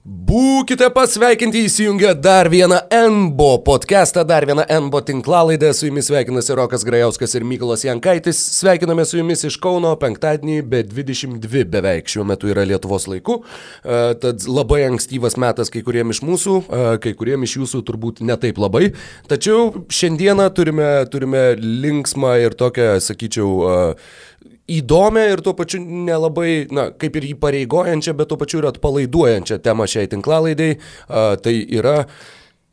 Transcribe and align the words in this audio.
Būkite 0.00 0.86
pasveikinti 0.96 1.66
įsijungę 1.66 2.14
dar 2.24 2.48
vieną 2.48 2.78
NBO 2.88 3.58
podcastą, 3.66 4.22
dar 4.24 4.46
vieną 4.48 4.64
NBO 4.86 5.02
tinklalaidę. 5.04 5.74
Su 5.76 5.90
jumis 5.90 6.06
sveikinasi 6.08 6.56
Rokas 6.56 6.86
Grajauskas 6.88 7.36
ir 7.36 7.44
Mykolas 7.44 7.84
Jankaitis. 7.84 8.40
Sveikiname 8.56 9.04
su 9.04 9.18
jumis 9.18 9.44
iš 9.44 9.58
Kauno 9.60 9.90
penktadienį, 10.00 10.62
be 10.64 10.80
22 10.88 11.66
beveik 11.68 12.08
šiuo 12.08 12.24
metu 12.24 12.48
yra 12.48 12.64
Lietuvos 12.64 13.04
laiku. 13.12 13.42
E, 13.84 14.00
tad 14.22 14.48
labai 14.48 14.86
ankstyvas 14.86 15.36
metas 15.36 15.68
kai 15.68 15.84
kuriem 15.84 16.16
iš 16.16 16.22
mūsų, 16.24 16.56
e, 16.64 16.88
kai 17.04 17.12
kuriem 17.12 17.44
iš 17.44 17.58
jūsų 17.58 17.84
turbūt 17.84 18.24
netaip 18.24 18.56
labai. 18.56 18.94
Tačiau 19.28 19.84
šiandieną 19.92 20.48
turime, 20.56 20.88
turime 21.12 21.44
linksmą 21.60 22.38
ir 22.46 22.56
tokią, 22.56 22.94
sakyčiau, 23.04 23.52
e, 23.68 24.58
įdomią 24.78 25.24
ir 25.34 25.44
tuo 25.44 25.54
pačiu 25.58 25.80
nelabai, 25.82 26.50
na, 26.74 26.90
kaip 26.96 27.16
ir 27.18 27.30
įpareigojančią, 27.34 28.14
bet 28.18 28.30
tuo 28.30 28.38
pačiu 28.40 28.60
ir 28.62 28.70
atpalaiduojančią 28.70 29.60
temą 29.64 29.88
šiai 29.90 30.10
tinklalaidai. 30.12 30.74
Uh, 31.08 31.34
tai 31.42 31.56
yra 31.66 32.04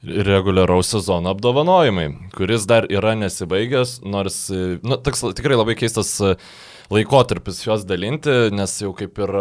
reguliaraus 0.08 0.92
sezono 0.94 1.32
apdovanojimai, 1.34 2.08
kuris 2.36 2.68
dar 2.70 2.86
yra 2.94 3.16
nesibaigęs, 3.18 4.00
nors, 4.06 4.44
nu, 4.86 4.98
toks 5.04 5.26
tikrai 5.38 5.58
labai 5.58 5.76
keistas 5.80 6.14
laikotarpis 6.94 7.64
juos 7.66 7.86
dalinti, 7.88 8.36
nes 8.56 8.76
jau 8.82 8.94
kaip 8.98 9.18
ir 9.26 9.34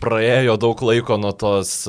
praėjo 0.00 0.56
daug 0.60 0.80
laiko 0.88 1.18
nuo 1.20 1.32
tos 1.36 1.84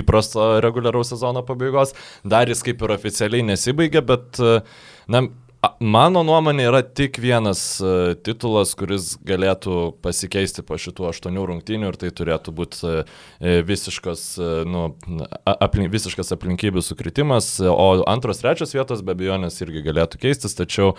įprasto 0.00 0.48
reguliaraus 0.64 1.12
sezono 1.12 1.44
pabaigos, 1.46 1.92
dar 2.24 2.48
jis 2.48 2.64
kaip 2.66 2.82
ir 2.82 2.96
oficialiai 2.96 3.44
nesibaigė, 3.52 4.02
bet, 4.06 4.40
na, 5.12 5.26
Mano 5.80 6.22
nuomonė 6.26 6.66
yra 6.68 6.80
tik 6.84 7.18
vienas 7.22 7.60
uh, 7.82 8.14
titulas, 8.26 8.74
kuris 8.78 9.14
galėtų 9.26 9.94
pasikeisti 10.04 10.64
po 10.66 10.78
šitų 10.80 11.08
aštuonių 11.10 11.44
rungtynių 11.50 11.90
ir 11.90 11.98
tai 12.00 12.10
turėtų 12.14 12.54
būti 12.56 12.82
uh, 12.88 13.22
visiškas, 13.68 14.24
uh, 14.40 14.50
nu, 14.68 14.84
aplink, 15.44 15.90
visiškas 15.92 16.34
aplinkybių 16.36 16.82
sukritimas, 16.84 17.48
o 17.60 17.88
antros, 18.10 18.42
trečios 18.42 18.74
vietos 18.76 19.04
be 19.06 19.16
abejonės 19.16 19.58
irgi 19.64 19.84
galėtų 19.86 20.20
keistis, 20.26 20.56
tačiau 20.58 20.94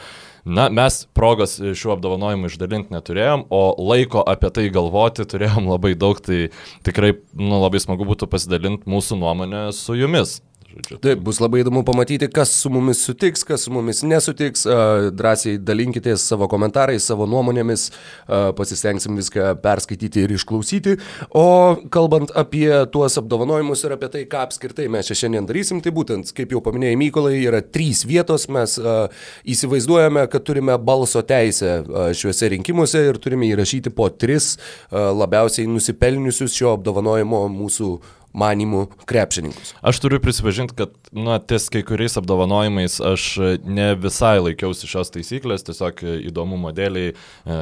na, 0.45 0.67
mes 0.73 1.03
progos 1.17 1.57
šių 1.59 1.95
apdovanojimų 1.97 2.51
išdalinti 2.51 2.95
neturėjom, 2.95 3.47
o 3.53 3.63
laiko 3.91 4.25
apie 4.25 4.51
tai 4.53 4.67
galvoti 4.73 5.27
turėjom 5.29 5.69
labai 5.73 5.93
daug, 5.99 6.19
tai 6.23 6.47
tikrai 6.87 7.15
nu, 7.37 7.61
labai 7.61 7.83
smagu 7.83 8.07
būtų 8.09 8.29
pasidalinti 8.31 8.89
mūsų 8.89 9.21
nuomonę 9.21 9.67
su 9.75 9.97
jumis 9.97 10.39
žodžiu. 10.71 10.97
Taip, 11.01 11.21
bus 11.25 11.39
labai 11.41 11.61
įdomu 11.63 11.83
pamatyti, 11.87 12.27
kas 12.31 12.51
su 12.61 12.69
mumis 12.73 12.99
sutiks, 13.05 13.43
kas 13.47 13.65
su 13.65 13.71
mumis 13.73 14.03
nesutiks. 14.07 14.65
Drąsiai 15.17 15.57
dalinkitės 15.63 16.25
savo 16.27 16.47
komentarais, 16.51 17.05
savo 17.07 17.27
nuomonėmis, 17.29 17.87
pasistengsim 18.57 19.17
viską 19.19 19.55
perskaityti 19.63 20.25
ir 20.25 20.33
išklausyti. 20.35 20.97
O 21.37 21.45
kalbant 21.93 22.33
apie 22.37 22.69
tuos 22.93 23.17
apdovanojimus 23.21 23.85
ir 23.87 23.95
apie 23.97 24.11
tai, 24.13 24.23
ką 24.29 24.43
apskritai 24.47 24.89
mes 24.91 25.09
čia 25.09 25.17
šiandien 25.23 25.47
darysim, 25.49 25.81
tai 25.83 25.93
būtent, 25.95 26.33
kaip 26.37 26.53
jau 26.55 26.61
paminėjai 26.65 26.99
Mykolai, 26.99 27.37
yra 27.41 27.63
trys 27.63 28.03
vietos, 28.07 28.47
mes 28.51 28.77
įsivaizduojame, 29.47 30.27
kad 30.31 30.45
turime 30.47 30.77
balso 30.81 31.23
teisę 31.25 31.79
šiuose 32.17 32.51
rinkimuose 32.55 33.05
ir 33.09 33.21
turime 33.23 33.49
įrašyti 33.49 33.93
po 33.95 34.09
tris 34.13 34.55
labiausiai 34.91 35.69
nusipelniusius 35.71 36.55
šio 36.57 36.75
apdovanojimo 36.77 37.45
mūsų 37.53 37.91
manimų 38.37 38.85
krepšininkus. 39.09 39.73
Aš 39.81 40.01
turiu 40.03 40.21
prisipažinti, 40.23 40.77
kad, 40.77 40.93
na, 41.15 41.39
ties 41.41 41.67
kai 41.73 41.83
kuriais 41.87 42.17
apdovanojimais 42.19 42.99
aš 43.13 43.27
ne 43.65 43.89
visai 43.99 44.37
laikiausi 44.43 44.89
šios 44.89 45.13
taisyklės, 45.15 45.65
tiesiog 45.67 46.03
įdomumo 46.29 46.73
dėliai 46.75 47.15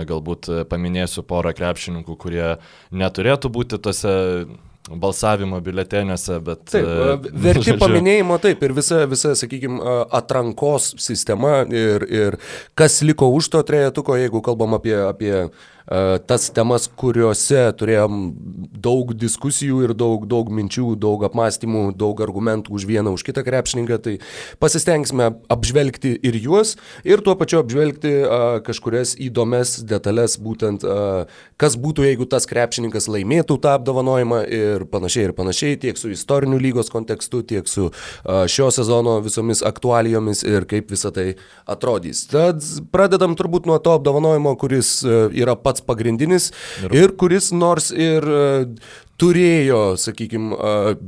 galbūt 0.09 0.52
paminėsiu 0.72 1.26
porą 1.28 1.56
krepšininkų, 1.58 2.20
kurie 2.20 2.56
neturėtų 2.92 3.52
būti 3.56 3.82
tose 3.82 4.16
balsavimo 4.86 5.59
biuleteniuose, 5.66 6.40
bet... 6.45 6.66
Taip, 6.70 7.30
verti 7.48 7.73
paminėjimo 7.82 8.38
taip 8.44 8.62
ir 8.67 8.76
visa, 8.78 9.02
visa 9.10 9.34
sakykime, 9.38 9.80
atrankos 10.14 10.92
sistema 11.02 11.64
ir, 11.66 12.06
ir 12.06 12.38
kas 12.78 13.00
liko 13.05 13.32
už 13.33 13.49
to 13.55 13.64
trejetuko, 13.66 14.17
jeigu 14.20 14.44
kalbam 14.45 14.78
apie, 14.78 14.98
apie 15.08 15.48
E, 15.85 15.85
tas 16.26 16.48
temas, 16.50 16.88
kuriuose 16.98 17.68
turėjom 17.78 18.22
daug 18.86 19.14
diskusijų 19.18 19.84
ir 19.86 19.94
daug, 19.98 20.26
daug 20.30 20.50
minčių, 20.54 20.94
daug 21.00 21.23
apmąstymų, 21.28 21.84
daug 21.98 22.22
argumentų 22.26 22.73
už 22.76 22.86
vieną, 22.90 23.14
už 23.16 23.26
kitą 23.28 23.44
krepšininką, 23.46 24.00
tai 24.02 24.16
pasistengsime 24.62 25.32
apžvelgti 25.52 26.16
ir 26.26 26.38
juos 26.42 26.76
ir 27.08 27.23
tuo 27.26 27.36
pačiu 27.40 27.62
apžvelgti 27.62 28.12
a, 28.12 28.40
e, 28.58 28.64
kažkurias 28.66 29.16
įdomias 29.22 29.78
detalės, 29.88 30.38
būtent 30.42 30.86
a, 30.86 30.96
e, 31.26 31.54
kas 31.62 31.78
būtų, 31.82 32.08
jeigu 32.10 32.28
tas 32.30 32.48
krepšininkas 32.50 33.10
laimėtų 33.12 33.58
tą 33.64 33.76
apdovanojimą 33.80 34.42
ir 34.50 34.86
panašiai 34.92 35.30
ir 35.30 35.36
panašiai, 35.38 35.80
tiek 35.82 36.00
su 36.00 36.12
istoriniu 36.14 36.60
lygos 36.62 36.92
kontekstu, 36.94 37.44
tiek 37.48 37.70
su 37.72 37.90
a, 37.90 38.46
šio 38.52 38.72
sezono 38.73 39.17
visomis 39.26 39.64
aktualijomis 39.66 40.44
ir 40.46 40.67
kaip 40.70 40.92
visa 40.94 41.12
tai 41.16 41.36
atrodys. 41.70 42.26
Tad 42.32 42.64
pradedam 42.94 43.36
turbūt 43.38 43.70
nuo 43.70 43.78
to 43.84 43.96
apdovanojimo, 43.98 44.56
kuris 44.60 44.98
yra 45.06 45.56
pats 45.60 45.74
pats 45.75 45.86
pagrindinis 45.86 46.52
ir, 46.83 46.93
ir 46.95 47.17
kuris 47.19 47.52
nors 47.52 47.91
ir 47.91 48.23
e, 48.23 48.45
turėjo, 49.19 49.95
sakykime, 49.99 50.55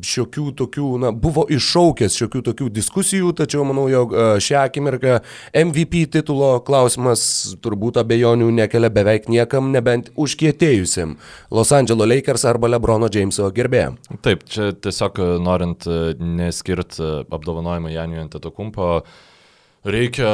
šiokių 0.05 0.45
tokių, 0.55 0.89
na, 1.03 1.11
buvo 1.11 1.43
iššaukęs 1.51 2.15
šiokių 2.15 2.41
tokių 2.45 2.69
diskusijų, 2.71 3.33
tačiau 3.35 3.65
manau, 3.67 3.87
jog 3.91 4.13
e, 4.15 4.27
šią 4.43 4.61
akimirką 4.69 5.17
MVP 5.65 6.05
titulo 6.15 6.53
klausimas 6.67 7.21
turbūt 7.63 7.99
abejonių 7.99 8.47
nekelia 8.61 8.91
beveik 8.93 9.27
niekam, 9.31 9.73
nebent 9.75 10.11
užkietėjusiam 10.15 11.17
Los 11.51 11.73
Angeles 11.75 12.07
Lakers 12.07 12.47
arba 12.47 12.71
Lebrono 12.71 13.11
Jameso 13.11 13.49
gerbėjam. 13.55 13.99
Taip, 14.23 14.47
čia 14.47 14.71
tiesiog 14.71 15.19
norint 15.43 15.89
e, 15.91 16.15
neskirti 16.15 17.27
apdovanojimą 17.27 17.91
Janijui 17.91 18.23
Antetokumpo, 18.23 19.01
reikia 19.87 20.31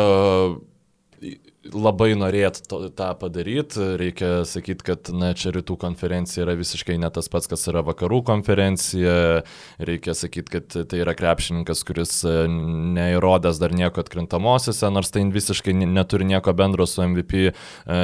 labai 1.72 2.12
norėt 2.19 2.59
to, 2.68 2.79
tą 2.94 3.09
padaryti, 3.19 3.79
reikia 4.00 4.44
sakyti, 4.47 4.84
kad 4.88 5.12
na, 5.16 5.31
čia 5.38 5.53
rytų 5.56 5.78
konferencija 5.79 6.44
yra 6.46 6.56
visiškai 6.59 6.97
ne 7.00 7.09
tas 7.13 7.29
pats, 7.31 7.47
kas 7.51 7.63
yra 7.72 7.84
vakarų 7.85 8.19
konferencija, 8.28 9.16
reikia 9.79 10.16
sakyti, 10.18 10.57
kad 10.57 10.78
tai 10.91 11.01
yra 11.03 11.16
krepšininkas, 11.18 11.85
kuris 11.88 12.18
e, 12.28 12.35
neįrodęs 12.97 13.62
dar 13.62 13.75
nieko 13.75 14.03
atkrintamosiose, 14.03 14.91
nors 14.94 15.13
tai 15.13 15.25
visiškai 15.31 15.75
neturi 15.85 16.28
nieko 16.28 16.53
bendro 16.57 16.88
su 16.90 17.06
MVP 17.06 17.47
e, 17.47 17.53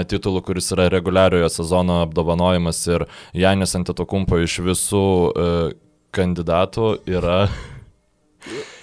titulu, 0.10 0.44
kuris 0.46 0.72
yra 0.76 0.88
reguliariojo 0.94 1.52
sezono 1.60 2.02
apdovanojimas. 2.06 2.82
Ir 2.90 3.08
Janis 3.38 3.76
Antetokumpo 3.76 4.40
iš 4.40 4.60
visų 4.64 5.06
e, 5.30 5.54
kandidatų 6.16 6.94
yra 7.12 7.42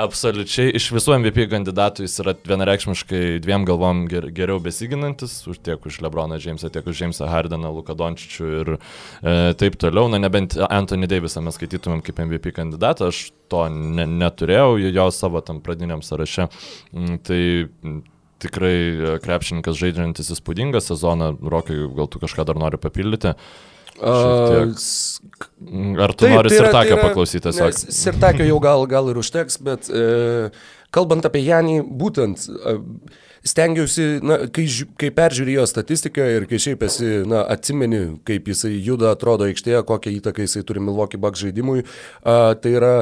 absoliučiai 0.00 0.72
iš 0.78 0.86
visų 0.94 1.18
MVP 1.18 1.46
kandidatų 1.52 2.06
jis 2.06 2.16
yra 2.22 2.32
vienareikšmiškai 2.48 3.40
dviem 3.44 3.66
galvom 3.68 4.04
ger, 4.08 4.30
geriau 4.34 4.60
besiginantis, 4.62 5.36
už 5.50 5.60
tiek 5.64 5.84
už 5.84 6.00
Lebroną 6.04 6.38
Jamesą, 6.40 6.70
tiek 6.72 6.86
už 6.86 7.02
Jamesą 7.04 7.28
Hardeną, 7.28 7.72
Luką 7.76 7.96
Dončičių 7.98 8.48
ir 8.62 8.72
e, 8.76 9.34
taip 9.60 9.76
toliau. 9.80 10.08
Na, 10.08 10.20
nebent 10.22 10.56
Anthony 10.68 11.10
Davisą 11.10 11.44
mes 11.44 11.58
skaitytumėm 11.58 12.00
kaip 12.06 12.24
MVP 12.24 12.54
kandidatą, 12.56 13.10
aš 13.12 13.28
to 13.52 13.66
ne, 13.68 14.08
neturėjau 14.08 14.78
jo 14.80 15.10
savo 15.12 15.44
tam 15.44 15.60
pradiniam 15.64 16.00
sąraše. 16.04 16.48
Mm, 16.94 17.20
tai 17.26 17.42
tikrai 18.44 18.74
e, 18.80 19.12
krepšininkas 19.24 19.76
žaidžiantis 19.76 20.32
įspūdingą 20.38 20.80
sezoną, 20.84 21.34
Rokai, 21.44 21.84
gal 21.96 22.08
tu 22.08 22.22
kažką 22.22 22.48
dar 22.48 22.60
nori 22.60 22.80
papildyti? 22.80 23.36
Uh, 23.36 23.73
Ar 24.02 24.74
tu 26.14 26.24
taip, 26.24 26.34
nori 26.34 26.50
tai 26.50 26.58
Sirtakio 26.58 26.96
tai 26.96 27.02
paklausyti 27.02 27.42
tiesiog? 27.46 27.76
Sirtakio 27.94 28.46
jau 28.48 28.56
gal, 28.62 28.86
gal 28.90 29.10
ir 29.12 29.20
užteks, 29.20 29.60
bet 29.64 29.90
e, 29.90 30.50
kalbant 30.94 31.26
apie 31.28 31.44
Janį, 31.46 31.76
būtent 32.02 32.46
e, 32.50 32.74
stengiausi, 33.46 34.08
na, 34.24 34.40
kai, 34.54 34.66
kai 35.00 35.12
peržiūrėjo 35.14 35.66
statistiką 35.70 36.26
ir 36.38 36.48
kai 36.50 36.60
šiaip 36.66 36.80
esi, 36.88 37.10
na, 37.28 37.44
atsimeni, 37.54 38.02
kaip 38.26 38.50
jisai 38.50 38.74
juda, 38.76 39.14
atrodo 39.14 39.48
aikštėje, 39.48 39.84
kokią 39.88 40.16
įtaką 40.18 40.48
jisai 40.48 40.64
turi 40.66 40.84
Milwaukee 40.84 41.20
Bucks 41.20 41.44
žaidimui, 41.44 41.86
a, 42.24 42.54
tai 42.58 42.76
yra 42.80 42.94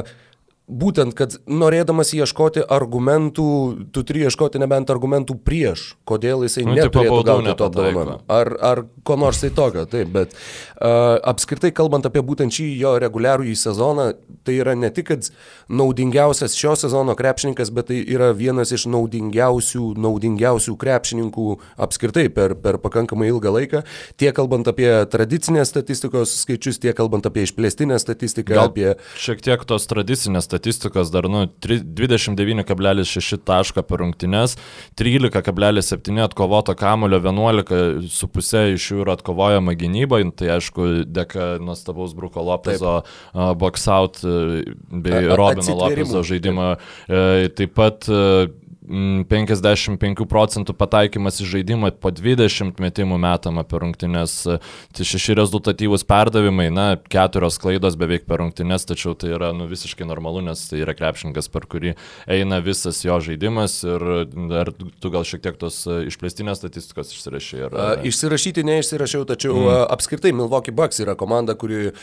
Būtent, 0.63 1.11
kad 1.11 1.33
norėdamas 1.43 2.13
ieškoti 2.15 2.61
argumentų, 2.71 3.47
tu 3.91 4.03
turi 4.07 4.21
ieškoti 4.23 4.61
nebent 4.63 4.87
argumentų 4.93 5.35
prieš, 5.43 5.97
kodėl 6.07 6.45
jisai 6.45 6.63
nu, 6.63 6.77
neturėtų 6.77 7.17
gauti 7.27 7.55
to 7.59 7.65
apdovanojimo. 7.67 8.15
Ar, 8.31 8.51
ar 8.63 8.81
ko 9.03 9.17
nors 9.19 9.41
tai 9.43 9.49
tokio, 9.51 9.83
taip, 9.91 10.07
bet 10.15 10.31
uh, 10.31 11.19
apskritai 11.19 11.73
kalbant 11.75 12.07
apie 12.07 12.23
būtent 12.23 12.55
šį 12.55 12.67
jo 12.79 12.93
reguliarų 13.03 13.49
į 13.51 13.57
sezoną, 13.59 14.05
tai 14.47 14.55
yra 14.61 14.77
ne 14.79 14.87
tik, 14.95 15.09
kad 15.11 15.27
naudingiausias 15.67 16.55
šio 16.55 16.77
sezono 16.79 17.17
krepšininkas, 17.19 17.73
bet 17.75 17.91
tai 17.91 17.99
yra 17.99 18.31
vienas 18.31 18.71
iš 18.71 18.87
naudingiausių, 18.87 19.89
naudingiausių 19.99 20.77
krepšininkų 20.79 21.49
apskritai 21.83 22.29
per, 22.31 22.55
per 22.63 22.79
pakankamai 22.79 23.27
ilgą 23.33 23.51
laiką, 23.57 23.83
tiek 24.15 24.31
kalbant 24.39 24.71
apie 24.71 24.87
tradicinės 25.11 25.75
statistikos 25.75 26.37
skaičius, 26.45 26.79
tiek 26.79 26.95
kalbant 26.95 27.27
apie 27.27 27.43
išplėstinę 27.49 27.99
statistiką. 27.99 28.55
Gal 28.55 28.71
apie... 28.71 28.89
Šiek 29.19 29.43
tiek 29.43 29.67
tos 29.67 29.91
tradicinės 29.91 30.52
statistikos 30.53 31.09
dar, 31.13 31.25
nu, 31.31 31.47
29,6 31.65 33.41
taško 33.43 33.83
per 33.89 34.03
rungtynes, 34.03 34.55
13,7 34.99 36.21
atkovoto 36.23 36.75
kamulio, 36.77 37.19
11,5 37.23 38.75
iš 38.77 38.89
jų 38.91 39.01
yra 39.03 39.17
atkovojama 39.17 39.73
gynyba, 39.79 40.21
tai 40.37 40.53
aišku, 40.59 40.89
dėka 41.09 41.57
nuostabaus 41.63 42.13
Bruko 42.17 42.45
Lopezo 42.45 42.99
box 43.33 43.87
out 43.89 44.21
bei 44.23 45.25
Robino 45.33 45.77
Lopezo 45.81 46.23
žaidimo. 46.27 46.75
E, 47.07 47.49
taip 47.57 47.73
pat 47.77 48.07
55 48.83 50.03
mm, 50.03 50.27
procentų 50.29 50.75
pataikymas 50.75 51.39
į 51.43 51.47
žaidimą 51.53 51.93
po 52.03 52.11
20 52.11 52.81
metimų 52.83 53.19
metama 53.21 53.63
per 53.67 53.83
rungtynės, 53.85 54.35
tai 54.95 55.07
šeši 55.07 55.37
rezultatyvūs 55.39 56.03
perdavimai, 56.09 56.67
na, 56.73 56.87
keturios 57.11 57.59
klaidos 57.61 57.95
beveik 57.99 58.27
per 58.27 58.41
rungtynės, 58.43 58.87
tačiau 58.89 59.15
tai 59.15 59.31
yra 59.37 59.53
nu, 59.55 59.69
visiškai 59.71 60.07
normalu, 60.09 60.43
nes 60.49 60.65
tai 60.67 60.81
yra 60.83 60.95
krepšininkas, 60.97 61.47
per 61.53 61.67
kurį 61.71 61.95
eina 62.27 62.59
visas 62.63 62.99
jo 63.05 63.19
žaidimas 63.23 63.79
ir 63.87 64.05
ar 64.59 64.73
tu 64.73 65.13
gal 65.13 65.23
šiek 65.27 65.45
tiek 65.45 65.59
tos 65.61 65.83
išplėstinės 65.87 66.59
statistikos 66.59 67.13
išsirašai? 67.15 67.63
Ar. 67.69 68.03
Išsirašyti 68.07 68.65
neišsirašiau, 68.67 69.23
tačiau 69.29 69.55
mm. 69.61 69.85
apskritai 69.95 70.33
Milwaukee 70.35 70.75
Bucks 70.75 70.99
yra 71.03 71.15
komanda, 71.19 71.55
kuri 71.59 71.93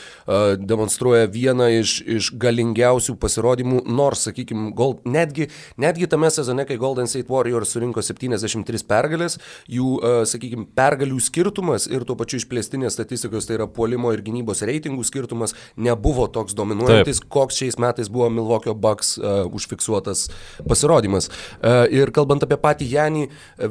demonstruoja 0.61 1.29
vieną 1.31 1.69
iš, 1.81 1.99
iš 2.01 2.33
galingiausių 2.41 3.19
pasirodymų, 3.21 3.85
nors, 3.91 4.25
sakykime, 4.29 4.73
netgi, 5.11 5.51
netgi 5.81 6.09
tame 6.11 6.31
sezone, 6.33 6.67
kai 6.71 6.79
Golden 6.81 7.11
State 7.11 7.31
Warriors 7.33 7.75
surinko 7.75 8.03
73 8.05 8.85
pergalės, 8.89 9.39
jų, 9.71 9.89
uh, 9.99 10.21
sakykime, 10.29 10.69
pergalių 10.79 11.19
skirtumas 11.23 11.89
ir 11.91 12.05
tuo 12.09 12.17
pačiu 12.19 12.41
išplėstinės 12.41 12.97
statistikos, 12.97 13.49
tai 13.49 13.59
yra 13.59 13.67
puolimo 13.71 14.13
ir 14.15 14.23
gynybos 14.27 14.63
reitingų 14.69 15.05
skirtumas, 15.09 15.57
nebuvo 15.81 16.29
toks 16.33 16.55
dominuojantis, 16.59 17.23
Taip. 17.23 17.31
koks 17.35 17.61
šiais 17.63 17.81
metais 17.83 18.11
buvo 18.13 18.31
Milwaukee 18.33 18.75
Bucks 18.75 19.17
uh, 19.19 19.43
užfiksuotas 19.51 20.29
pasirodymas. 20.69 21.31
Uh, 21.59 21.85
ir 21.91 22.15
kalbant 22.15 22.47
apie 22.47 22.61
patį 22.61 22.91
Janį, 22.95 23.27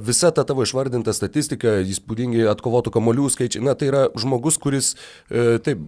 visa 0.10 0.34
ta 0.36 0.46
tavo 0.48 0.66
išvardinta 0.68 1.16
statistika, 1.16 1.80
įspūdingi 1.86 2.48
atkovotų 2.51 2.94
kamolių 2.96 3.31
skaičiai, 3.34 3.63
na 3.66 3.78
tai 3.80 3.92
yra 3.94 4.06
žmogus, 4.19 4.60
kuris, 4.62 4.96
uh, 5.31 5.57
taip, 5.63 5.88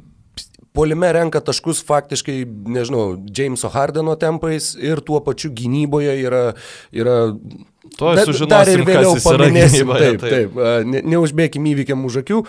Polime 0.71 1.09
renka 1.11 1.41
taškus 1.43 1.81
faktiškai, 1.83 2.45
nežinau, 2.71 3.17
Jameso 3.27 3.67
Hardeno 3.73 4.15
tempais 4.15 4.71
ir 4.79 5.01
tuo 5.03 5.19
pačiu 5.25 5.51
gynyboje 5.51 6.13
yra, 6.21 6.43
yra 6.95 7.17
To 7.97 8.11
sužinosim, 8.13 8.49
dar 8.49 8.69
ir 8.69 8.83
vėliau 8.85 9.15
paminėsim. 9.19 9.89
Taip, 9.89 10.21
taip, 10.21 10.53
taip. 10.53 10.59
Ne, 10.87 11.01
neužbėkim 11.11 11.65
įvykiam 11.73 12.05
už 12.07 12.21
akių. 12.21 12.39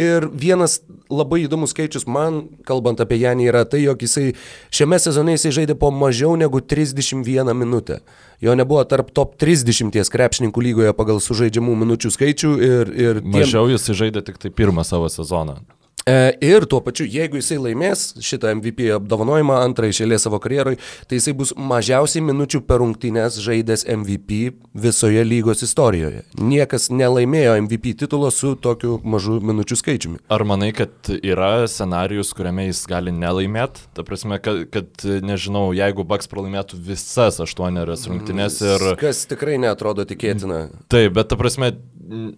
Ir 0.00 0.26
vienas 0.30 0.78
labai 1.12 1.42
įdomus 1.44 1.74
skaičius 1.74 2.06
man, 2.08 2.44
kalbant 2.68 3.02
apie 3.02 3.18
Janį, 3.20 3.48
yra 3.50 3.64
tai, 3.68 3.82
jog 3.84 4.00
jisai 4.06 4.32
šiame 4.72 5.00
sezone 5.02 5.36
jisai 5.36 5.52
žaidė 5.58 5.76
po 5.78 5.92
mažiau 5.92 6.38
negu 6.40 6.62
31 6.62 7.52
minutę. 7.58 8.00
Jo 8.42 8.56
nebuvo 8.58 8.82
tarp 8.88 9.12
top 9.14 9.36
30 9.42 9.98
krepšininkų 10.10 10.66
lygoje 10.70 10.96
pagal 10.98 11.20
sužaidžiamų 11.22 11.76
minučių 11.84 12.14
skaičių. 12.16 12.56
Ir, 12.62 12.96
ir 12.96 13.22
tiem... 13.22 13.36
Mažiau 13.42 13.68
jisai 13.70 13.98
žaidė 14.06 14.24
tik 14.30 14.40
tai 14.42 14.54
pirmą 14.54 14.86
savo 14.88 15.10
sezoną. 15.12 15.60
E, 16.06 16.36
ir 16.42 16.66
tuo 16.66 16.80
pačiu, 16.82 17.06
jeigu 17.06 17.38
jisai 17.38 17.60
laimės 17.62 18.04
šitą 18.22 18.50
MVP 18.58 18.88
apdovanojimą 18.96 19.60
antrą 19.62 19.90
išėlė 19.92 20.18
savo 20.18 20.40
karjeroj, 20.42 20.78
tai 21.06 21.20
jisai 21.20 21.34
bus 21.38 21.52
mažiausiai 21.54 22.24
minučių 22.26 22.62
per 22.66 22.82
rungtynės 22.82 23.38
žaidęs 23.42 23.86
MVP 23.86 24.40
visoje 24.74 25.22
lygos 25.26 25.62
istorijoje. 25.62 26.24
Niekas 26.42 26.88
nelaimėjo 26.90 27.54
MVP 27.62 27.94
titulo 28.02 28.32
su 28.34 28.54
tokiu 28.58 28.96
mažu 29.04 29.38
minučių 29.44 29.78
skaičiumi. 29.78 30.20
Ar 30.32 30.46
manai, 30.48 30.72
kad 30.74 31.12
yra 31.20 31.68
scenarius, 31.70 32.34
kuriame 32.34 32.66
jis 32.66 32.82
gali 32.90 33.14
nelaimėti? 33.14 33.86
Ta 33.94 34.06
prasme, 34.06 34.40
kad, 34.42 34.64
kad 34.74 35.06
nežinau, 35.22 35.68
jeigu 35.76 36.06
Baks 36.08 36.30
pralaimėtų 36.32 36.80
visas 36.82 37.38
aštuonerias 37.44 38.08
rungtynės 38.10 38.58
ir... 38.66 38.88
Kas 39.00 39.22
tikrai 39.30 39.60
netrodo 39.62 40.06
tikėtina. 40.08 40.64
Taip, 40.90 41.14
bet 41.14 41.30
ta 41.30 41.38
prasme, 41.38 41.70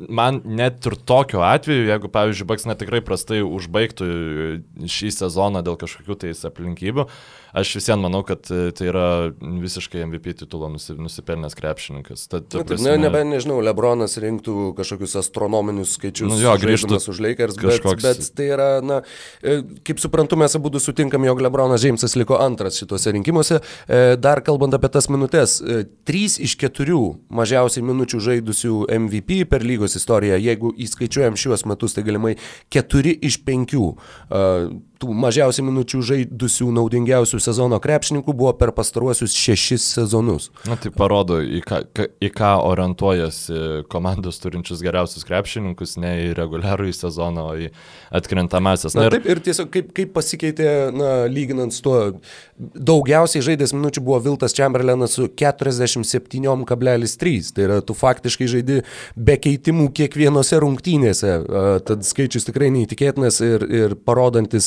man 0.09 0.43
net 0.45 0.85
ir 0.89 0.97
tokiu 1.09 1.41
atveju, 1.47 1.89
jeigu, 1.89 2.11
pavyzdžiui, 2.13 2.49
Baks 2.53 2.69
netikrai 2.69 3.01
prastai 3.05 3.41
užbaigtų 3.59 4.09
šį 4.91 5.15
sezoną 5.15 5.65
dėl 5.67 5.79
kažkokių 5.81 6.19
tais 6.27 6.45
aplinkybių, 6.49 7.07
uh, 7.07 7.44
aš 7.55 7.75
vis 7.79 7.87
vien 7.89 8.01
manau, 8.03 8.23
kad 8.27 8.49
e, 8.51 8.73
tai 8.75 8.89
yra 8.91 9.07
visiškai 9.41 10.03
MVP 10.09 10.35
titulo 10.41 10.69
nusipelnęs 10.73 11.55
krepšininkas. 11.55 12.27
Tad, 12.33 12.49
Na, 12.51 12.65
prasme... 12.67 12.91
ne, 12.91 13.05
nebent, 13.07 13.31
nežinau, 13.31 13.61
Lebronas 13.65 14.17
rinktų 14.21 14.73
kažkokius 14.79 15.15
astronominius 15.23 15.95
skaičius 15.99 16.33
nu, 16.33 16.39
jo, 16.43 16.55
grįžtų 16.61 16.99
už 17.13 17.21
Lakers, 17.23 17.59
kažkoks... 17.61 18.03
bet, 18.03 18.23
bet 18.23 18.31
tai 18.39 18.49
yra, 18.57 18.69
na, 18.85 19.01
e, 19.39 19.61
kaip 19.87 20.03
suprantu, 20.03 20.39
mes 20.41 20.59
abu 20.59 20.73
sutinkam, 20.83 21.27
jog 21.29 21.43
Lebronas 21.47 21.85
Džeimsas 21.85 22.17
liko 22.19 22.41
antras 22.43 22.81
šituose 22.81 23.15
rinkimuose. 23.15 23.61
E, 23.87 24.03
dar 24.19 24.43
kalbant 24.45 24.75
apie 24.75 24.91
tas 24.91 25.07
minutės, 25.13 25.61
trys 26.09 26.41
iš 26.43 26.57
keturių 26.59 27.03
mažiausiai 27.35 27.87
minučių 27.87 28.23
žaidusių 28.31 28.81
MVP 28.99 29.45
per 29.51 29.63
lygos 29.67 29.95
istoriją, 30.01 30.41
jeigu 30.43 30.75
įskaičiuojam 30.87 31.39
šiuos 31.39 31.67
metus, 31.71 31.95
tai 31.95 32.03
galimai 32.07 32.35
keturi 32.73 33.15
iš 33.31 33.39
penkių 33.47 33.87
tų 35.05 35.15
mažiausiai 35.17 35.65
minučių 35.67 36.01
žaidusių 36.09 36.67
naudingiausių 36.75 37.39
sezono 37.43 37.79
krepšininkų 37.83 38.33
buvo 38.37 38.53
per 38.57 38.73
pastaruosius 38.77 39.35
šešis 39.37 39.83
sezonus. 39.99 40.51
Na 40.69 40.77
tai 40.81 40.91
parodo, 40.95 41.41
į 41.43 41.61
ką, 41.67 41.81
į 42.25 42.31
ką 42.35 42.53
orientuojasi 42.71 43.55
komandos 43.93 44.41
turinčius 44.43 44.83
geriausius 44.85 45.27
krepšininkus, 45.29 45.97
ne 46.01 46.13
į 46.29 46.31
reguliarų 46.39 46.85
į 46.91 46.95
sezoną, 46.97 47.43
o 47.45 47.47
į 47.67 47.69
atkrintamasis. 48.15 48.97
Na, 48.97 49.01
na 49.05 49.09
ir... 49.11 49.15
taip, 49.19 49.27
ir 49.31 49.39
tiesiog 49.45 49.69
kaip, 49.75 49.87
kaip 49.97 50.11
pasikeitė, 50.17 50.69
na, 50.95 51.11
lyginant 51.31 51.73
su 51.75 51.81
tuo, 51.85 51.97
daugiausiai 52.59 53.45
žaidęs 53.45 53.73
minučių 53.77 54.01
buvo 54.05 54.19
Viltas 54.25 54.57
Chamberlainas 54.57 55.13
su 55.19 55.25
47,3. 55.29 57.53
Tai 57.55 57.63
yra, 57.69 57.77
tu 57.85 57.93
faktiškai 57.99 58.47
žaidi 58.51 58.77
be 59.17 59.37
keitimų 59.41 59.87
kiekvienose 59.97 60.57
rungtynėse. 60.65 61.33
Tad 61.89 61.99
skaičius 62.07 62.45
tikrai 62.49 62.69
neįtikėtinas 62.75 63.37
ir, 63.45 63.61
ir 63.69 63.95
parodantis 64.07 64.67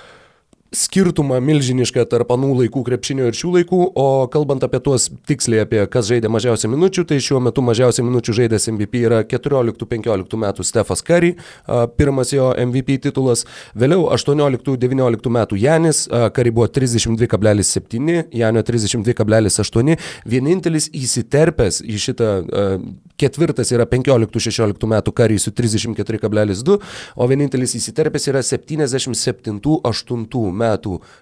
skirtumą 0.71 1.41
milžinišką 1.43 2.05
tarp 2.07 2.29
anų 2.31 2.53
laikų 2.61 2.81
krepšinio 2.87 3.25
ir 3.27 3.35
šių 3.35 3.49
laikų, 3.57 3.79
o 3.91 4.05
kalbant 4.31 4.63
apie 4.63 4.79
tuos 4.79 5.09
tiksliai, 5.27 5.65
apie 5.65 5.81
kas 5.91 6.07
žaidė 6.07 6.29
mažiausiai 6.31 6.71
minučių, 6.71 7.03
tai 7.09 7.17
šiuo 7.19 7.41
metu 7.43 7.59
mažiausiai 7.67 8.05
minučių 8.07 8.35
žaidęs 8.37 8.69
MVP 8.71 9.01
yra 9.03 9.19
14-15 9.27 10.39
metų 10.39 10.63
Stefas 10.63 11.03
Curry, 11.03 11.33
pirmas 11.99 12.31
jo 12.31 12.53
MVP 12.55 13.01
titulas, 13.03 13.43
vėliau 13.75 14.07
18-19 14.15 15.33
metų 15.35 15.59
Janis, 15.59 16.05
Curry 16.07 16.55
buvo 16.55 16.69
32,7, 16.71 18.31
Janio 18.31 18.63
32,8, 18.63 19.99
vienintelis 20.23 20.87
įsiterpęs 20.95 21.81
į 21.83 21.99
šitą 22.07 22.31
ketvirtas 23.19 23.75
yra 23.75 23.83
15-16 23.91 24.87
metų 24.95 25.13
Curry 25.19 25.35
su 25.43 25.51
34,2, 25.51 26.79
o 27.19 27.27
vienintelis 27.27 27.75
įsiterpęs 27.75 28.31
yra 28.31 28.39
77-8 28.47 29.51
metų 29.51 30.60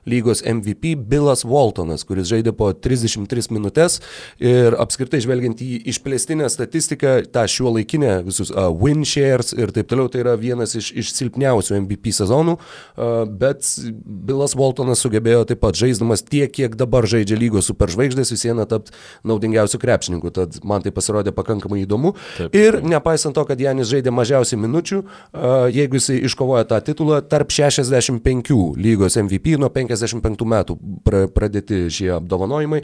lygos 0.09 0.43
MVP 0.45 0.95
Billas 1.09 1.45
Waltonas, 1.47 2.05
kuris 2.07 2.29
žaidė 2.29 2.53
po 2.57 2.71
33 2.73 3.49
minutės 3.55 3.99
ir 4.41 4.75
apskritai 4.79 5.21
žvelgiant 5.23 5.61
į 5.63 5.79
išplėstinę 5.91 6.49
statistiką, 6.51 7.15
tą 7.33 7.45
šiuo 7.49 7.73
laikinę 7.77 8.19
visus 8.27 8.51
uh, 8.51 8.69
win 8.73 9.05
shares 9.07 9.53
ir 9.55 9.73
taip 9.75 9.89
toliau, 9.91 10.09
tai 10.11 10.23
yra 10.23 10.35
vienas 10.39 10.75
iš, 10.77 10.91
iš 11.03 11.13
silpniausių 11.17 11.79
MVP 11.83 12.13
sezonų, 12.15 12.57
uh, 12.59 13.23
bet 13.29 13.65
Billas 14.03 14.55
Waltonas 14.59 15.03
sugebėjo 15.05 15.45
taip 15.49 15.61
pat 15.63 15.77
žaisdamas 15.79 16.23
tiek, 16.25 16.51
kiek 16.51 16.75
dabar 16.79 17.07
žaidžia 17.09 17.37
lygos 17.39 17.69
superžvaigždės, 17.69 18.33
vis 18.33 18.45
viena 18.47 18.65
tapti 18.69 18.95
naudingiausių 19.27 19.81
krepšininkų, 19.81 20.33
tad 20.35 20.59
man 20.67 20.83
tai 20.85 20.93
pasirodė 20.95 21.33
pakankamai 21.35 21.83
įdomu. 21.85 22.15
Taip, 22.37 22.49
taip. 22.49 22.59
Ir 22.59 22.79
nepaisant 22.85 23.37
to, 23.37 23.45
kad 23.47 23.59
Janis 23.61 23.91
žaidė 23.91 24.13
mažiausiai 24.15 24.59
minučių, 24.61 25.01
uh, 25.03 25.67
jeigu 25.73 25.99
jisai 25.99 26.19
iškovojo 26.29 26.65
tą 26.69 26.81
titulą, 26.89 27.21
tarp 27.29 27.53
65 27.53 28.53
lygos 28.79 29.17
MVP 29.19 29.28
MVP 29.29 29.55
nuo 29.61 29.69
55 29.69 30.45
metų 30.49 30.75
pradėti 31.05 31.85
šie 31.93 32.09
apdovanojimai. 32.17 32.81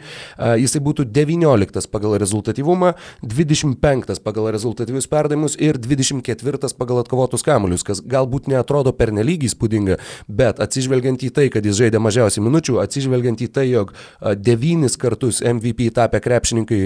Jisai 0.62 0.80
būtų 0.84 1.08
19 1.10 1.90
pagal 1.90 2.16
rezultatyvumą, 2.22 2.94
25 3.26 4.22
pagal 4.24 4.50
rezultatyvius 4.54 5.08
perdavimus 5.10 5.58
ir 5.58 5.80
24 5.82 6.72
pagal 6.78 7.02
atkovotus 7.02 7.44
kamuolius, 7.46 7.84
kas 7.86 8.00
galbūt 8.00 8.48
neatrodo 8.52 8.92
pernelyg 8.96 9.46
įspūdinga, 9.48 9.98
bet 10.28 10.60
atsižvelgiant 10.62 11.24
į 11.26 11.32
tai, 11.34 11.48
kad 11.52 11.66
jis 11.66 11.78
žaidė 11.80 12.00
mažiausiai 12.02 12.44
minučių, 12.46 12.78
atsižvelgiant 12.84 13.42
į 13.42 13.50
tai, 13.52 13.66
jog 13.70 13.92
devynis 14.38 14.98
kartus 15.00 15.42
MVP 15.44 15.90
tapę 15.96 16.20
krepšininkai 16.24 16.80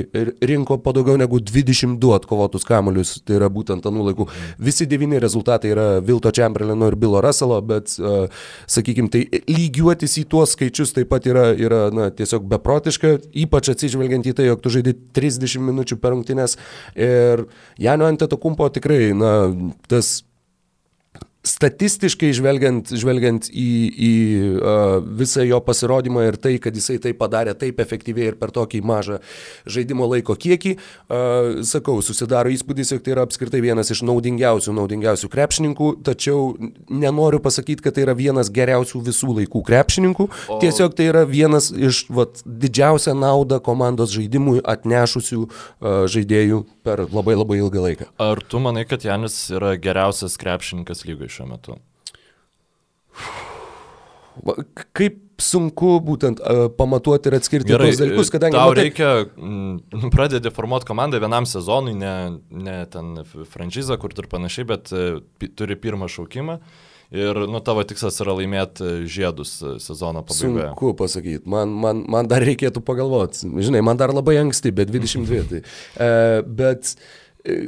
rinko 0.47 0.79
po 0.83 0.95
daugiau 0.97 1.19
negu 1.21 1.41
22 1.41 2.15
atkovotus 2.17 2.67
kamuolius, 2.69 3.19
tai 3.27 3.39
yra 3.39 3.51
būtent 3.53 3.87
anų 3.87 4.11
laikų. 4.11 4.29
Visi 4.63 4.89
devyni 4.91 5.21
rezultatai 5.23 5.75
yra 5.75 5.87
Vilto 6.05 6.33
Chamberlaino 6.35 6.91
ir 6.91 6.97
Bilo 7.01 7.21
Russelo, 7.25 7.61
bet, 7.65 7.95
uh, 8.01 8.27
sakykime, 8.71 9.11
tai 9.13 9.25
lygiuotis 9.51 10.17
į 10.23 10.25
tuos 10.31 10.55
skaičius 10.57 10.95
taip 10.97 11.11
pat 11.11 11.27
yra, 11.31 11.51
yra 11.59 11.83
na, 11.95 12.09
tiesiog 12.15 12.47
beprotiška, 12.51 13.17
ypač 13.45 13.73
atsižvelgiant 13.75 14.31
į 14.31 14.35
tai, 14.39 14.49
jog 14.51 14.63
tu 14.63 14.73
žaidži 14.73 14.97
30 15.17 15.67
minučių 15.71 16.01
per 16.01 16.15
rungtynės 16.15 16.57
ir 16.95 17.47
Janio 17.81 18.09
Antetokumpo 18.11 18.69
tikrai, 18.75 19.11
na, 19.17 19.33
tas 19.91 20.21
statistiškai 21.41 22.35
žvelgiant, 22.37 22.91
žvelgiant 22.93 23.47
į, 23.49 23.71
į 23.89 24.13
uh, 24.61 24.99
visą 25.21 25.45
jo 25.49 25.61
pasirodymą 25.65 26.27
ir 26.29 26.37
tai, 26.37 26.59
kad 26.61 26.77
jisai 26.77 26.99
tai 27.01 27.15
padarė 27.17 27.55
taip 27.57 27.81
efektyviai 27.81 28.29
ir 28.29 28.37
per 28.37 28.53
tokį 28.53 28.83
mažą 28.85 29.21
žaidimo 29.65 30.05
laiko 30.11 30.37
kiekį, 30.37 30.75
uh, 30.77 31.63
sakau, 31.65 31.97
susidaro 32.05 32.53
įspūdis, 32.53 32.93
jog 32.93 33.01
tai 33.07 33.15
yra 33.15 33.25
apskritai 33.25 33.63
vienas 33.65 33.89
iš 33.95 34.03
naudingiausių, 34.05 34.75
naudingiausių 34.83 35.31
krepšininkų, 35.33 35.89
tačiau 36.05 36.53
nenoriu 36.93 37.41
pasakyti, 37.41 37.87
kad 37.87 37.97
tai 37.97 38.05
yra 38.05 38.17
vienas 38.19 38.53
geriausių 38.53 39.01
visų 39.09 39.39
laikų 39.41 39.65
krepšininkų, 39.71 40.29
o... 40.29 40.61
tiesiog 40.61 40.93
tai 40.99 41.09
yra 41.09 41.25
vienas 41.25 41.71
iš 41.73 42.05
vat, 42.13 42.45
didžiausią 42.45 43.17
naudą 43.17 43.63
komandos 43.65 44.13
žaidimui 44.13 44.61
atnešusių 44.61 45.41
uh, 45.41 46.05
žaidėjų 46.05 46.67
per 46.85 47.07
labai 47.09 47.41
labai 47.41 47.63
ilgą 47.65 47.89
laiką. 47.89 48.13
Ar 48.21 48.45
tu 48.45 48.61
manai, 48.61 48.85
kad 48.89 49.09
Janis 49.09 49.41
yra 49.57 49.73
geriausias 49.81 50.37
krepšininkas 50.41 51.07
lygoje? 51.09 51.30
Šiuo 51.33 51.49
metu? 51.51 51.79
Kaip 54.97 55.19
sunku 55.41 55.97
būtent 56.05 56.41
pamatuoti 56.79 57.31
ir 57.31 57.37
atskirti 57.39 57.73
Gerai, 57.73 57.91
tos 57.91 58.01
dalykus, 58.01 58.31
kadangi... 58.33 58.57
Tau 58.57 58.73
matai... 58.73 58.87
reikia, 58.87 59.11
pradedi 60.15 60.53
formuoti 60.55 60.89
komandą 60.89 61.21
vienam 61.23 61.49
sezonui, 61.49 61.97
ne, 61.99 62.15
ne 62.51 62.79
ten 62.93 63.25
franšizą, 63.25 63.99
kur 64.01 64.15
ir 64.17 64.31
panašiai, 64.31 64.69
bet 64.71 64.95
uh, 64.95 65.21
turi 65.59 65.79
pirmą 65.81 66.11
šaukimą. 66.13 66.61
Ir, 67.11 67.41
nu, 67.51 67.59
tavo 67.67 67.83
tikslas 67.83 68.21
yra 68.23 68.37
laimėti 68.39 69.09
žiedus 69.11 69.57
sezono 69.83 70.23
pabaigoje. 70.23 70.69
Sunku 70.69 70.93
pasakyti, 71.01 71.43
man, 71.51 71.73
man, 71.83 72.05
man 72.07 72.29
dar 72.31 72.45
reikėtų 72.47 72.85
pagalvoti. 72.87 73.49
Žinai, 73.51 73.83
man 73.83 73.99
dar 73.99 74.15
labai 74.15 74.37
anksti, 74.45 74.71
bet 74.77 74.93
22. 74.93 75.41
tai. 75.51 75.63
Uh, 75.97 76.37
bet 76.47 76.93
uh, 76.95 77.67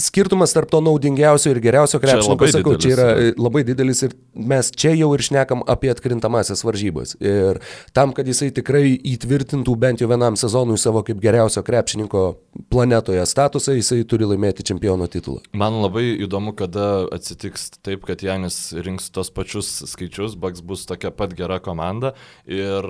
skirtumas 0.00 0.52
tarp 0.54 0.70
to 0.70 0.80
naudingiausio 0.82 1.52
ir 1.52 1.60
geriausio 1.62 2.00
krepšininko, 2.02 2.46
sakau, 2.50 2.74
didelis, 2.74 2.82
čia 2.82 2.94
yra 2.96 3.06
ja. 3.14 3.34
labai 3.38 3.62
didelis 3.66 4.02
ir 4.06 4.14
mes 4.34 4.70
čia 4.74 4.90
jau 4.98 5.10
ir 5.14 5.22
šnekam 5.22 5.62
apie 5.70 5.92
atkrintamasias 5.92 6.64
varžybas. 6.66 7.14
Ir 7.22 7.60
tam, 7.94 8.12
kad 8.16 8.26
jisai 8.26 8.50
tikrai 8.54 8.96
įtvirtintų 8.96 9.74
bent 9.78 10.02
jau 10.02 10.10
vienam 10.10 10.38
sezonui 10.38 10.78
savo 10.82 11.04
kaip 11.06 11.20
geriausio 11.22 11.62
krepšininko 11.66 12.24
planetoje 12.72 13.22
statusą, 13.30 13.76
jisai 13.78 14.00
turi 14.08 14.26
laimėti 14.32 14.66
čempiono 14.66 15.06
titulą. 15.10 15.44
Man 15.58 15.78
labai 15.84 16.08
įdomu, 16.26 16.56
kada 16.58 17.06
atsitiks 17.14 17.70
taip, 17.78 18.02
kad 18.08 18.22
Janis 18.26 18.72
rinks 18.74 19.12
tos 19.14 19.30
pačius 19.34 19.70
skaičius, 19.92 20.34
Baks 20.38 20.62
bus 20.64 20.86
tokia 20.90 21.12
pat 21.14 21.34
gera 21.38 21.60
komanda 21.62 22.14
ir, 22.46 22.86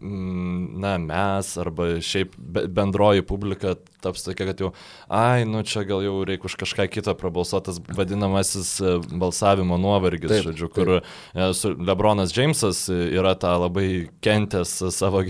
mm, 0.00 0.76
na, 0.84 0.96
mes 1.00 1.54
arba 1.60 1.94
šiaip 2.04 2.36
bendroji 2.36 3.24
publika 3.24 3.78
taps 4.02 4.22
tokia, 4.26 4.50
kad 4.52 4.60
jau, 4.62 4.72
ai, 5.08 5.44
nu 5.48 5.64
čia 5.66 5.82
gal 5.88 6.04
jau 6.04 6.17
reikia 6.26 6.48
už 6.48 6.56
kažką 6.60 6.88
kitą 6.90 7.14
prabalsuotas 7.18 7.80
vadinamasis 7.96 8.72
e, 8.80 8.96
balsavimo 9.20 9.78
nuovargis, 9.80 10.32
taip, 10.32 10.48
žodžiu, 10.48 10.70
kur 10.72 10.92
taip. 10.98 11.08
E, 11.34 11.74
Lebronas 11.90 12.34
Džeimsas 12.34 12.84
yra 12.90 13.34
tą 13.38 13.54
labai 13.62 13.88
kentęs 14.24 14.74
savo 14.94 15.24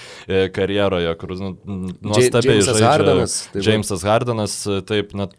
karjeroje, 0.56 1.14
kur 1.20 1.36
nu, 1.40 1.54
nuostabiai 2.00 2.64
žaidžia. 2.64 2.88
Hardanas. 2.90 3.38
Džeimsas 3.56 4.06
Hardanas, 4.06 4.58
taip, 4.88 5.14
na, 5.16 5.30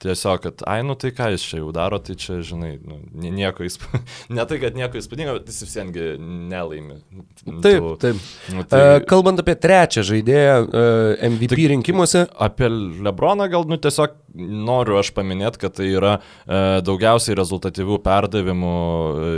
tiesiog, 0.00 0.40
kad, 0.44 0.64
ai, 0.70 0.80
nu 0.86 0.96
tai 1.00 1.12
ką 1.16 1.30
jis 1.34 1.44
čia 1.46 1.60
jau 1.60 1.70
daro, 1.76 2.00
tai 2.02 2.16
čia, 2.20 2.40
žinai, 2.46 2.72
nu, 2.84 3.00
nieko 3.12 3.66
įspūdingo, 3.66 4.02
ne 4.36 4.46
tai, 4.50 4.60
kad 4.62 4.78
nieko 4.78 5.00
įspūdingo, 5.00 5.36
bet 5.38 5.52
jis 5.52 5.64
vis 5.66 5.76
viengi 5.80 6.06
nelaimi. 6.20 7.00
Taip, 7.46 7.62
tu, 7.62 7.92
taip. 8.02 8.24
Nu, 8.54 8.64
tai... 8.70 8.80
uh, 8.80 9.04
kalbant 9.10 9.42
apie 9.42 9.56
trečią 9.60 10.04
žaidėją 10.12 10.56
uh, 10.64 11.28
MVP 11.30 11.54
tai, 11.56 11.68
rinkimuose. 11.74 12.26
Apie 12.48 12.70
Lebroną 12.70 13.50
gal, 13.52 13.68
nu 13.68 13.80
tiesiog 13.80 14.18
noriu 14.34 14.98
aš 15.00 15.10
paminėti, 15.16 15.60
kad 15.64 15.74
tai 15.78 15.88
yra 15.90 16.12
e, 16.18 16.80
daugiausiai 16.86 17.36
rezultatyvių 17.38 17.98
perdavimų 18.04 18.74
e, 18.76 19.30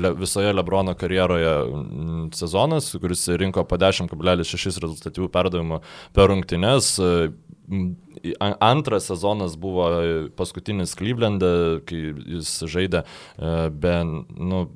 le, 0.00 0.12
visoje 0.18 0.52
Lebrono 0.54 0.94
karjeroje 0.98 1.52
m, 1.68 2.26
sezonas, 2.36 2.92
kuris 3.02 3.26
rinko 3.40 3.66
po 3.68 3.78
10,6 3.80 4.80
rezultatyvių 4.84 5.30
perdavimų 5.32 5.82
per 6.16 6.32
rungtynes. 6.32 6.94
E, 6.98 7.30
Antras 8.60 9.08
sezonas 9.08 9.56
buvo 9.56 9.86
paskutinis 10.36 10.94
Klyvlende, 10.98 11.80
kai 11.88 12.02
jis 12.34 12.50
žaidė 12.68 13.02
e, 13.02 13.70
be, 13.70 13.94
nu, 14.36 14.66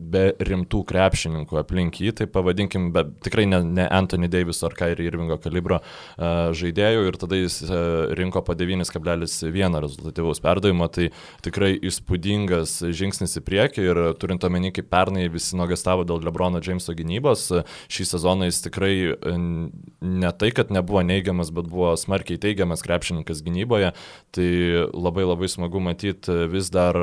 be 0.00 0.30
rimtų 0.40 0.80
krepšininkų 0.88 1.58
aplink 1.60 2.00
jį, 2.00 2.12
tai 2.16 2.26
pavadinkim, 2.30 2.88
be, 2.94 3.04
tikrai 3.24 3.44
ne, 3.48 3.60
ne 3.66 3.84
Anthony 3.92 4.30
Davis 4.32 4.62
ar 4.64 4.74
Kairi 4.76 5.04
Irvingo 5.08 5.36
kalibro 5.42 5.80
uh, 5.80 6.50
žaidėjų 6.56 7.04
ir 7.10 7.18
tada 7.20 7.38
jis 7.38 7.60
uh, 7.66 8.12
rinko 8.16 8.42
po 8.46 8.56
9,1 8.56 9.78
rezultatyvaus 9.84 10.40
perdavimo, 10.42 10.88
tai 10.92 11.10
tikrai 11.44 11.74
įspūdingas 11.90 12.78
žingsnis 12.96 13.36
į 13.40 13.44
priekį 13.46 13.84
ir 13.84 14.02
turint 14.20 14.44
omeny, 14.48 14.72
kaip 14.74 14.88
pernai 14.92 15.28
visi 15.32 15.58
nuogastavo 15.58 16.06
dėl 16.08 16.24
Lebrono 16.24 16.62
Jameso 16.64 16.96
gynybos, 16.96 17.50
šį 17.92 18.08
sezoną 18.14 18.48
jis 18.48 18.62
tikrai 18.64 18.94
ne 19.30 20.32
tai, 20.40 20.52
kad 20.56 20.72
nebuvo 20.72 21.04
neigiamas, 21.04 21.52
bet 21.54 21.68
buvo 21.70 21.92
smarkiai 22.00 22.40
teigiamas 22.40 22.84
krepšininkas 22.86 23.44
gynyboje, 23.44 23.92
tai 24.34 24.48
labai 24.94 25.26
labai 25.28 25.50
smagu 25.52 25.82
matyti 25.84 26.48
vis 26.50 26.72
dar 26.72 26.96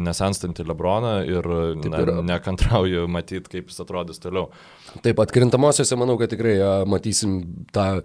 nesenstantį 0.00 0.66
Lebroną 0.70 1.14
ir 1.28 1.46
na, 1.86 2.04
ne 2.26 2.39
nekantrauju 2.40 3.06
matyti, 3.12 3.46
kaip 3.52 3.70
jis 3.70 3.84
atrodys 3.84 4.18
toliau. 4.22 4.48
Taip 5.04 5.14
pat 5.20 5.30
krintamosiose 5.30 5.94
manau, 6.00 6.16
kad 6.18 6.32
tikrai 6.32 6.56
matysim 6.90 7.36
tą 7.74 8.00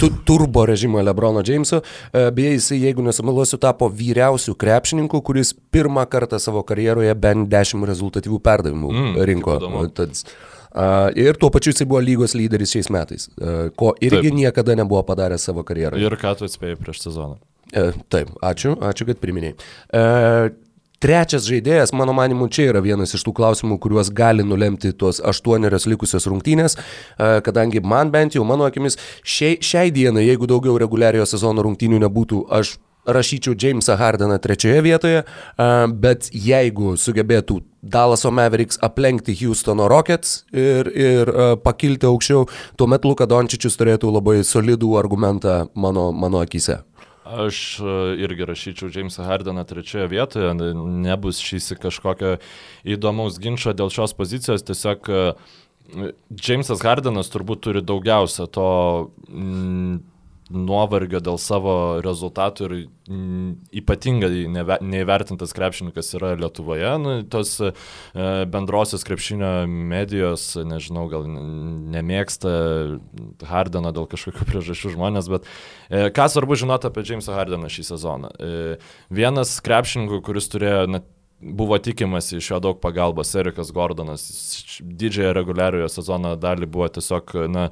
tu, 0.00 0.08
turbo 0.24 0.64
režimą 0.68 1.02
Lebrono 1.04 1.42
Jameso. 1.44 1.82
Beje, 2.12 2.54
jisai, 2.56 2.78
jeigu 2.86 3.04
nesumeluosiu, 3.04 3.58
tapo 3.60 3.90
vyriausių 3.92 4.54
krepšininkų, 4.60 5.20
kuris 5.26 5.52
pirmą 5.74 6.06
kartą 6.08 6.40
savo 6.40 6.64
karjeroje 6.64 7.12
bent 7.20 7.50
10 7.52 7.84
rezultatyvių 7.90 8.40
perdavimų 8.46 8.94
mm, 8.94 9.20
rinko. 9.28 9.58
Tad, 9.92 10.24
Uh, 10.70 11.10
ir 11.18 11.34
tuo 11.34 11.48
pačiu 11.50 11.72
jisai 11.72 11.82
buvo 11.90 11.98
lygos 11.98 12.36
lyderis 12.38 12.70
šiais 12.70 12.88
metais, 12.94 13.24
uh, 13.42 13.72
ko 13.74 13.90
irgi 13.98 14.28
taip. 14.28 14.36
niekada 14.38 14.76
nebuvo 14.78 15.00
padaręs 15.02 15.48
savo 15.48 15.64
karjeroje. 15.66 16.04
Ir 16.06 16.14
ką 16.14 16.36
tu 16.38 16.46
atspėjai 16.46 16.76
prieš 16.78 17.00
sezoną? 17.08 17.40
Uh, 17.74 17.96
taip, 18.06 18.30
ačiū, 18.38 18.76
ačiū, 18.78 19.08
kad 19.08 19.18
priminėjai. 19.18 19.56
Trečias 21.00 21.46
žaidėjas, 21.48 21.94
mano 21.96 22.12
manimu, 22.12 22.50
čia 22.52 22.66
yra 22.74 22.82
vienas 22.84 23.14
iš 23.16 23.22
tų 23.24 23.32
klausimų, 23.38 23.78
kuriuos 23.80 24.10
gali 24.12 24.44
nulemti 24.44 24.92
tos 24.92 25.16
aštuonerios 25.24 25.86
likusios 25.88 26.28
rungtynės, 26.28 26.76
kadangi 27.16 27.80
man 27.80 28.12
bent 28.12 28.36
jau, 28.36 28.44
mano 28.44 28.66
akimis, 28.68 28.98
šiai, 29.24 29.56
šiai 29.64 29.88
dienai, 29.96 30.26
jeigu 30.26 30.44
daugiau 30.50 30.76
reguliariojo 30.82 31.24
sezono 31.30 31.64
rungtynių 31.64 32.02
nebūtų, 32.04 32.42
aš 32.52 32.74
rašyčiau 33.08 33.56
Jamesą 33.56 33.96
Hardeną 33.96 34.36
trečioje 34.44 34.82
vietoje, 34.84 35.22
bet 36.04 36.28
jeigu 36.36 36.92
sugebėtų 37.00 37.62
Dallaso 37.80 38.28
Mavericks 38.28 38.76
aplenkti 38.84 39.32
Houstono 39.40 39.88
Rockets 39.88 40.42
ir, 40.52 40.90
ir 40.92 41.32
pakilti 41.64 42.04
aukščiau, 42.10 42.44
tuomet 42.76 43.08
Luka 43.08 43.24
Dončičius 43.24 43.80
turėtų 43.80 44.12
labai 44.12 44.42
solidų 44.44 44.98
argumentą 45.00 45.62
mano, 45.72 46.10
mano 46.12 46.44
akise. 46.44 46.82
Aš 47.30 47.78
e, 47.80 47.94
irgi 48.24 48.46
rašyčiau 48.48 48.90
Jamesą 48.94 49.24
Hardeną 49.28 49.64
trečioje 49.68 50.08
vietoje, 50.10 50.50
nebus 51.06 51.38
šįsi 51.44 51.78
kažkokio 51.78 52.36
įdomaus 52.82 53.38
ginčio 53.42 53.74
dėl 53.76 53.92
šios 53.94 54.16
pozicijos, 54.18 54.64
tiesiog 54.66 55.10
e, 55.10 55.24
Jamesas 56.34 56.82
Hardenas 56.86 57.30
turbūt 57.30 57.62
turi 57.66 57.82
daugiausia 57.86 58.46
to 58.50 58.68
mm, 59.28 60.00
nuovargio 60.50 61.20
dėl 61.22 61.38
savo 61.40 61.74
rezultatų 62.04 62.66
ir 62.66 62.74
mm, 63.08 63.50
ypatingai 63.80 64.30
neįvertintas 64.82 65.54
krepšininkas 65.56 66.10
yra 66.18 66.32
Lietuvoje. 66.40 66.90
Nu, 67.02 67.14
tos 67.30 67.54
e, 67.62 67.70
bendrosios 68.50 69.06
krepšinio 69.06 69.52
medijos, 69.68 70.52
nežinau, 70.58 71.06
gal 71.12 71.28
nemėgsta 71.28 72.50
Hardeną 73.50 73.94
dėl 73.96 74.10
kažkokių 74.10 74.48
priežasčių 74.50 74.96
žmonės, 74.96 75.30
bet 75.32 75.46
e, 75.46 76.08
ką 76.14 76.28
svarbu 76.32 76.58
žinoti 76.58 76.90
apie 76.90 77.06
Jamesą 77.06 77.38
Hardeną 77.38 77.70
šį 77.70 77.86
sezoną. 77.92 78.34
E, 78.34 78.76
vienas 79.14 79.56
krepšininkų, 79.64 80.22
kuris 80.26 80.50
turėjo 80.52 80.84
net 80.90 81.08
buvo 81.40 81.78
tikimasi 81.78 82.36
iš 82.36 82.50
jo 82.50 82.60
daug 82.60 82.80
pagalbos. 82.80 83.34
Erikas 83.34 83.72
Gordonas 83.72 84.24
didžiąją 84.80 85.32
reguliariojo 85.36 85.88
sezono 85.88 86.34
dalį 86.36 86.68
buvo 86.68 86.88
tiesiog 86.92 87.32
na, 87.48 87.68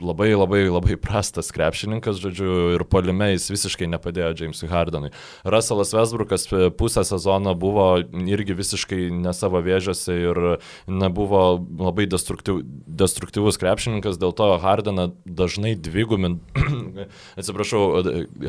labai 0.00 0.34
labai 0.34 0.64
labai 0.70 0.96
prastas 1.00 1.50
krepšininkas, 1.54 2.20
žodžiu, 2.22 2.74
ir 2.76 2.84
polime 2.88 3.32
jis 3.32 3.48
visiškai 3.52 3.88
nepadėjo 3.92 4.32
Jamesui 4.38 4.68
Hardenui. 4.70 5.10
Russellas 5.44 5.92
Westbrookas 5.94 6.46
pusę 6.78 7.04
sezono 7.06 7.54
buvo 7.58 7.86
irgi 8.02 8.56
visiškai 8.56 9.10
ne 9.14 9.32
savo 9.36 9.62
vėžiose 9.64 10.16
ir 10.16 10.40
nebuvo 10.86 11.42
labai 11.80 12.06
destruktyv, 12.10 12.62
destruktyvus 12.86 13.58
krepšininkas, 13.60 14.18
dėl 14.20 14.32
to 14.36 14.48
Hardeną 14.62 15.10
dažnai 15.26 15.74
dvigumint, 15.76 16.42
atsiprašau, 17.40 17.82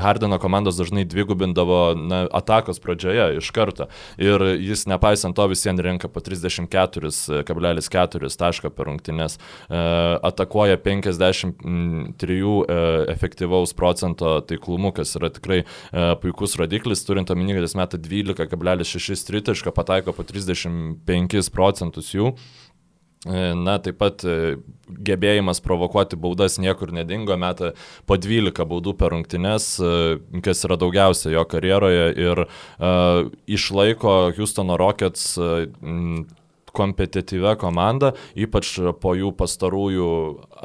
Hardeno 0.02 0.40
komandos 0.42 0.80
dažnai 0.80 1.06
dvigubindavo 1.10 1.82
na, 1.98 2.24
atakos 2.32 2.82
pradžioje 2.84 3.40
iš 3.40 3.52
karto. 3.56 3.90
Ir 4.22 4.44
jis 4.62 4.88
nepaisant 4.90 5.36
to 5.38 5.48
visiems 5.52 5.82
renka 5.84 6.08
po 6.12 6.20
34,4 6.24 8.32
taško 8.44 8.70
per 8.74 8.90
rungtynės, 8.90 9.34
atakuoja 9.70 10.78
53 11.34 13.12
efektyvaus 13.14 13.74
procento 13.78 14.36
taiklumu, 14.48 14.94
kas 14.96 15.16
yra 15.20 15.32
tikrai 15.34 15.64
puikus 16.22 16.58
rodiklis, 16.60 17.04
turint 17.08 17.32
omeny, 17.34 17.56
kad 17.58 17.68
jis 17.68 17.78
meta 17.80 18.00
12,6 18.00 19.28
tritašką, 19.30 19.74
pataiko 19.76 20.16
po 20.16 20.26
35 20.28 21.50
procentus 21.54 22.14
jų. 22.16 22.34
E, 23.24 23.54
na, 23.56 23.78
taip 23.80 24.02
pat 24.02 24.24
e, 24.28 24.58
gebėjimas 25.08 25.62
provokuoti 25.64 26.18
baudas 26.20 26.58
niekur 26.60 26.92
nedingo, 26.92 27.38
meta 27.40 27.72
po 28.10 28.18
12 28.20 28.66
baudų 28.68 28.98
per 29.00 29.14
rungtynes, 29.16 29.68
e, 29.80 29.94
kas 30.44 30.66
yra 30.68 30.76
daugiausia 30.82 31.32
jo 31.32 31.46
karjeroje 31.48 32.10
ir 32.20 32.44
uh, 32.44 33.30
išlaiko 33.48 34.34
Houstono 34.36 34.76
Rockets 34.80 35.38
uh, 35.40 35.64
kompetityvę 36.74 37.56
komandą, 37.62 38.12
ypač 38.36 38.74
po 39.02 39.14
jų 39.18 39.30
pastarųjų 39.38 40.10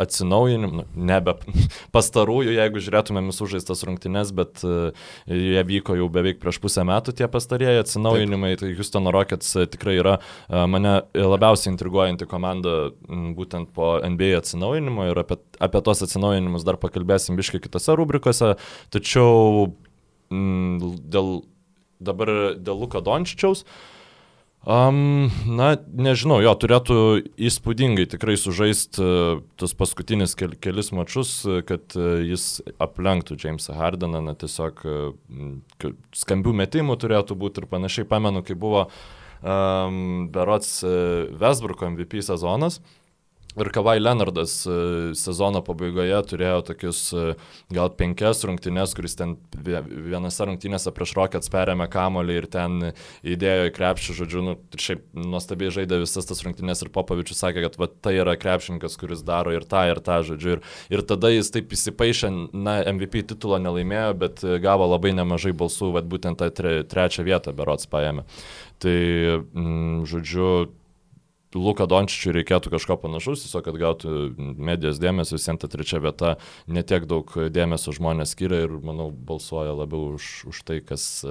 atsinaujinimų, 0.00 0.80
nu, 0.80 0.84
nebe 1.08 1.34
pastarųjų, 1.96 2.54
jeigu 2.56 2.82
žiūrėtumėm 2.84 3.28
visų 3.32 3.50
žaistas 3.54 3.84
rungtynes, 3.86 4.32
bet 4.36 4.64
uh, 4.66 4.96
jie 5.28 5.64
vyko 5.68 5.98
jau 5.98 6.08
beveik 6.12 6.40
prieš 6.42 6.60
pusę 6.64 6.84
metų 6.88 7.14
tie 7.18 7.28
pastarieji 7.30 7.82
atsinaujinimai, 7.84 8.54
Taip. 8.54 8.64
tai 8.64 8.78
Houstono 8.78 9.12
Rockets 9.14 9.50
e, 9.56 9.66
tikrai 9.70 9.98
yra 10.00 10.16
uh, 10.20 10.64
mane 10.70 10.94
labiausiai 11.12 11.74
intriguojanti 11.74 12.28
komanda 12.30 12.76
būtent 13.08 13.72
po 13.76 13.96
NBA 14.00 14.32
atsinaujinimo 14.40 15.10
ir 15.10 15.22
apie, 15.24 15.38
apie 15.60 15.84
tos 15.84 16.02
atsinaujinimus 16.06 16.64
dar 16.66 16.80
pakalbėsim 16.80 17.36
biškai 17.38 17.60
kitose 17.64 17.96
rubrikose, 17.98 18.54
tačiau 18.94 19.68
m, 20.32 20.80
dėl, 21.04 21.38
dabar 22.00 22.34
dėl 22.56 22.84
Luka 22.86 23.04
Dončičiaus. 23.04 23.64
Uh, 23.68 23.94
Um, 24.68 25.30
na, 25.48 25.70
nežinau, 25.96 26.42
jo 26.44 26.50
turėtų 26.60 26.96
įspūdingai 27.40 28.04
tikrai 28.12 28.34
sužaisti 28.36 29.00
uh, 29.00 29.38
tas 29.56 29.72
paskutinis 29.72 30.36
kel, 30.36 30.52
kelis 30.60 30.92
mačius, 30.92 31.30
uh, 31.48 31.62
kad 31.64 31.96
uh, 31.96 32.18
jis 32.20 32.60
aplenktų 32.76 33.38
Jamesą 33.40 33.78
Hardeną, 33.78 34.20
na 34.26 34.36
tiesiog 34.36 34.84
uh, 34.84 35.88
skambių 36.12 36.52
metimų 36.60 36.98
turėtų 37.00 37.38
būti 37.40 37.64
ir 37.64 37.70
panašiai. 37.72 38.10
Pamenu, 38.12 38.44
kai 38.44 38.58
buvo 38.60 38.84
um, 39.40 40.28
Berots 40.36 40.82
uh, 40.84 41.32
Vesbruko 41.40 41.88
MVP 41.88 42.20
sezonas. 42.28 42.82
Uh, 42.82 43.07
Ir 43.58 43.70
Kavai 43.74 43.98
Leonardas 43.98 44.52
e, 44.66 44.74
sezono 45.18 45.60
pabaigoje 45.66 46.18
turėjo 46.30 46.60
tokius 46.68 47.00
e, 47.10 47.24
gal 47.74 47.90
penkias 47.98 48.44
rungtynes, 48.46 48.94
kuris 48.94 49.16
ten 49.18 49.34
vienose 49.64 50.46
rungtynėse 50.46 50.92
prieš 50.94 51.14
Rockets 51.18 51.50
perėmė 51.52 51.88
kamolį 51.90 52.36
ir 52.38 52.46
ten 52.52 52.92
įdėjo 53.26 53.68
į 53.70 53.74
krepšį, 53.74 54.16
žodžiu, 54.20 54.44
nu, 54.46 54.54
šiaip 54.78 55.02
nuostabiai 55.18 55.74
žaidė 55.74 56.00
visas 56.04 56.28
tas 56.28 56.44
rungtynės 56.46 56.84
ir 56.84 56.92
Popavičius 56.94 57.42
sakė, 57.42 57.66
kad 57.66 57.80
va, 57.82 57.90
tai 57.90 58.14
yra 58.20 58.36
krepšininkas, 58.38 58.98
kuris 59.00 59.26
daro 59.26 59.54
ir 59.56 59.66
tą, 59.68 59.84
ir 59.90 60.02
tą, 60.06 60.20
žodžiu. 60.30 60.58
Ir, 60.58 60.64
ir 60.94 61.04
tada 61.10 61.32
jis 61.34 61.50
taip 61.54 61.74
įsipaišė, 61.74 62.32
na, 62.54 62.78
MVP 62.94 63.26
titulo 63.32 63.58
nelaimėjo, 63.62 64.10
bet 64.22 64.46
gavo 64.62 64.86
labai 64.92 65.16
nemažai 65.18 65.54
balsų, 65.58 65.92
va, 65.98 66.06
būtent 66.06 66.38
tą 66.38 66.52
tre, 66.54 66.78
trečią 66.86 67.26
vietą 67.26 67.56
berots 67.58 67.90
paėmė. 67.90 68.28
Tai, 68.78 68.98
mm, 69.42 70.04
žodžiu, 70.06 70.52
Luka 71.56 71.86
Dončičiui 71.88 72.34
reikėtų 72.36 72.72
kažko 72.74 72.98
panašaus, 73.00 73.44
tiesiog 73.44 73.64
kad 73.68 73.78
gautų 73.80 74.14
medijos 74.36 75.00
dėmesio, 75.00 75.38
visiems 75.38 75.62
ta 75.62 75.70
trečia 75.72 76.02
vieta 76.04 76.36
netiek 76.68 77.06
daug 77.08 77.32
dėmesio 77.48 77.94
žmonės 77.96 78.34
skiria 78.36 78.64
ir, 78.66 78.78
manau, 78.84 79.10
balsuoja 79.12 79.76
labiau 79.76 80.18
už, 80.18 80.48
už 80.52 80.64
tai, 80.68 80.80
kas, 80.84 81.24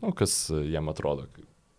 nu, 0.00 0.14
kas 0.16 0.40
jiem 0.50 0.90
atrodo 0.90 1.28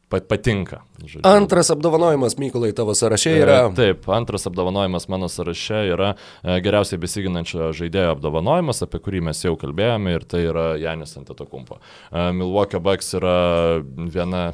patinka. 0.08 0.82
Žodžiu. 1.04 1.22
Antras 1.28 1.70
apdovanojimas, 1.72 2.38
Mykolai, 2.40 2.72
tavo 2.74 2.96
sąraše 2.96 3.34
yra. 3.42 3.58
E, 3.68 3.74
taip, 3.76 4.08
antras 4.10 4.48
apdovanojimas 4.48 5.08
mano 5.08 5.30
sąraše 5.30 5.82
yra 5.92 6.14
e, 6.44 6.62
geriausiai 6.64 7.00
besiginančio 7.02 7.74
žaidėjo 7.76 8.14
apdovanojimas, 8.16 8.80
apie 8.88 9.02
kurį 9.04 9.26
mes 9.28 9.44
jau 9.44 9.58
kalbėjome, 9.60 10.16
ir 10.16 10.24
tai 10.24 10.46
yra 10.48 10.68
Janis 10.80 11.18
Antetokumpo. 11.20 11.82
E, 12.12 12.30
Milwaukee 12.32 12.80
Bucks 12.80 13.14
yra 13.20 13.36
viena 13.84 14.48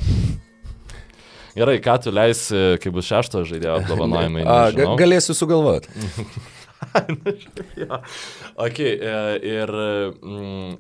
Gerai, 1.53 1.77
ką 1.85 1.97
tu 2.01 2.13
leisi, 2.13 2.61
kai 2.81 2.93
bus 2.93 3.09
šešto 3.09 3.43
žaidėjo 3.49 3.75
apdovanojimai? 3.81 4.45
A, 4.47 4.57
galėsiu 4.99 5.35
sugalvoti. 5.37 5.91
ja. 7.83 8.01
Ok, 8.59 8.79
e, 8.81 9.13
ir 9.53 9.73
mm, 9.73 10.73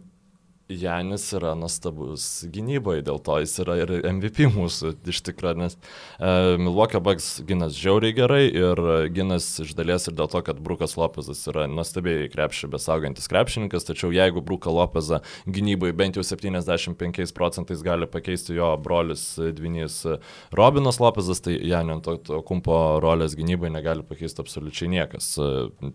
Janis 0.69 1.25
yra 1.35 1.53
nuostabus 1.59 2.45
gynyboje, 2.47 3.03
dėl 3.03 3.19
to 3.23 3.35
jis 3.43 3.57
yra 3.59 3.75
ir 3.81 3.91
MVP 4.07 4.47
mūsų 4.53 4.93
iš 5.11 5.19
tikrųjų, 5.27 5.57
nes 5.59 5.75
uh, 5.75 6.55
Milwaukee 6.55 7.01
Bucks 7.03 7.27
ginas 7.47 7.75
žiauriai 7.75 8.15
gerai 8.15 8.45
ir 8.47 8.79
ginas 9.13 9.49
iš 9.63 9.73
dalies 9.75 10.07
ir 10.07 10.15
dėl 10.15 10.31
to, 10.31 10.39
kad 10.47 10.61
Brukas 10.63 10.95
Lopezas 10.99 11.41
yra 11.51 11.65
nuostabiai 11.67 12.29
krepšį 12.31 12.71
besaugantis 12.73 13.27
krepšininkas, 13.31 13.87
tačiau 13.89 14.13
jeigu 14.15 14.43
Bruką 14.45 14.71
Lopezą 14.71 15.19
gynyboje 15.51 15.97
bent 15.99 16.19
jau 16.19 16.23
75 16.23 17.35
procentais 17.35 17.83
gali 17.83 18.07
pakeisti 18.07 18.55
jo 18.55 18.71
brolis 18.79 19.33
dvinys 19.35 19.99
Robinas 20.55 21.01
Lopezas, 21.03 21.43
tai 21.43 21.57
Janio 21.59 21.99
to, 22.05 22.17
to 22.23 22.39
kumpo 22.47 23.01
rolės 23.03 23.35
gynyboje 23.35 23.73
negali 23.75 24.07
pakeisti 24.07 24.39
absoliučiai 24.43 24.91
niekas. 24.95 25.33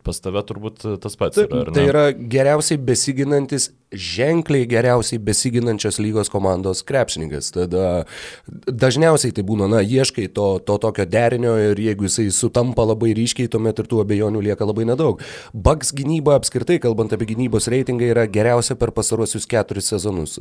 Pas 0.05 0.21
tave 0.21 0.45
turbūt 0.45 0.85
tas 1.01 1.17
pats. 1.19 1.41
Taip, 1.41 1.57
yra, 1.57 1.73
tai 1.73 1.89
yra 1.89 2.07
geriausiai 2.13 2.81
besiginantis 2.85 3.71
ženkliai 3.95 4.58
geriausiai 4.69 5.21
besiginančios 5.23 5.99
lygos 6.03 6.31
komandos 6.33 6.83
krepšininkas. 6.89 7.53
Tada 7.55 8.05
dažniausiai 8.49 9.35
tai 9.37 9.45
būna, 9.47 9.69
na, 9.71 9.83
ieškai 9.85 10.29
to, 10.35 10.49
to 10.65 10.79
tokio 10.83 11.07
derinio 11.09 11.55
ir 11.61 11.81
jeigu 11.83 12.09
jisai 12.09 12.29
sutampa 12.35 12.87
labai 12.89 13.13
ryškiai, 13.19 13.51
tuomet 13.53 13.79
ir 13.79 13.89
tų 13.91 14.03
abejonių 14.05 14.43
lieka 14.49 14.69
labai 14.69 14.87
nedaug. 14.89 15.23
Bugs 15.53 15.93
gynyba 15.97 16.37
apskritai, 16.39 16.79
kalbant 16.83 17.13
apie 17.15 17.31
gynybos 17.33 17.69
reitingą, 17.73 18.09
yra 18.15 18.27
geriausia 18.31 18.79
per 18.79 18.93
pastarosius 18.97 19.47
keturis 19.49 19.91
sezonus. 19.93 20.39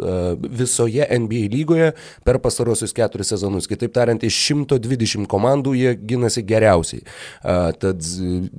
Visoje 0.48 1.06
NBA 1.08 1.48
lygoje 1.54 1.92
per 2.28 2.42
pastarosius 2.44 2.96
keturis 2.96 3.32
sezonus. 3.34 3.70
Kitaip 3.70 3.94
tariant, 3.96 4.24
iš 4.24 4.40
120 4.54 5.28
komandų 5.30 5.76
jie 5.78 5.94
ginasi 6.08 6.44
geriausiai. 6.48 7.04
Tad 7.82 8.08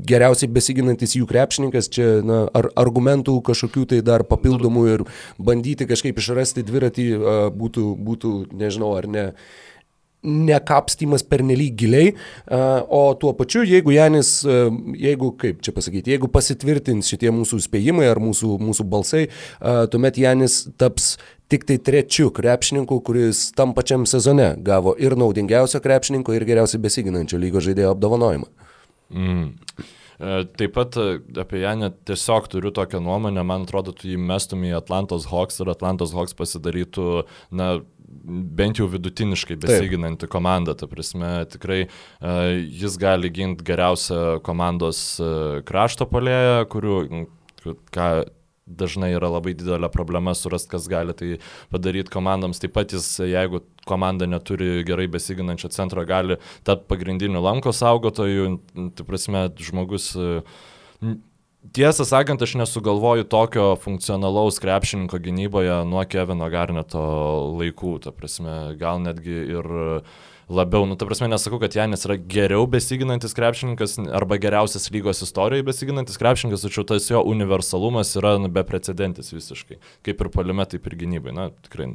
geriausiai 0.09 0.51
besiginantis 0.53 1.17
jų 1.19 1.29
krepšininkas 1.31 1.91
čia, 1.93 2.09
na, 2.25 2.45
ar 2.57 2.71
argumentų 2.79 3.39
kažkokių 3.47 3.87
tai 3.93 4.01
dar 4.05 4.25
papildomų 4.29 4.85
ir 4.93 5.05
bandyti 5.49 5.89
kažkaip 5.89 6.21
išrasti 6.21 6.67
dviratį 6.69 7.09
būtų, 7.57 7.89
būtų 8.11 8.37
nežinau, 8.53 8.93
ar 9.01 9.11
ne 9.11 9.27
nekapstymas 10.23 11.23
pernelyg 11.23 11.77
giliai, 11.79 12.13
o 12.91 13.03
tuo 13.21 13.33
pačiu, 13.39 13.63
jeigu 13.63 13.93
Janis, 13.95 14.41
jeigu, 14.99 15.31
kaip 15.39 15.61
čia 15.63 15.75
pasakyti, 15.75 16.11
jeigu 16.15 16.31
pasitvirtins 16.33 17.11
šitie 17.11 17.31
mūsų 17.35 17.61
spėjimai 17.69 18.09
ar 18.11 18.19
mūsų, 18.23 18.57
mūsų 18.59 18.87
balsai, 18.91 19.29
tuomet 19.93 20.19
Janis 20.19 20.65
taps 20.81 21.13
tik 21.49 21.69
tai 21.69 21.79
trečiu 21.81 22.33
krepšininku, 22.35 22.99
kuris 23.07 23.49
tam 23.57 23.73
pačiam 23.77 24.05
sezone 24.11 24.51
gavo 24.65 24.97
ir 24.99 25.17
naudingiausio 25.19 25.81
krepšininko, 25.85 26.35
ir 26.35 26.49
geriausiai 26.49 26.83
besiginančio 26.83 27.39
lygo 27.41 27.63
žaidėjo 27.65 27.95
apdovanojimą. 27.95 28.51
Mm. 29.15 29.47
E, 30.19 30.45
taip 30.59 30.75
pat 30.75 30.97
e, 30.99 31.21
apie 31.39 31.63
Janę 31.63 31.93
tiesiog 32.09 32.49
turiu 32.51 32.73
tokią 32.75 33.01
nuomonę, 33.05 33.45
man 33.47 33.67
atrodo, 33.69 33.95
tu 33.95 34.11
jį 34.11 34.19
mestum 34.19 34.65
į 34.67 34.75
Atlantos 34.81 35.29
Hawks 35.31 35.63
ir 35.63 35.71
Atlantos 35.71 36.15
Hawks 36.17 36.35
pasidarytų, 36.39 37.07
na, 37.55 37.69
bent 38.59 38.81
jau 38.81 38.89
vidutiniškai 38.91 39.59
besiginanti 39.63 40.27
Taip. 40.27 40.33
komanda, 40.33 40.75
ta 40.75 40.89
prasme, 40.91 41.45
tikrai 41.53 41.83
uh, 41.85 42.57
jis 42.57 42.97
gali 42.99 43.29
ginti 43.31 43.67
geriausią 43.69 44.41
komandos 44.47 45.03
krašto 45.69 46.09
polėją, 46.09 46.65
kurių, 46.73 46.97
ką 47.93 48.09
dažnai 48.69 49.13
yra 49.17 49.31
labai 49.33 49.55
didelė 49.59 49.91
problema 49.93 50.35
surasti, 50.37 50.71
kas 50.75 50.89
gali 50.91 51.15
tai 51.17 51.31
padaryti 51.73 52.13
komandoms. 52.13 52.61
Taip 52.63 52.75
pat 52.77 52.93
jis, 52.97 53.07
jeigu 53.25 53.63
komanda 53.89 54.29
neturi 54.29 54.85
gerai 54.89 55.09
besiginančio 55.11 55.73
centro, 55.75 56.05
gali 56.09 56.39
tapti 56.69 56.89
pagrindiniu 56.93 57.43
lanko 57.45 57.73
saugotoju. 57.75 58.59
Tai 58.99 59.09
prasme, 59.09 59.49
žmogus 59.63 60.13
Tiesą 61.75 62.05
sakant, 62.07 62.41
aš 62.41 62.55
nesugalvoju 62.57 63.27
tokio 63.29 63.73
funkcionalaus 63.83 64.61
krepšininko 64.63 65.19
gynyboje 65.21 65.75
nuo 65.91 66.05
Kevino 66.09 66.47
Garneto 66.53 67.03
laikų. 67.59 67.97
Ta 68.05 68.13
prasme, 68.15 68.55
gal 68.79 69.03
netgi 69.03 69.35
ir 69.57 69.67
uh, 69.67 70.21
labiau, 70.49 70.87
nu, 70.89 70.97
ta 70.97 71.07
prasme, 71.07 71.29
nesakau, 71.29 71.61
kad 71.61 71.75
Janis 71.77 72.07
yra 72.09 72.17
geriau 72.17 72.67
besiginantis 72.71 73.37
krepšininkas 73.37 73.99
arba 74.17 74.39
geriausias 74.41 74.89
lygos 74.95 75.23
istorijoje 75.27 75.67
besiginantis 75.69 76.21
krepšininkas, 76.21 76.65
tačiau 76.65 76.87
tas 76.89 77.09
jo 77.11 77.21
universalumas 77.29 78.15
yra 78.17 78.37
nu, 78.41 78.49
beprecedentis 78.53 79.33
visiškai. 79.35 79.81
Kaip 80.09 80.25
ir 80.25 80.33
palime, 80.33 80.65
taip 80.69 80.89
ir 80.89 80.97
gynybai. 81.05 81.37
Na, 81.37 81.51
tikrai 81.69 81.93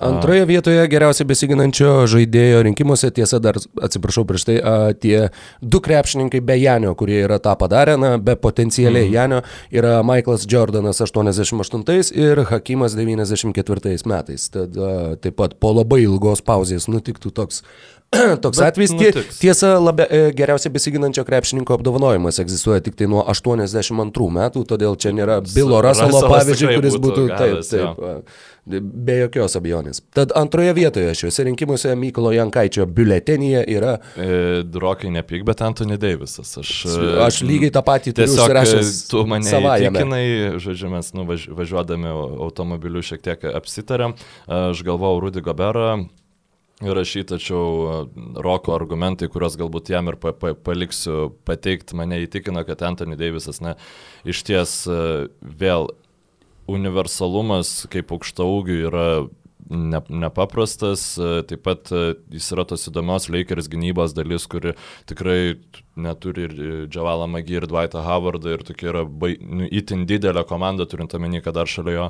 Antroje 0.00 0.44
vietoje 0.44 0.82
geriausiai 0.92 1.26
besiginančio 1.28 1.92
žaidėjo 2.10 2.60
rinkimuose, 2.66 3.08
tiesa 3.16 3.40
dar, 3.40 3.56
atsiprašau 3.56 4.26
prieš 4.28 4.44
tai, 4.48 4.56
a, 4.60 4.92
tie 4.92 5.30
du 5.62 5.80
krepšininkai 5.84 6.42
be 6.44 6.58
Janio, 6.60 6.92
kurie 6.98 7.22
yra 7.24 7.38
tą 7.42 7.56
padarę, 7.56 7.96
na, 8.00 8.14
be 8.20 8.36
potencialiai 8.36 9.08
mm. 9.08 9.14
Janio, 9.16 9.40
yra 9.72 9.98
Michaelas 10.06 10.44
Jordanas 10.50 11.00
88 11.00 12.12
ir 12.12 12.44
Hakimas 12.50 12.96
94 12.98 13.96
metais. 14.06 14.48
Tad 14.52 14.76
a, 14.76 14.94
taip 15.20 15.38
pat 15.40 15.56
po 15.60 15.72
labai 15.76 16.02
ilgos 16.04 16.44
pauzės 16.44 16.90
nutiktų 16.92 17.32
toks 17.36 17.62
Toks 18.42 18.60
Bet 18.60 18.68
atvejs, 18.70 18.92
tie, 18.94 19.10
tiesa, 19.40 19.72
labia, 19.82 20.06
e, 20.06 20.28
geriausiai 20.36 20.70
besiginančio 20.74 21.24
krepšininko 21.26 21.74
apdovanojimas 21.74 22.38
egzistuoja 22.42 22.84
tik 22.84 22.94
tai 22.98 23.08
nuo 23.10 23.24
82 23.26 24.28
metų, 24.36 24.62
todėl 24.70 24.94
čia 25.00 25.10
nėra 25.16 25.40
Bilo 25.42 25.80
Rasalo 25.82 26.22
pavyzdžiui, 26.30 26.76
kuris 26.78 26.98
būtų, 27.02 27.24
būtų 27.26 27.26
gavęs, 27.32 27.72
taip, 27.72 27.98
taip, 27.98 28.46
Be 28.66 29.14
jokios 29.20 29.54
abejonės. 29.54 30.00
Tad 30.16 30.32
antroje 30.34 30.72
vietoje 30.74 31.12
šiuose 31.14 31.44
rinkimuose 31.46 31.92
Mykolo 31.94 32.32
Jankaičio 32.34 32.82
biuletenyje 32.90 33.60
yra... 33.70 33.92
E, 34.18 34.30
Drokai 34.66 35.12
nepyk, 35.14 35.44
bet 35.46 35.60
Antony 35.62 35.94
Davisas. 36.02 36.50
Aš, 36.58 36.72
aš 37.22 37.38
lygiai 37.46 37.70
tą 37.76 37.84
patį 37.86 38.16
turiu 38.18 38.34
užsirašęs. 38.34 38.92
Tu 39.12 39.22
mane 39.30 39.60
įtikinai, 39.62 40.24
žodžiu, 40.62 40.90
mes 40.90 41.12
nuvažiuodami 41.14 42.10
automobiliu 42.10 43.04
šiek 43.06 43.22
tiek 43.22 43.46
apsitarėm. 43.54 44.16
Aš 44.50 44.82
galvojau 44.86 45.22
Rudy 45.28 45.44
Goberą 45.46 45.92
rašyti, 46.82 47.36
tačiau 47.36 48.08
Roko 48.42 48.74
argumentai, 48.74 49.30
kuriuos 49.32 49.54
galbūt 49.60 49.92
jam 49.94 50.10
ir 50.10 50.18
pa, 50.20 50.34
pa, 50.36 50.56
paliksiu 50.58 51.30
pateikti, 51.46 51.94
mane 51.96 52.18
įtikina, 52.24 52.66
kad 52.66 52.82
Anthony 52.84 53.14
Davisas, 53.20 53.62
na, 53.64 53.76
iš 54.26 54.42
ties 54.50 54.74
vėl 55.62 55.88
universalumas 56.70 57.86
kaip 57.92 58.12
aukštaūgių 58.16 58.78
yra 58.88 59.06
ne, 59.70 60.02
nepaprastas, 60.08 61.08
taip 61.48 61.64
pat 61.66 61.90
jis 61.92 62.52
yra 62.54 62.66
tos 62.68 62.86
įdomios 62.90 63.30
Lakers 63.32 63.70
gynybos 63.72 64.14
dalis, 64.16 64.46
kuri 64.50 64.76
tikrai 65.08 65.56
neturi 65.96 66.44
ir 66.46 66.54
Džavalą 66.92 67.26
Magį, 67.30 67.56
ir 67.60 67.66
Dwightą 67.70 68.02
Howardą, 68.04 68.52
ir 68.54 68.64
tokia 68.68 68.90
yra 68.92 69.04
bai, 69.08 69.32
nu, 69.40 69.66
itin 69.66 70.04
didelė 70.08 70.44
komanda, 70.48 70.86
turint 70.88 71.14
omeny, 71.16 71.40
kad 71.44 71.56
dar 71.56 71.70
šalia 71.70 71.94
jo 71.96 72.06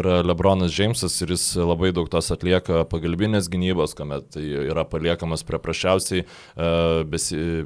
yra 0.00 0.20
Lebronas 0.24 0.74
Jamesas 0.74 1.16
ir 1.24 1.34
jis 1.34 1.48
labai 1.58 1.90
daug 1.96 2.08
tos 2.12 2.30
atlieka 2.34 2.84
pagalbinės 2.90 3.50
gynybos, 3.52 3.96
kuomet 3.98 4.30
tai 4.36 4.44
yra 4.62 4.86
paliekamas 4.88 5.42
prie 5.46 5.60
prašiausiai 5.62 6.24
uh, 6.24 7.02
besi, 7.10 7.64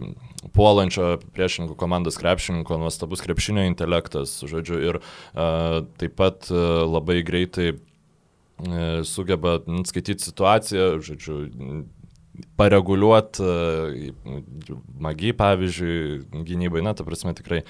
puolančio 0.57 1.19
priešininkų 1.37 1.77
komandos 1.79 2.19
krepšininko, 2.21 2.81
nuostabus 2.81 3.25
krepšinio 3.25 3.67
intelektas, 3.69 4.39
žodžiu, 4.49 4.81
ir 4.93 5.01
uh, 5.03 5.85
taip 6.01 6.17
pat 6.19 6.49
uh, 6.53 6.87
labai 6.89 7.21
greitai 7.27 7.75
sugeba 9.07 9.59
skaityti 9.87 10.25
situaciją, 10.25 10.91
žodžiu, 11.05 11.39
pareguliuoti 12.59 13.45
uh, 13.45 14.43
magį, 15.03 15.33
pavyzdžiui, 15.39 16.45
gynybai, 16.47 16.83
na, 16.87 16.95
ta 16.95 17.07
prasme 17.07 17.35
tikrai 17.39 17.65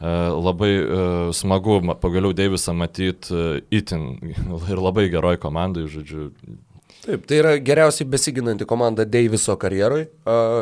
labai 0.00 0.70
uh, 0.80 1.28
smagu 1.36 1.74
pagaliau 2.00 2.32
Deivisą 2.32 2.72
matyti 2.72 3.60
itin 3.68 4.14
ir 4.72 4.80
labai 4.80 5.10
geroj 5.12 5.36
komandai, 5.42 5.84
žodžiu, 5.92 6.30
Taip, 7.10 7.24
tai 7.26 7.38
yra 7.40 7.52
geriausiai 7.58 8.06
besiginanti 8.06 8.66
komanda 8.68 9.02
Deiviso 9.08 9.56
karjeroj. 9.58 10.04
Uh, 10.22 10.60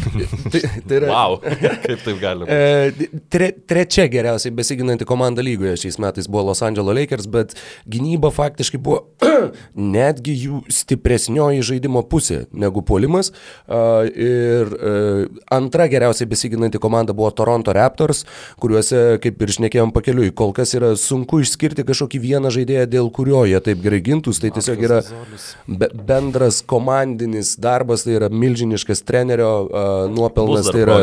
tai, 0.52 0.60
tai 0.86 0.98
yra, 1.00 1.08
wow, 1.10 1.38
kaip 1.42 2.04
taip 2.04 2.20
gali 2.22 2.46
būti. 2.46 2.54
E, 2.54 3.08
tre, 3.32 3.48
trečia 3.66 4.04
geriausiai 4.12 4.54
besiginanti 4.54 5.06
komanda 5.08 5.42
lygoje 5.42 5.74
šiais 5.82 5.98
metais 6.02 6.28
buvo 6.30 6.44
Los 6.50 6.62
Angeles 6.62 6.94
Lakers, 7.00 7.26
bet 7.32 7.56
gynyba 7.90 8.30
faktiškai 8.34 8.78
buvo 8.84 9.08
netgi 9.98 10.36
jų 10.44 10.60
stipresnioji 10.70 11.64
žaidimo 11.72 12.04
pusė 12.06 12.44
negu 12.54 12.84
puolimas. 12.86 13.32
Uh, 13.66 14.06
ir 14.06 14.70
uh, 14.78 15.24
antra 15.54 15.88
geriausiai 15.90 16.30
besiginanti 16.30 16.78
komanda 16.78 17.16
buvo 17.16 17.32
Toronto 17.34 17.74
Raptors, 17.74 18.22
kuriuose, 18.62 19.18
kaip 19.24 19.42
ir 19.42 19.54
šnekėjom 19.58 19.94
pakeliui, 19.96 20.30
kol 20.30 20.54
kas 20.54 20.76
yra 20.78 20.94
sunku 21.00 21.42
išskirti 21.42 21.86
kažkokį 21.88 22.22
vieną 22.28 22.54
žaidėją, 22.54 22.86
dėl 22.94 23.10
kurio 23.14 23.42
jie 23.50 23.58
taip 23.66 23.82
gerai 23.82 24.02
gintus. 24.04 24.38
Tai 24.38 24.54
tiesiog 24.54 24.86
yra 24.86 25.02
be, 25.66 25.87
bendras 25.94 26.60
komandinis 26.66 27.56
darbas, 27.58 28.04
tai 28.04 28.16
yra 28.18 28.28
milžiniškas 28.32 29.02
trenerio 29.06 29.50
uh, 29.64 30.10
nuopelnas, 30.12 30.68
tai 30.72 30.82
yra 30.84 30.98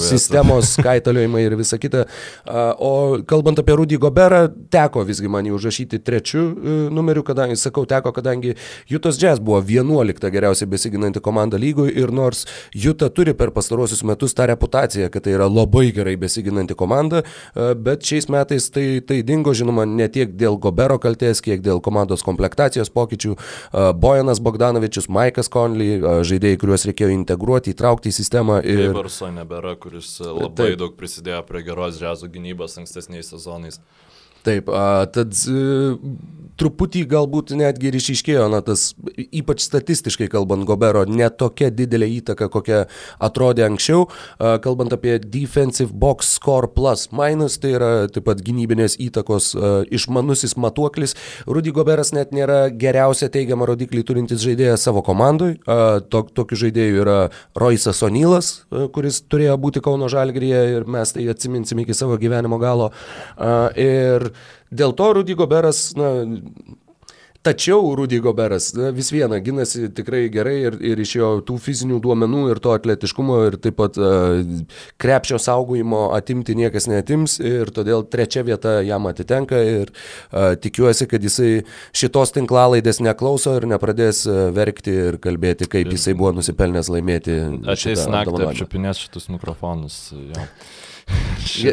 sistemos 0.00 0.74
kaitaliojimai 0.86 1.42
ir 1.44 1.56
visa 1.58 1.78
kita. 1.80 2.04
Uh, 2.44 2.54
o 2.78 2.92
kalbant 3.28 3.60
apie 3.60 3.76
Rudy 3.76 3.98
Goberą, 4.00 4.46
teko 4.72 5.04
visgi 5.08 5.30
man 5.30 5.48
jį 5.48 5.54
užrašyti 5.56 6.00
trečių 6.06 6.42
uh, 6.42 6.80
numerių, 6.94 7.24
kadangi, 7.26 7.58
sakau, 7.60 7.86
teko, 7.88 8.12
kadangi 8.16 8.56
Jutas 8.90 9.20
Jazz 9.20 9.42
buvo 9.42 9.60
11 9.62 10.32
geriausiai 10.32 10.70
besiginanti 10.70 11.22
komanda 11.24 11.60
lygui 11.60 11.90
ir 11.94 12.12
nors 12.14 12.46
Juta 12.74 13.10
turi 13.14 13.34
per 13.36 13.54
pastarosius 13.54 14.04
metus 14.06 14.36
tą 14.36 14.48
reputaciją, 14.50 15.10
kad 15.12 15.24
tai 15.26 15.36
yra 15.36 15.48
labai 15.50 15.88
gerai 15.96 16.16
besiginanti 16.20 16.76
komanda, 16.78 17.22
uh, 17.24 17.72
bet 17.74 18.04
šiais 18.06 18.30
metais 18.32 18.70
tai, 18.74 18.86
tai 19.06 19.22
dingo, 19.26 19.54
žinoma, 19.56 19.86
ne 19.88 20.08
tiek 20.12 20.32
dėl 20.36 20.58
Gobero 20.60 20.98
kalties, 21.02 21.42
kiek 21.44 21.64
dėl 21.64 21.80
komandos 21.84 22.24
komplektacijos 22.26 22.92
pokyčių. 22.92 23.36
Uh, 23.36 23.90
Bojan 23.96 24.19
Bojanas 24.20 24.40
Bogdanovičius, 24.40 25.06
Maikas 25.08 25.48
Conley, 25.48 25.96
žaidėjai, 26.28 26.58
kuriuos 26.60 26.82
reikėjo 26.90 27.08
integruoti, 27.14 27.72
įtraukti 27.72 28.10
į 28.12 28.16
sistemą. 28.18 28.58
Ir 28.68 28.92
Varso 28.92 29.30
nebėra, 29.32 29.72
kuris 29.80 30.18
labai 30.20 30.74
taip. 30.74 30.80
daug 30.82 30.98
prisidėjo 30.98 31.40
prie 31.48 31.62
geros 31.64 31.96
džiazo 31.96 32.28
gynybos 32.28 32.76
ankstesniais 32.82 33.32
sezonais. 33.32 33.80
Taip, 34.46 34.70
a, 34.72 35.06
tad 35.12 35.36
a, 35.48 35.64
truputį 36.60 37.04
galbūt 37.08 37.54
netgi 37.56 37.88
ir 37.88 37.96
išiškėjo, 37.96 38.46
na, 38.52 38.60
tas 38.64 38.90
ypač 39.16 39.64
statistiškai 39.64 40.28
kalbant, 40.32 40.66
Gobero 40.68 41.06
netokia 41.08 41.70
didelė 41.72 42.08
įtaka, 42.18 42.50
kokia 42.52 42.82
atrodė 43.22 43.64
anksčiau. 43.66 44.06
A, 44.36 44.58
kalbant 44.62 44.92
apie 44.94 45.16
defensive 45.22 45.94
box 45.96 46.34
score 46.36 46.68
plus 46.74 47.08
minus, 47.16 47.58
tai 47.62 47.74
yra 47.78 47.90
taip 48.12 48.26
pat 48.28 48.42
gynybinės 48.44 48.98
įtakos 49.00 49.52
a, 49.56 49.72
išmanusis 49.92 50.56
matuoklis. 50.60 51.16
Rudy 51.48 51.72
Goberas 51.76 52.12
net 52.16 52.34
nėra 52.36 52.62
geriausia 52.72 53.30
teigiama 53.32 53.68
rodiklį 53.70 54.04
turintis 54.06 54.44
žaidėjas 54.44 54.84
savo 54.88 55.04
komandui. 55.06 55.56
A, 55.64 56.00
to, 56.00 56.24
tokiu 56.36 56.60
žaidėju 56.66 57.04
yra 57.04 57.18
Roisas 57.58 58.02
Onylas, 58.06 58.52
a, 58.68 58.86
kuris 58.92 59.22
turėjo 59.28 59.56
būti 59.60 59.84
Kauno 59.84 60.10
Žalgryje 60.12 60.64
ir 60.76 60.88
mes 60.90 61.16
tai 61.16 61.28
atsiminsim 61.32 61.80
iki 61.84 61.96
savo 61.96 62.20
gyvenimo 62.20 62.60
galo. 62.60 62.90
A, 63.36 63.70
ir 63.80 64.30
dėl 64.70 64.94
to 64.96 65.12
Rudy 65.18 65.36
Goberas, 65.38 65.90
na, 65.98 66.12
Tačiau 67.40 67.94
Rudy 67.96 68.18
Goberas 68.20 68.74
na, 68.76 68.90
vis 68.92 69.08
viena 69.08 69.38
ginasi 69.40 69.86
tikrai 69.96 70.26
gerai 70.28 70.58
ir, 70.68 70.74
ir 70.84 71.00
iš 71.00 71.14
jo 71.16 71.28
tų 71.48 71.54
fizinių 71.64 71.96
duomenų 72.04 72.42
ir 72.52 72.58
to 72.60 72.74
atletiškumo 72.76 73.38
ir 73.46 73.54
taip 73.64 73.78
pat 73.78 73.96
uh, 73.96 74.42
krepšio 75.00 75.38
saugojimo 75.40 76.10
atimti 76.18 76.52
niekas 76.58 76.84
netims 76.92 77.38
ir 77.40 77.72
todėl 77.72 78.04
trečia 78.12 78.44
vieta 78.44 78.74
jam 78.84 79.08
atitenka 79.08 79.56
ir 79.56 79.88
uh, 79.88 80.52
tikiuosi, 80.60 81.08
kad 81.08 81.24
jisai 81.24 81.62
šitos 81.96 82.36
tinklalaidės 82.36 83.00
neklauso 83.00 83.56
ir 83.56 83.70
nepradės 83.72 84.26
uh, 84.28 84.50
verkti 84.52 84.98
ir 85.06 85.20
kalbėti, 85.24 85.70
kaip 85.78 85.96
jisai 85.96 86.12
buvo 86.20 86.34
nusipelnęs 86.42 86.92
laimėti. 86.92 87.40
Ateis 87.64 88.04
naktį 88.04 88.50
apčiupinės 88.50 89.00
šitus 89.06 89.30
mikrofonus. 89.32 90.10
Jo. 90.12 90.44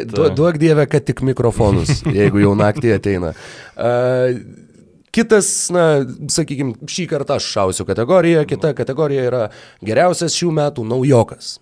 Du, 0.08 0.24
duok 0.34 0.56
dievę, 0.60 0.86
kad 0.90 1.04
tik 1.06 1.20
mikrofonus, 1.24 2.02
jeigu 2.18 2.42
jau 2.42 2.54
naktį 2.58 2.96
ateina. 2.96 3.34
Uh, 3.76 4.66
Kitas, 5.14 5.48
na, 5.72 5.84
sakykime, 6.30 6.76
šį 6.90 7.06
kartą 7.10 7.38
aš 7.38 7.46
šausiu 7.54 7.86
kategoriją, 7.88 8.44
kita 8.46 8.74
kategorija 8.76 9.24
yra 9.24 9.40
geriausias 9.84 10.36
šių 10.36 10.52
metų 10.58 10.84
naujokas. 10.86 11.56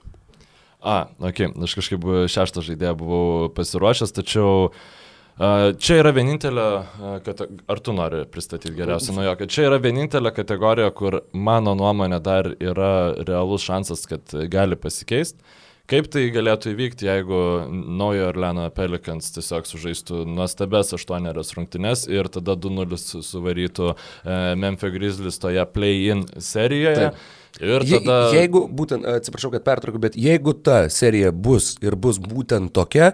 A, 0.82 1.06
ok, 1.22 1.42
aš 1.64 1.76
kažkaip 1.78 2.04
šeštą 2.30 2.64
žaidėją 2.66 2.94
buvau 2.98 3.48
pasiruošęs, 3.54 4.12
tačiau 4.18 4.68
čia 5.36 5.98
yra 6.00 6.12
vienintelė, 6.16 6.66
ar 7.70 7.82
tu 7.84 7.94
nori 7.96 8.24
pristatyti 8.32 8.74
geriausią 8.76 9.16
naujoką, 9.16 9.48
čia 9.52 9.68
yra 9.70 9.78
vienintelė 9.82 10.34
kategorija, 10.36 10.90
kur 10.96 11.20
mano 11.32 11.76
nuomonė 11.78 12.20
dar 12.24 12.50
yra 12.58 12.92
realus 13.22 13.66
šansas, 13.66 14.04
kad 14.10 14.36
gali 14.52 14.78
pasikeisti. 14.80 15.40
Kaip 15.86 16.08
tai 16.10 16.24
galėtų 16.34 16.72
įvykti, 16.72 17.06
jeigu 17.06 17.40
naujo 17.70 18.26
Orleano 18.32 18.64
Pelicans 18.74 19.28
tiesiog 19.36 19.68
sužaistų 19.70 20.24
nuostabes 20.26 20.90
aštuonerias 20.96 21.52
rungtynes 21.54 22.06
ir 22.10 22.26
tada 22.34 22.56
2-0 22.58 22.98
suvarytų 23.22 23.92
e, 23.92 24.38
Memphis 24.58 24.94
Grizzlies 24.96 25.38
toje 25.38 25.62
play-in 25.70 26.24
serijoje? 26.42 27.12
Taip. 27.12 27.20
Ir 27.62 27.84
tada... 27.86 28.16
Je, 28.34 28.40
jeigu, 28.42 28.64
būtent, 28.80 29.06
atsiprašau, 29.08 29.52
kad 29.54 29.62
pertraukiu, 29.64 30.00
bet 30.02 30.18
jeigu 30.18 30.56
ta 30.58 30.80
serija 30.92 31.30
bus 31.30 31.76
ir 31.84 31.94
bus 31.94 32.18
būtent 32.20 32.74
tokia, 32.74 33.12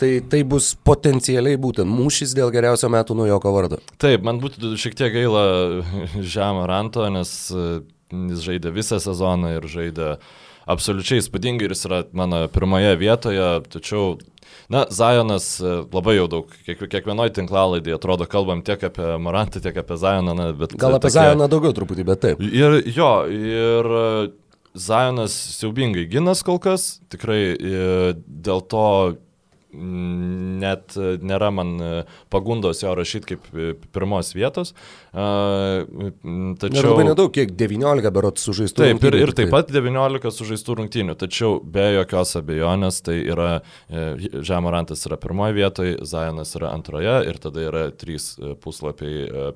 tai 0.00 0.12
tai 0.22 0.44
bus 0.48 0.70
potencialiai 0.86 1.58
būtent 1.60 1.90
mūšis 1.90 2.36
dėl 2.38 2.54
geriausio 2.54 2.88
metų 2.92 3.18
naujoko 3.18 3.52
vardo. 3.52 3.80
Taip, 4.00 4.22
man 4.24 4.38
būtų 4.40 4.76
šiek 4.80 4.94
tiek 4.96 5.18
gaila 5.18 5.44
Žemą 6.36 6.70
Ranto, 6.70 7.10
nes 7.18 7.34
e, 7.50 7.66
jis 8.30 8.46
žaidė 8.46 8.72
visą 8.78 9.02
sezoną 9.02 9.56
ir 9.58 9.68
žaidė 9.74 10.14
uh, 10.14 10.40
absoliučiai 10.70 11.22
įspūdingai 11.22 11.68
ir 11.68 11.74
jis 11.74 11.88
yra 11.88 12.02
mano 12.16 12.44
pirmoje 12.52 12.94
vietoje, 13.00 13.48
tačiau 13.72 14.18
Na, 14.68 14.84
Zajonas 14.90 15.60
e, 15.60 15.70
labai 15.92 16.14
jau 16.16 16.28
daug, 16.30 16.52
kiek, 16.66 16.80
kiekvienoje 16.92 17.34
tinklalaidėje 17.36 17.96
atrodo, 17.98 18.26
kalbam 18.30 18.62
tiek 18.64 18.80
apie 18.88 19.16
Morantą, 19.20 19.60
tiek 19.64 19.76
apie 19.76 19.96
Zajoną, 20.00 20.36
bet... 20.56 20.76
Gal 20.80 20.96
apie 20.96 21.08
tokie... 21.08 21.18
Zajoną 21.18 21.48
daugiau 21.52 21.74
truputį, 21.76 22.06
bet 22.08 22.22
taip. 22.24 22.40
Ir 22.46 22.78
jo, 22.88 23.10
ir 23.28 23.90
Zajonas 24.72 25.34
siaubingai 25.58 26.06
ginas 26.08 26.44
kol 26.46 26.60
kas, 26.62 27.02
tikrai 27.12 27.42
dėl 28.24 28.64
to 28.72 28.86
net 29.72 30.96
nėra 31.24 31.48
man 31.52 31.78
pagundos 32.32 32.82
jo 32.82 32.92
rašyti 32.96 33.34
kaip 33.34 33.46
pirmos 33.92 34.34
vietos. 34.36 34.74
Tačiau... 35.12 36.94
Labai 36.94 37.04
nedaug, 37.04 37.28
kiek 37.34 37.50
19 37.52 38.08
berot 38.16 38.40
sužaistų 38.40 38.80
taip, 38.80 39.02
ir, 39.10 39.16
ir 39.20 39.32
taip 39.36 39.50
pat 39.52 39.68
19 39.68 40.30
sužaistų 40.32 40.76
rungtynių, 40.78 41.16
tačiau 41.20 41.58
be 41.60 41.84
jokios 41.98 42.32
abejonės 42.40 43.02
tai 43.04 43.18
yra, 43.20 43.50
e, 43.92 44.06
Žemorantas 44.40 45.04
yra 45.04 45.18
pirmoje 45.20 45.56
vietoje, 45.58 45.98
Zajonas 46.08 46.54
yra 46.56 46.70
antroje 46.72 47.18
ir 47.28 47.40
tada 47.44 47.60
yra 47.66 47.82
trys 47.92 48.30
e, 48.38 48.54
puslapiai, 48.56 49.26
e, 49.28 49.50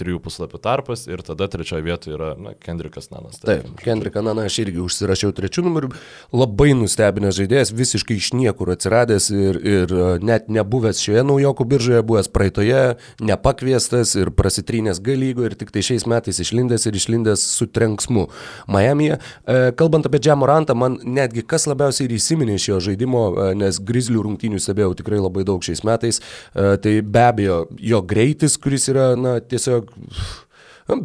trijų 0.00 0.18
puslapių 0.24 0.60
tarpas 0.66 1.06
ir 1.06 1.22
tada 1.22 1.46
trečioje 1.52 1.86
vietoje 1.86 2.18
yra 2.18 2.32
na, 2.34 2.56
Kendrikas 2.58 3.12
Nanas. 3.12 3.38
Taip, 3.38 3.68
taip 3.68 3.84
Kendrikas 3.84 4.26
Nanas 4.26 4.50
aš 4.50 4.58
irgi 4.64 4.82
užsirašiau 4.82 5.30
trečių 5.38 5.62
numerių, 5.68 5.92
labai 6.34 6.72
nustebinęs 6.74 7.38
žaidėjas, 7.38 7.70
visiškai 7.70 8.18
iš 8.18 8.32
niekur 8.34 8.74
atsiradęs 8.74 9.30
ir, 9.30 9.62
ir 9.62 9.96
net 10.26 10.50
nebuvęs 10.50 11.06
šioje 11.06 11.22
naujokų 11.30 11.70
biržoje, 11.70 12.02
buvęs 12.10 12.32
praeitoje, 12.34 12.82
nepakviestas 13.22 14.16
ir 14.18 14.34
prasitrynęs 14.34 14.87
rungtynės 14.88 15.02
G 15.02 15.16
lygo 15.16 15.44
ir 15.46 15.54
tik 15.56 15.70
tai 15.70 15.82
šiais 15.82 16.06
metais 16.06 16.38
išlindęs 16.40 16.86
ir 16.86 16.94
išlindęs 16.96 17.40
su 17.40 17.66
trenksmu 17.66 18.28
Miami'e. 18.68 19.18
E, 19.46 19.72
kalbant 19.76 20.06
apie 20.06 20.18
Džemorantą, 20.20 20.74
man 20.74 20.98
netgi 21.04 21.44
kas 21.46 21.66
labiausiai 21.66 22.08
ir 22.08 22.16
įsiminė 22.16 22.56
iš 22.56 22.68
jo 22.68 22.80
žaidimo, 22.80 23.24
e, 23.50 23.54
nes 23.54 23.78
Grizzlių 23.78 24.24
rungtynių 24.24 24.58
stebėjau 24.58 24.96
tikrai 24.98 25.20
labai 25.20 25.44
daug 25.44 25.62
šiais 25.62 25.84
metais, 25.84 26.20
e, 26.54 26.76
tai 26.78 27.00
be 27.02 27.24
abejo 27.24 27.66
jo 27.78 28.02
greitis, 28.02 28.56
kuris 28.58 28.88
yra, 28.88 29.14
na, 29.16 29.38
tiesiog 29.40 29.90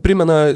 primena 0.04 0.54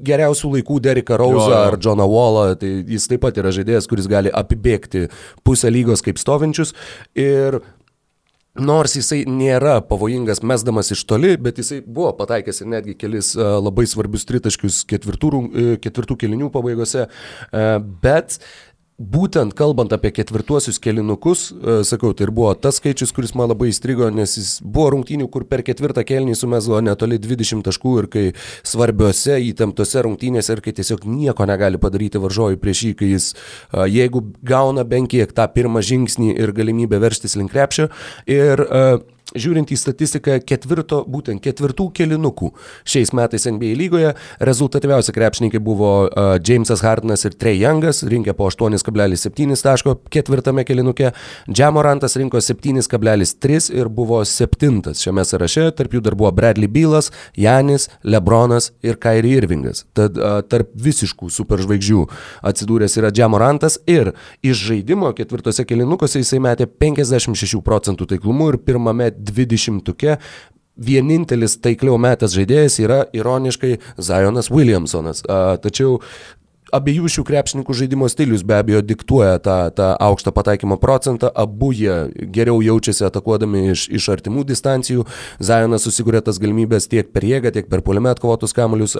geriausių 0.00 0.54
laikų 0.54 0.78
Deriką 0.80 1.18
Rauzą 1.20 1.58
ar 1.66 1.76
Johną 1.76 2.06
Wallą, 2.08 2.54
tai 2.56 2.70
jis 2.88 3.10
taip 3.10 3.20
pat 3.26 3.36
yra 3.36 3.52
žaidėjas, 3.52 3.88
kuris 3.90 4.08
gali 4.08 4.32
apibėgti 4.32 5.10
pusę 5.44 5.68
lygos 5.68 6.00
kaip 6.00 6.20
stovinčius 6.20 6.72
ir 7.12 7.60
Nors 8.60 8.94
jisai 8.98 9.22
nėra 9.28 9.78
pavojingas 9.88 10.42
mesdamas 10.44 10.92
iš 10.92 11.04
toli, 11.08 11.32
bet 11.40 11.60
jisai 11.62 11.80
buvo 11.80 12.12
pataikęs 12.18 12.60
ir 12.60 12.68
netgi 12.74 12.96
kelis 13.00 13.32
labai 13.36 13.86
svarbius 13.88 14.26
tritaškius 14.28 14.82
ketvirtų, 14.90 15.30
e, 15.32 15.68
ketvirtų 15.80 16.18
kelinių 16.20 16.50
pabaigose, 16.52 17.06
e, 17.06 17.64
bet 18.02 18.38
būtent 19.00 19.54
kalbant 19.56 19.92
apie 19.96 20.10
ketvirtuosius 20.12 20.78
kelinukus, 20.82 21.48
e, 21.50 21.80
sakau, 21.88 22.12
tai 22.12 22.26
ir 22.26 22.32
buvo 22.36 22.52
tas 22.54 22.76
skaičius, 22.80 23.14
kuris 23.16 23.32
man 23.38 23.48
labai 23.48 23.70
įstrigo, 23.72 24.10
nes 24.12 24.36
jis 24.36 24.50
buvo 24.60 24.90
rungtynių, 24.94 25.28
kur 25.32 25.46
per 25.48 25.64
ketvirtą 25.64 26.04
kelnį 26.04 26.36
sumesdavo 26.36 26.82
netoli 26.84 27.18
20 27.18 27.64
taškų 27.64 27.94
ir 28.02 28.08
kai 28.12 28.24
svarbiose 28.60 29.38
įtemptose 29.48 30.04
rungtynėse 30.04 30.52
ir 30.52 30.60
kai 30.64 30.74
tiesiog 30.76 31.06
nieko 31.08 31.48
negali 31.48 31.80
padaryti 31.80 32.20
varžovai 32.20 32.60
prieš 32.60 32.84
jį, 32.90 32.92
kai 33.00 33.12
jis, 33.14 33.30
e, 33.72 33.86
jeigu 33.88 34.26
gauna 34.44 34.84
bent 34.84 35.08
kiek 35.10 35.32
tą 35.32 35.48
pirmą 35.48 35.80
žingsnį 35.80 36.34
ir 36.36 36.52
galimybę 36.52 37.00
verštis 37.00 37.38
link 37.40 37.54
krepšio. 37.54 37.88
Ir 38.30 38.60
uh, 38.60 39.00
žiūrint 39.34 39.70
į 39.70 39.78
statistiką 39.78 40.38
ketvirto, 40.46 41.02
būtent 41.10 41.42
ketvirtų 41.44 41.88
kelinukų 41.96 42.50
šiais 42.88 43.12
metais 43.16 43.46
NBA 43.50 43.76
lygoje, 43.78 44.14
rezultatyviausi 44.42 45.14
krepšininkai 45.14 45.60
buvo 45.62 45.92
uh, 46.06 46.32
Jamesas 46.42 46.82
Hardinas 46.84 47.24
ir 47.28 47.36
Trey 47.38 47.60
Youngas, 47.60 48.02
rinkė 48.06 48.34
po 48.36 48.48
8,7 48.50 49.54
taško 49.62 49.96
ketvirtame 50.10 50.64
kelinuke, 50.66 51.12
Jamorantas 51.46 52.16
rinko 52.18 52.42
7,3 52.42 53.70
ir 53.76 53.90
buvo 53.92 54.22
septintas 54.26 55.04
šiame 55.04 55.24
sąraše, 55.26 55.68
tarp 55.78 55.94
jų 55.94 56.02
dar 56.06 56.18
buvo 56.18 56.32
Bradley 56.34 56.70
Bylas, 56.70 57.10
Janis, 57.38 57.88
Lebronas 58.02 58.70
ir 58.82 58.98
Kyrie 59.00 59.36
Irvingas. 59.38 59.84
Tad 59.96 60.18
uh, 60.18 60.40
tarp 60.50 60.72
visiškų 60.74 61.30
superžvaigždžių 61.34 62.04
atsidūręs 62.50 62.98
yra 62.98 63.12
Jamorantas 63.14 63.78
ir 63.90 64.12
iš 64.42 64.66
žaidimo 64.70 65.12
ketvirtose 65.16 65.64
kelinukuose 65.68 66.22
jisai 66.22 66.40
metė 66.42 66.66
56 66.66 67.62
procentų 67.64 68.08
taiklumu 68.10 68.50
ir 68.52 68.60
pirmame 68.64 69.09
dvidešimtuke. 69.16 70.18
Vienintelis 70.80 71.58
taikliau 71.60 71.98
metęs 72.00 72.34
žaidėjas 72.38 72.78
yra 72.80 73.00
ironiškai 73.16 73.76
Zionas 74.00 74.48
Williamsonas. 74.52 75.24
A, 75.28 75.58
tačiau 75.60 75.98
abiejų 76.74 77.10
šių 77.10 77.24
krepšininkų 77.26 77.74
žaidimo 77.76 78.08
stilius 78.10 78.44
be 78.46 78.56
abejo 78.58 78.80
diktuoja 78.84 79.38
tą, 79.42 79.56
tą 79.74 79.90
aukštą 80.06 80.32
pataikymo 80.34 80.78
procentą, 80.82 81.30
abu 81.34 81.72
jie 81.74 81.96
geriau 82.34 82.60
jaučiasi 82.64 83.06
atakuodami 83.08 83.66
iš, 83.74 83.86
iš 83.90 84.08
artimų 84.14 84.44
distancijų, 84.48 85.06
Zajonas 85.42 85.86
susikūrė 85.86 86.22
tas 86.26 86.40
galimybės 86.42 86.88
tiek 86.90 87.10
per 87.14 87.26
jėgą, 87.26 87.52
tiek 87.54 87.70
per 87.70 87.84
poliume 87.86 88.12
atkovotus 88.12 88.54
kamuolius, 88.56 88.96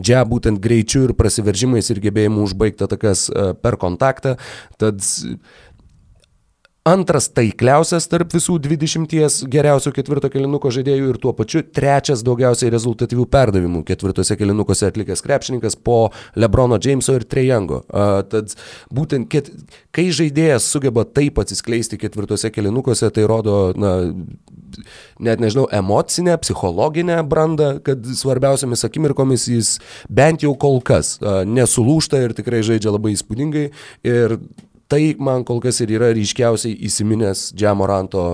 Džia 0.00 0.24
būtent 0.28 0.60
greičiu 0.62 1.06
ir 1.08 1.14
prasiveržimais 1.18 1.90
ir 1.92 2.02
gebėjimu 2.04 2.44
užbaigti 2.44 2.86
atakas 2.86 3.28
per 3.62 3.78
kontaktą, 3.80 4.36
tad 4.80 5.02
antras 6.84 7.30
taikliausias 7.32 8.04
tarp 8.12 8.34
visų 8.34 8.58
20 8.60 9.46
geriausių 9.48 9.90
ketvirto 9.96 10.28
kelinuko 10.28 10.68
žaidėjų 10.74 11.14
ir 11.14 11.18
tuo 11.22 11.32
pačiu 11.36 11.62
trečias 11.64 12.20
daugiausiai 12.26 12.68
rezultatyvių 12.74 13.24
perdavimų 13.32 13.80
ketvirtose 13.88 14.36
kelinukuose 14.36 14.90
atlikęs 14.90 15.24
krepšininkas 15.24 15.78
po 15.80 16.10
Lebrono 16.36 16.76
Jameso 16.76 17.14
ir 17.16 17.24
Trejango. 17.24 17.80
Uh, 17.88 18.18
tad 18.28 18.52
būtent, 18.92 19.30
ket, 19.32 19.48
kai 19.96 20.10
žaidėjas 20.12 20.66
sugeba 20.74 21.06
taip 21.08 21.40
atsiskleisti 21.40 21.96
ketvirtose 22.02 22.52
kelinukuose, 22.52 23.08
tai 23.16 23.24
rodo, 23.32 23.56
na, 23.80 23.94
net 25.24 25.40
nežinau, 25.40 25.64
emocinę, 25.72 26.36
psichologinę 26.44 27.22
brandą, 27.24 27.78
kad 27.86 28.04
svarbiausiamis 28.04 28.84
akimirkomis 28.84 29.48
jis 29.54 29.72
bent 30.12 30.44
jau 30.44 30.52
kol 30.52 30.82
kas 30.84 31.16
uh, 31.22 31.40
nesulūšta 31.48 32.26
ir 32.26 32.36
tikrai 32.36 32.60
žaidžia 32.66 32.92
labai 32.92 33.16
įspūdingai. 33.16 33.66
Ir 34.04 34.38
tai 34.94 35.14
man 35.18 35.42
kol 35.46 35.58
kas 35.64 35.82
ir 35.82 35.96
yra 35.96 36.12
ryškiausiai 36.14 36.76
įsiminęs 36.86 37.48
Džiamoranto 37.58 38.24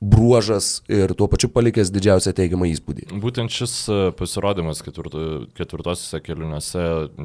bruožas 0.00 0.80
ir 0.88 1.12
tuo 1.18 1.26
pačiu 1.28 1.50
palikęs 1.52 1.90
didžiausią 1.92 2.32
teigiamą 2.38 2.70
įspūdį. 2.70 3.10
Būtent 3.20 3.52
šis 3.52 3.74
pasirodymas 4.16 4.80
ketvirto, 4.86 5.24
ketvirtosiuose 5.58 6.22
keliuose 6.24 6.84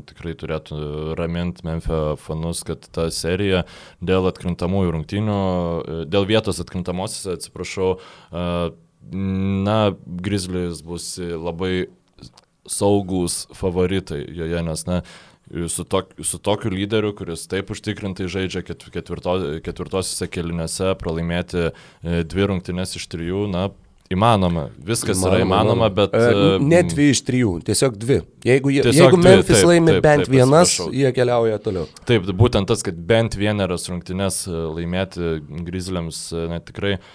tikrai 0.10 0.34
turėtų 0.42 0.80
raminti 1.20 1.64
Memphio 1.68 2.18
fanus, 2.20 2.66
kad 2.68 2.84
ta 2.92 3.08
serija 3.16 3.64
dėl 4.04 4.28
atkrintamųjų 4.32 4.96
rungtynių, 4.98 5.38
dėl 6.12 6.28
vietos 6.28 6.60
atkrintamosiose, 6.66 7.38
atsiprašau, 7.38 7.94
na, 9.70 9.80
Grizzlies 10.28 10.84
bus 10.84 11.14
labai 11.22 11.88
saugus 12.68 13.46
favoritai 13.56 14.26
joje, 14.36 14.66
nes, 14.68 14.84
na, 14.90 15.00
su, 15.68 15.86
tok, 15.86 16.14
su 16.24 16.40
tokiu 16.42 16.72
lyderiu, 16.74 17.14
kuris 17.18 17.46
taip 17.52 17.72
užtikrintai 17.74 18.28
žaidžia 18.32 18.64
ketvirto, 18.66 19.38
ketvirtosiuose 19.66 20.30
keliniuose, 20.32 20.94
pralaimėti 21.02 21.68
e, 21.70 22.22
dvi 22.26 22.48
rungtynės 22.52 22.98
iš 23.00 23.10
trijų, 23.14 23.48
na, 23.54 23.72
Įmanoma, 24.14 24.68
viskas 24.86 25.18
įmanoma, 25.18 25.30
yra 25.32 25.42
įmanoma, 25.42 25.88
bet... 25.90 26.12
E, 26.14 26.50
ne 26.62 26.84
dvi 26.86 27.08
iš 27.10 27.24
trijų, 27.26 27.56
tiesiog 27.66 27.96
dvi. 27.98 28.20
Jeigu, 28.46 28.70
tiesiog 28.76 29.00
jeigu 29.00 29.18
dvi, 29.18 29.32
Memphis 29.32 29.58
taip, 29.58 29.70
laimi 29.72 29.96
taip, 29.96 30.04
bent 30.06 30.22
taip, 30.22 30.34
vienas, 30.36 30.74
jie 30.94 31.10
keliauja 31.18 31.58
toliau. 31.66 31.90
Taip, 32.06 32.30
būtent 32.38 32.70
tas, 32.70 32.86
kad 32.86 33.00
bent 33.10 33.34
vieneras 33.42 33.90
rungtynės 33.90 34.44
e, 34.46 34.60
laimėti 34.78 35.32
Grizzliams, 35.66 36.22
na, 36.52 36.62
tikrai 36.62 37.00
uh, 37.00 37.10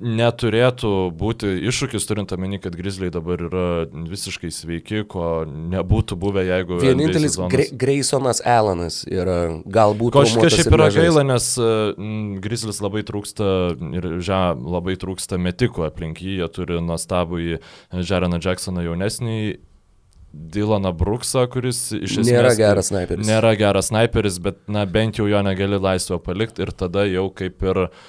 neturėtų 0.00 0.90
būti 1.14 1.50
iššūkis, 1.70 2.06
turint 2.08 2.32
omeny, 2.34 2.58
kad 2.62 2.74
Grizzliai 2.78 3.12
dabar 3.14 3.42
yra 3.46 3.66
visiškai 3.92 4.50
sveiki, 4.54 5.04
ko 5.10 5.44
nebūtų 5.46 6.18
buvę, 6.20 6.44
jeigu... 6.48 6.78
Vienintelis 6.82 7.36
Gre 7.52 7.66
Graysonas 7.78 8.42
Alanas 8.46 9.02
yra 9.08 9.60
galbūt... 9.62 10.16
Ko 10.16 10.24
šiaip 10.26 10.72
yra 10.74 10.88
gaila, 10.94 11.26
nes 11.28 11.50
Grizzlies 12.44 12.80
labai 12.84 13.04
trūksta 13.06 13.50
ir 13.94 14.10
žia, 14.24 14.40
labai 14.58 14.96
trūksta 15.00 15.38
metikų 15.40 15.86
aplink 15.88 16.24
jį, 16.24 16.40
jie 16.40 16.50
turi 16.54 16.80
nuostabų 16.82 17.44
į 17.44 17.60
Žeraną 18.02 18.42
Jacksoną 18.42 18.84
jaunesnį. 18.88 19.38
Dylaną 20.34 20.90
Bruksą, 20.98 21.44
kuris 21.46 21.92
iš 21.94 22.16
esmės 22.16 22.26
nėra 22.26 22.48
geras 22.58 22.88
sniperis. 22.90 23.28
Nėra 23.28 23.52
geras 23.54 23.92
sniperis, 23.92 24.40
bet 24.42 24.58
na, 24.66 24.82
bent 24.82 25.20
jau 25.20 25.28
jo 25.30 25.38
negali 25.46 25.78
laisvą 25.78 26.18
palikti 26.18 26.64
ir 26.66 26.72
tada 26.74 27.04
jau 27.06 27.28
kaip 27.38 27.62
ir 27.62 27.84
uh, 27.84 28.00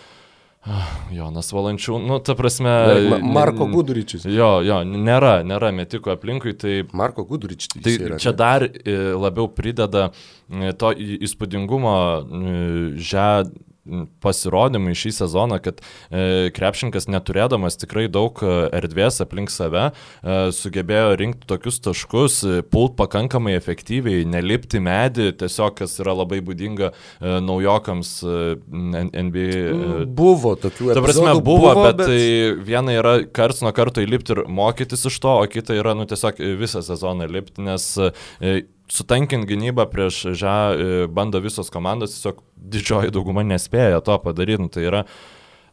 Jonas 1.14 1.52
Valančių, 1.54 2.00
nu, 2.02 2.18
ta 2.26 2.34
prasme. 2.38 2.72
Ma 3.12 3.20
Marko 3.38 3.68
Guduričius. 3.70 4.26
Jo, 4.26 4.64
jo, 4.66 4.80
nėra, 4.82 5.38
nėra 5.46 5.70
metiko 5.76 6.14
aplinkui, 6.16 6.56
tai... 6.58 6.80
Marko 6.98 7.26
Guduričius. 7.30 7.76
Tai 7.86 7.94
yra, 7.94 8.18
čia 8.22 8.32
ne? 8.34 8.40
dar 8.40 8.66
e, 8.66 8.96
labiau 9.14 9.46
prideda 9.54 10.08
e, 10.10 10.74
to 10.80 10.90
įspūdingumo, 10.98 11.94
e, 11.94 12.56
žia, 12.98 13.28
pasirodymai 14.24 14.96
šį 14.98 15.12
sezoną, 15.20 15.60
kad 15.64 15.82
e, 16.10 16.50
krepšininkas 16.56 17.08
neturėdamas 17.12 17.78
tikrai 17.82 18.08
daug 18.12 18.40
e, 18.42 18.54
erdvės 18.76 19.22
aplink 19.24 19.54
save, 19.54 19.92
e, 19.92 20.38
sugebėjo 20.56 21.16
rinkti 21.22 21.50
tokius 21.50 21.80
taškus, 21.86 22.40
e, 22.44 22.64
pult 22.66 22.96
pakankamai 23.00 23.56
efektyviai, 23.60 24.26
nelipti 24.30 24.82
medį, 24.84 25.32
tiesiog 25.40 25.78
kas 25.82 25.98
yra 26.02 26.16
labai 26.18 26.42
būdinga 26.46 26.92
e, 26.92 27.36
naujokams 27.46 28.16
e, 28.26 28.38
NBA. 28.66 29.48
E, 29.54 30.06
buvo 30.06 30.56
tokių 30.58 30.92
epizodų. 30.92 30.98
Ta 30.98 31.06
prasme, 31.06 31.36
buvo, 31.40 31.70
buvo 31.70 31.88
bet, 31.88 32.02
bet 32.02 32.10
tai 32.10 32.66
viena 32.66 32.98
yra 32.98 33.18
karts 33.26 33.62
nuo 33.66 33.74
karto 33.76 34.04
įlipti 34.04 34.36
ir 34.36 34.46
mokytis 34.50 35.06
iš 35.12 35.20
to, 35.22 35.38
o 35.44 35.50
kita 35.52 35.78
yra, 35.78 35.94
nu, 35.98 36.08
tiesiog 36.10 36.42
visą 36.60 36.82
sezoną 36.86 37.30
lipti, 37.30 37.62
nes 37.66 37.92
e, 38.02 38.66
sutankint 38.92 39.48
gynybą 39.50 39.88
prieš 39.92 40.22
žą 40.38 40.58
e, 40.74 41.08
bando 41.12 41.42
visos 41.44 41.72
komandos, 41.74 42.16
tiesiog 42.18 42.42
didžioji 42.56 43.14
dauguma 43.16 43.46
nespėja 43.46 44.04
to 44.06 44.18
padaryti. 44.24 44.62
Nu, 44.66 44.72
tai 44.72 44.86
yra, 44.90 45.06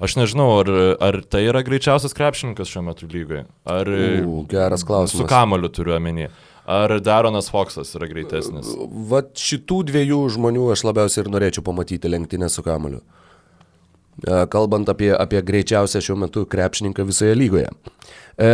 aš 0.03 0.16
nežinau, 0.20 0.48
ar, 0.62 0.72
ar 1.03 1.20
tai 1.29 1.44
yra 1.51 1.64
greičiausias 1.66 2.16
krepšininkas 2.16 2.72
šiuo 2.72 2.87
metu 2.88 3.11
lygoje. 3.11 3.44
Ar... 3.68 3.92
U, 4.27 4.42
geras 4.51 4.87
klausimas. 4.88 5.25
Su 5.25 5.29
kamoliu 5.31 5.72
turiu 5.72 5.96
omeny. 5.98 6.31
Ar 6.72 6.94
Daronas 7.03 7.48
Foksas 7.51 7.90
yra 7.98 8.07
greitesnis? 8.07 8.68
Vat 9.11 9.35
šitų 9.38 9.81
dviejų 9.88 10.20
žmonių 10.37 10.68
aš 10.77 10.85
labiausiai 10.87 11.25
ir 11.25 11.33
norėčiau 11.35 11.64
pamatyti 11.66 12.11
lenktynę 12.11 12.46
su 12.53 12.62
kamoliu. 12.62 13.01
E, 14.22 14.44
kalbant 14.53 14.90
apie, 14.92 15.11
apie 15.16 15.40
greičiausią 15.42 16.03
šiuo 16.05 16.18
metu 16.22 16.44
krepšininką 16.46 17.07
visoje 17.09 17.35
lygoje. 17.35 17.72
E, 18.38 18.53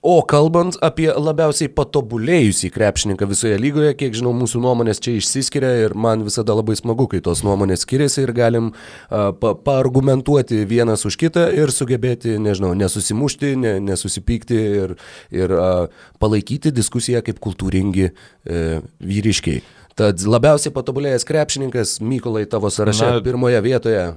O 0.00 0.22
kalbant 0.24 0.78
apie 0.80 1.10
labiausiai 1.12 1.68
patobulėjusį 1.76 2.70
krepšininką 2.72 3.26
visoje 3.28 3.58
lygoje, 3.60 3.90
kiek 4.00 4.14
žinau, 4.16 4.30
mūsų 4.32 4.62
nuomonės 4.64 5.00
čia 5.04 5.18
išsiskiria 5.18 5.74
ir 5.82 5.92
man 5.92 6.22
visada 6.24 6.54
labai 6.56 6.72
smagu, 6.78 7.04
kai 7.12 7.20
tos 7.20 7.42
nuomonės 7.44 7.84
skiriasi 7.84 8.24
ir 8.24 8.32
galim 8.32 8.70
uh, 8.72 9.26
pa 9.36 9.52
paargumentuoti 9.60 10.62
vienas 10.70 11.04
už 11.04 11.18
kitą 11.20 11.50
ir 11.52 11.68
sugebėti, 11.68 12.38
nežinau, 12.40 12.72
nesusimušti, 12.80 13.52
ne, 13.60 13.74
nesusipykti 13.90 14.62
ir, 14.78 14.96
ir 15.36 15.52
uh, 15.58 15.92
palaikyti 16.22 16.72
diskusiją 16.72 17.20
kaip 17.26 17.42
kultūringi 17.44 18.08
uh, 18.08 18.80
vyriškiai. 19.04 19.60
Tad 20.00 20.24
labiausiai 20.24 20.72
patobulėjęs 20.72 21.28
krepšininkas 21.28 21.98
Mykolai 22.00 22.46
tavo 22.48 22.70
sąraše 22.72 23.04
Na, 23.04 23.20
pirmoje 23.20 23.60
vietoje. 23.60 24.08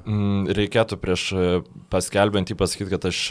Reikėtų 0.56 0.96
prieš 1.02 1.28
paskelbent 1.92 2.54
jį 2.54 2.56
pasakyti, 2.62 2.92
kad 2.94 3.12
aš 3.12 3.24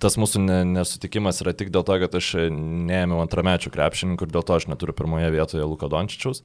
tas 0.00 0.14
mūsų 0.20 0.42
nesutikimas 0.68 1.42
yra 1.42 1.54
tik 1.56 1.72
dėl 1.74 1.84
to, 1.86 1.98
kad 2.04 2.16
aš 2.18 2.32
neėmiau 2.54 3.22
antramečių 3.24 3.72
krepšininkų 3.74 4.26
ir 4.28 4.34
dėl 4.34 4.44
to 4.46 4.58
aš 4.58 4.68
neturiu 4.70 4.94
pirmoje 4.96 5.30
vietoje 5.34 5.66
Luko 5.66 5.90
Dončičiaus. 5.90 6.44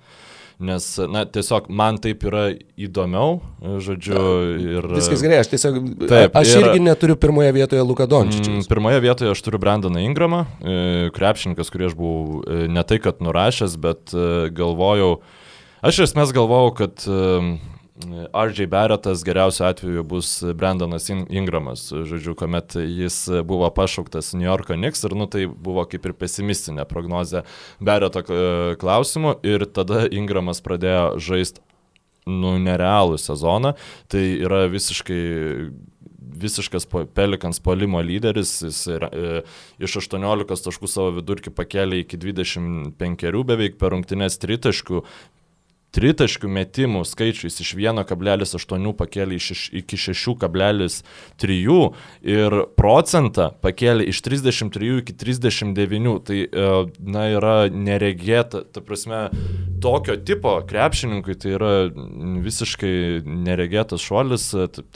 Nes, 0.61 0.85
na, 1.09 1.23
tiesiog 1.25 1.71
man 1.73 1.97
taip 2.01 2.21
yra 2.27 2.51
įdomiau, 2.77 3.39
žodžiu, 3.81 4.19
ir... 4.61 4.87
Viskas 4.93 5.23
gerai, 5.25 5.39
aš 5.41 5.49
tiesiog... 5.55 5.79
Taip, 6.05 6.35
aš 6.37 6.51
ir, 6.53 6.67
irgi 6.67 6.83
neturiu 6.85 7.15
pirmoje 7.17 7.49
vietoje 7.55 7.81
Luka 7.81 8.05
Dončičiaus. 8.09 8.51
Mm, 8.59 8.67
pirmoje 8.69 9.01
vietoje 9.01 9.33
aš 9.33 9.41
turiu 9.41 9.61
Brandoną 9.63 10.03
Ingramą, 10.05 10.43
e, 10.61 11.09
krepšininkas, 11.15 11.73
kurį 11.73 11.89
aš 11.89 11.97
buvau 11.97 12.43
e, 12.45 12.67
ne 12.69 12.85
tai, 12.85 12.99
kad 13.01 13.23
nurašęs, 13.25 13.77
bet 13.81 14.13
e, 14.13 14.27
galvojau... 14.53 15.15
Aš 15.81 16.03
esmės 16.05 16.29
galvojau, 16.35 16.75
kad 16.77 17.09
RJ 18.33 18.67
Barrettas 18.71 19.23
geriausiu 19.27 19.65
atveju 19.69 20.03
bus 20.03 20.29
Brandonas 20.55 21.09
Ingramas, 21.09 21.87
žodžiu, 21.91 22.35
kuomet 22.39 22.75
jis 22.75 23.23
buvo 23.47 23.69
pašauktas 23.73 24.33
New 24.33 24.47
Yorko 24.47 24.77
Knicks 24.77 25.03
ir 25.07 25.15
nu, 25.17 25.27
tai 25.31 25.45
buvo 25.47 25.85
kaip 25.89 26.05
ir 26.07 26.15
pesimistinė 26.17 26.85
prognozė 26.89 27.45
Barretto 27.79 28.23
klausimu 28.81 29.37
ir 29.47 29.67
tada 29.69 30.05
Ingramas 30.09 30.63
pradėjo 30.65 31.19
žaisti 31.21 31.63
nu, 32.29 32.57
nerealų 32.61 33.17
sezoną, 33.21 33.75
tai 34.11 34.25
yra 34.41 34.67
visiškai 34.71 35.21
visiškas 36.41 36.87
Pelikans 37.13 37.59
polimo 37.59 38.01
lyderis, 38.01 38.53
jis 38.63 38.79
yra, 38.95 39.09
e, 39.11 39.41
iš 39.83 39.97
18 40.01 40.65
taškų 40.65 40.89
savo 40.89 41.11
vidurkį 41.19 41.53
pakėlė 41.53 42.01
iki 42.03 42.19
25 42.21 43.43
beveik 43.47 43.77
per 43.81 43.93
rungtynės 43.95 44.39
tritaškų, 44.41 45.03
tritaškių 45.95 46.49
metimų 46.51 47.03
skaičius 47.07 47.59
iš 47.63 47.73
1,8 47.75 48.93
pakėlė 48.99 49.39
iki 49.81 49.99
6,3 49.99 51.57
ir 52.35 52.57
procentą 52.79 53.49
pakėlė 53.63 54.07
iš 54.11 54.21
33 54.23 55.01
iki 55.01 55.15
39. 55.19 56.15
Tai 56.27 56.39
e, 56.39 56.71
na, 57.03 57.27
yra 57.35 57.55
neregėta, 57.71 58.63
ta 58.63 58.83
prasme, 58.85 59.27
tokio 59.83 60.15
tipo 60.15 60.55
krepšininkui 60.67 61.35
tai 61.41 61.55
yra 61.57 61.73
visiškai 61.91 62.95
neregėtas 63.25 64.03
šuolis, 64.05 64.51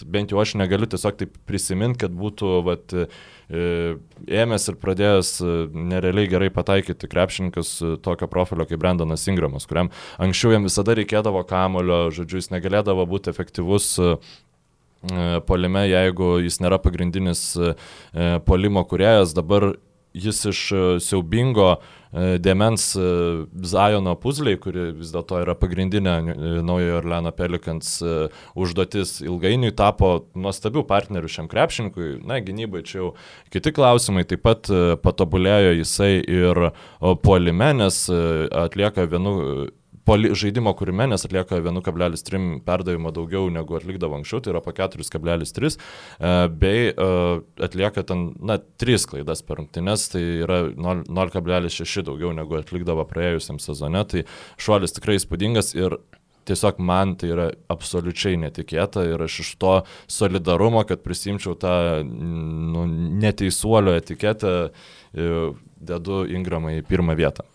bent 0.06 0.32
jau 0.32 0.44
aš 0.44 0.56
negaliu 0.62 0.88
tiesiog 0.90 1.20
taip 1.20 1.40
prisiminti, 1.50 2.06
kad 2.06 2.16
būtų 2.16 2.60
vat, 2.66 2.96
E, 2.96 3.08
ėmęs 3.50 4.70
ir 4.72 4.78
pradėjęs 4.82 5.32
e, 5.42 5.56
nerealiai 5.94 6.30
gerai 6.32 6.50
pataikyti 6.54 7.10
krepšininkas 7.12 7.74
e, 7.82 7.92
tokio 8.02 8.30
profilio 8.32 8.66
kaip 8.66 8.82
Brendanas 8.82 9.28
Ingramas, 9.30 9.68
kuriam 9.70 9.92
anksčiau 10.22 10.56
jam 10.56 10.66
visada 10.66 10.96
reikėdavo 10.98 11.44
kamulio, 11.50 12.08
žodžiu, 12.16 12.42
jis 12.42 12.52
negalėdavo 12.54 13.06
būti 13.10 13.32
efektyvus 13.34 13.94
polime, 15.46 15.84
jeigu 15.86 16.40
jis 16.42 16.56
nėra 16.64 16.80
pagrindinis 16.82 17.52
polimo 18.48 18.82
kuriejas, 18.90 19.36
dabar 19.38 19.76
jis 20.18 20.40
iš 20.50 20.62
siaubingo 21.06 21.68
uh, 21.76 21.84
E, 22.05 22.05
Demens 22.40 22.94
e, 22.96 23.06
Zajono 23.68 24.16
puzliai, 24.20 24.60
kuri 24.62 24.88
vis 24.96 25.12
dėlto 25.12 25.42
yra 25.44 25.56
pagrindinė 25.60 26.14
e, 26.16 26.52
naujojo 26.64 27.00
Orleano 27.02 27.34
Pelikans 27.36 27.98
užduotis, 28.56 29.18
ilgainiui 29.26 29.74
tapo 29.76 30.14
nuostabių 30.40 30.86
partnerių 30.88 31.32
šiam 31.32 31.50
krepšininkui. 31.52 32.12
Na, 32.28 32.40
gynybai 32.46 32.86
čia 32.88 33.02
jau 33.02 33.10
kiti 33.54 33.74
klausimai, 33.76 34.24
taip 34.30 34.46
pat 34.46 34.72
patobulėjo 35.04 35.76
jisai 35.82 36.14
ir 36.22 36.70
puolime, 37.26 37.74
nes 37.82 38.06
atlieka 38.10 39.10
vienu 39.12 39.36
poli, 40.06 40.32
žaidimo 40.38 40.74
kūrime, 40.78 41.08
nes 41.12 41.26
atlieka 41.28 41.60
1,3 41.64 42.60
perdavimo 42.66 43.12
daugiau 43.16 43.50
negu 43.54 43.78
atlikdavo 43.78 44.20
anksčiau, 44.20 44.44
tai 44.44 44.54
yra 44.54 44.62
po 44.66 44.74
4,3, 44.76 45.76
e, 45.76 46.34
bei 46.62 46.90
e, 46.92 47.08
atlieka 47.68 48.06
ten, 48.08 48.28
na, 48.40 48.60
3 48.82 49.08
klaidas 49.12 49.42
per 49.46 49.62
rungtynes, 49.62 50.10
tai 50.14 50.24
yra 50.46 50.62
0,6 50.76 52.06
daugiau 52.06 52.36
negu 52.38 52.60
atlikdavo 52.60 53.08
praėjusiam 53.10 53.62
sezone, 53.62 54.06
tai 54.12 54.28
šuolis 54.62 54.96
tikrai 54.96 55.18
įspūdingas 55.20 55.74
ir 55.78 56.00
tiesiog 56.46 56.78
man 56.78 57.16
tai 57.18 57.32
yra 57.34 57.48
absoliučiai 57.74 58.38
netikėta 58.44 59.06
ir 59.10 59.26
aš 59.26 59.40
iš 59.42 59.52
to 59.62 59.74
solidarumo, 60.12 60.84
kad 60.86 61.02
prisimčiau 61.06 61.58
tą 61.58 61.76
nu, 62.06 62.86
neteisuolio 63.24 63.96
etiketę, 63.98 64.56
e, 64.70 65.34
dedu 65.86 66.24
Ingramą 66.30 66.78
į 66.80 66.86
pirmą 66.88 67.18
vietą. 67.18 67.46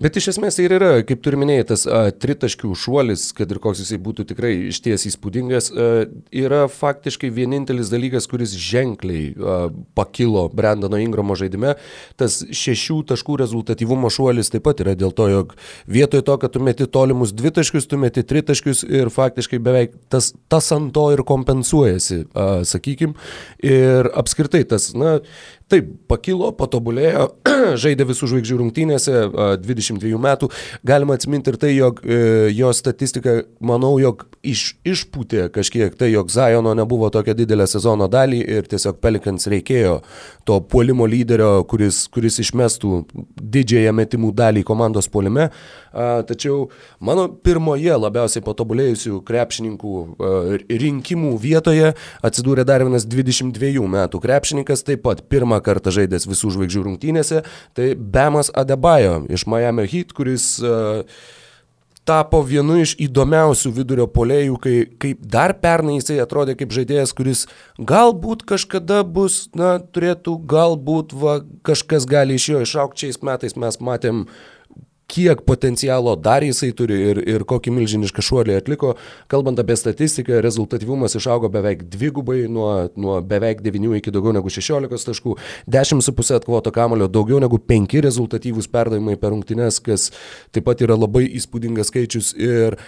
Bet 0.00 0.16
iš 0.16 0.30
esmės 0.32 0.56
tai 0.56 0.64
ir 0.64 0.72
yra, 0.78 0.90
kaip 1.04 1.20
turi 1.20 1.36
minėjai, 1.36 1.64
tas 1.68 1.82
a, 1.84 2.06
tritaškių 2.16 2.70
šuolis, 2.80 3.26
kad 3.36 3.50
ir 3.52 3.58
koks 3.60 3.82
jisai 3.82 3.98
būtų 4.00 4.24
tikrai 4.30 4.52
išties 4.70 5.04
įspūdingas, 5.10 5.68
a, 5.68 5.88
yra 6.32 6.62
faktiškai 6.72 7.28
vienintelis 7.36 7.90
dalykas, 7.92 8.24
kuris 8.30 8.54
ženkliai 8.56 9.34
a, 9.36 9.58
pakilo 9.98 10.46
Brandono 10.48 10.96
Ingramo 11.02 11.36
žaidime. 11.36 11.74
Tas 12.16 12.40
šešių 12.40 13.02
taškų 13.12 13.36
rezultatyvumo 13.42 14.08
šuolis 14.12 14.48
taip 14.54 14.64
pat 14.64 14.80
yra 14.80 14.96
dėl 14.96 15.12
to, 15.12 15.28
jog 15.28 15.52
vietoj 15.84 16.24
to, 16.24 16.38
kad 16.40 16.56
tu 16.56 16.64
meti 16.64 16.88
tolimus 16.88 17.36
dvitaškius, 17.36 17.90
tu 17.90 18.00
meti 18.00 18.24
tritaškius 18.24 18.86
ir 18.88 19.12
faktiškai 19.12 19.60
beveik 19.60 19.98
tas, 20.08 20.32
tas 20.48 20.72
ant 20.72 20.94
to 20.96 21.10
ir 21.12 21.20
kompensuojasi, 21.28 22.22
a, 22.32 22.48
sakykim. 22.64 23.12
Ir 23.60 24.08
apskritai 24.16 24.64
tas, 24.72 24.94
na, 24.96 25.18
Taip, 25.72 25.86
pakilo, 26.04 26.50
patobulėjo, 26.52 27.30
žaidė 27.80 28.04
visų 28.10 28.26
žvaigždžių 28.28 28.56
rungtynėse, 28.60 29.14
22 29.62 30.18
metų. 30.20 30.50
Galima 30.84 31.16
atsiminti 31.16 31.48
ir 31.48 31.56
tai, 31.62 31.70
jog 31.72 32.02
e, 32.04 32.18
jo 32.52 32.68
statistika, 32.76 33.38
manau, 33.64 33.94
jog 34.02 34.26
iš, 34.44 34.74
išpūtė 34.84 35.46
kažkiek 35.54 35.96
tai, 35.96 36.10
jog 36.12 36.28
Zajono 36.34 36.74
nebuvo 36.76 37.08
tokia 37.14 37.32
didelė 37.38 37.64
sezono 37.70 38.10
dalį 38.12 38.42
ir 38.58 38.68
tiesiog 38.68 38.98
Pelikans 39.00 39.48
reikėjo 39.48 40.02
to 40.44 40.58
puolimo 40.68 41.06
lyderio, 41.08 41.62
kuris, 41.70 42.04
kuris 42.12 42.36
išmestų 42.44 42.92
didžiąją 43.40 43.96
metimų 43.96 44.34
dalį 44.36 44.66
komandos 44.68 45.08
puolime. 45.08 45.48
Tačiau 45.92 46.66
mano 47.04 47.26
pirmoje 47.44 47.96
labiausiai 48.00 48.44
patobulėjusių 48.44 49.22
krepšininkų 49.28 49.96
rinkimų 50.68 51.32
vietoje 51.40 51.92
atsidūrė 52.24 52.64
dar 52.68 52.84
vienas 52.84 53.08
22 53.08 53.88
metų 53.96 54.20
krepšininkas, 54.24 54.84
taip 54.88 55.04
pat 55.06 55.24
pirmą 55.32 55.61
kartą 55.64 55.94
žaidęs 55.94 56.28
visų 56.30 56.54
žvaigždžių 56.56 56.86
rungtynėse, 56.88 57.44
tai 57.76 57.92
Bemas 57.96 58.52
Adebayo 58.54 59.22
iš 59.32 59.46
Miami 59.50 59.86
Heat, 59.90 60.12
kuris 60.16 60.56
uh, 60.62 61.06
tapo 62.08 62.40
vienu 62.42 62.80
iš 62.82 62.94
įdomiausių 63.02 63.70
vidurio 63.76 64.06
polėjų, 64.10 64.56
kai, 64.62 64.74
kai 64.98 65.12
dar 65.18 65.54
pernai 65.62 65.98
jisai 66.00 66.18
atrodė 66.22 66.56
kaip 66.58 66.74
žaidėjas, 66.74 67.14
kuris 67.14 67.44
galbūt 67.78 68.42
kažkada 68.48 69.02
bus, 69.06 69.46
na, 69.58 69.76
turėtų, 69.78 70.36
galbūt 70.50 71.14
va, 71.14 71.38
kažkas 71.66 72.08
gali 72.10 72.38
iš 72.40 72.48
jo 72.50 72.64
išaukti. 72.66 73.06
Šiais 73.06 73.22
metais 73.26 73.56
mes 73.58 73.78
matėm 73.82 74.26
kiek 75.10 75.42
potencialo 75.46 76.14
dar 76.16 76.44
jisai 76.44 76.70
turi 76.76 76.96
ir, 77.10 77.20
ir 77.28 77.44
kokį 77.48 77.74
milžinišką 77.76 78.24
šuolį 78.24 78.56
atliko. 78.60 78.94
Kalbant 79.32 79.60
apie 79.60 79.76
statistiką, 79.76 80.40
rezultatyvumas 80.44 81.16
išaugo 81.18 81.50
beveik 81.52 81.84
dvigubai, 81.92 82.44
nuo, 82.52 82.70
nuo 82.96 83.18
beveik 83.20 83.62
9 83.64 83.98
iki 83.98 84.14
daugiau 84.14 84.34
negu 84.36 84.52
16 84.52 85.08
taškų, 85.10 85.36
10,5 85.70 86.34
atkovoto 86.38 86.72
kamulio, 86.74 87.10
daugiau 87.12 87.42
negu 87.42 87.60
5 87.60 88.00
rezultatyvūs 88.08 88.70
perdavimai 88.72 89.18
per 89.20 89.34
rungtynes, 89.34 89.82
kas 89.84 90.10
taip 90.52 90.66
pat 90.68 90.84
yra 90.84 90.96
labai 90.98 91.26
įspūdingas 91.28 91.92
skaičius. 91.92 92.32
Ir 92.38 92.78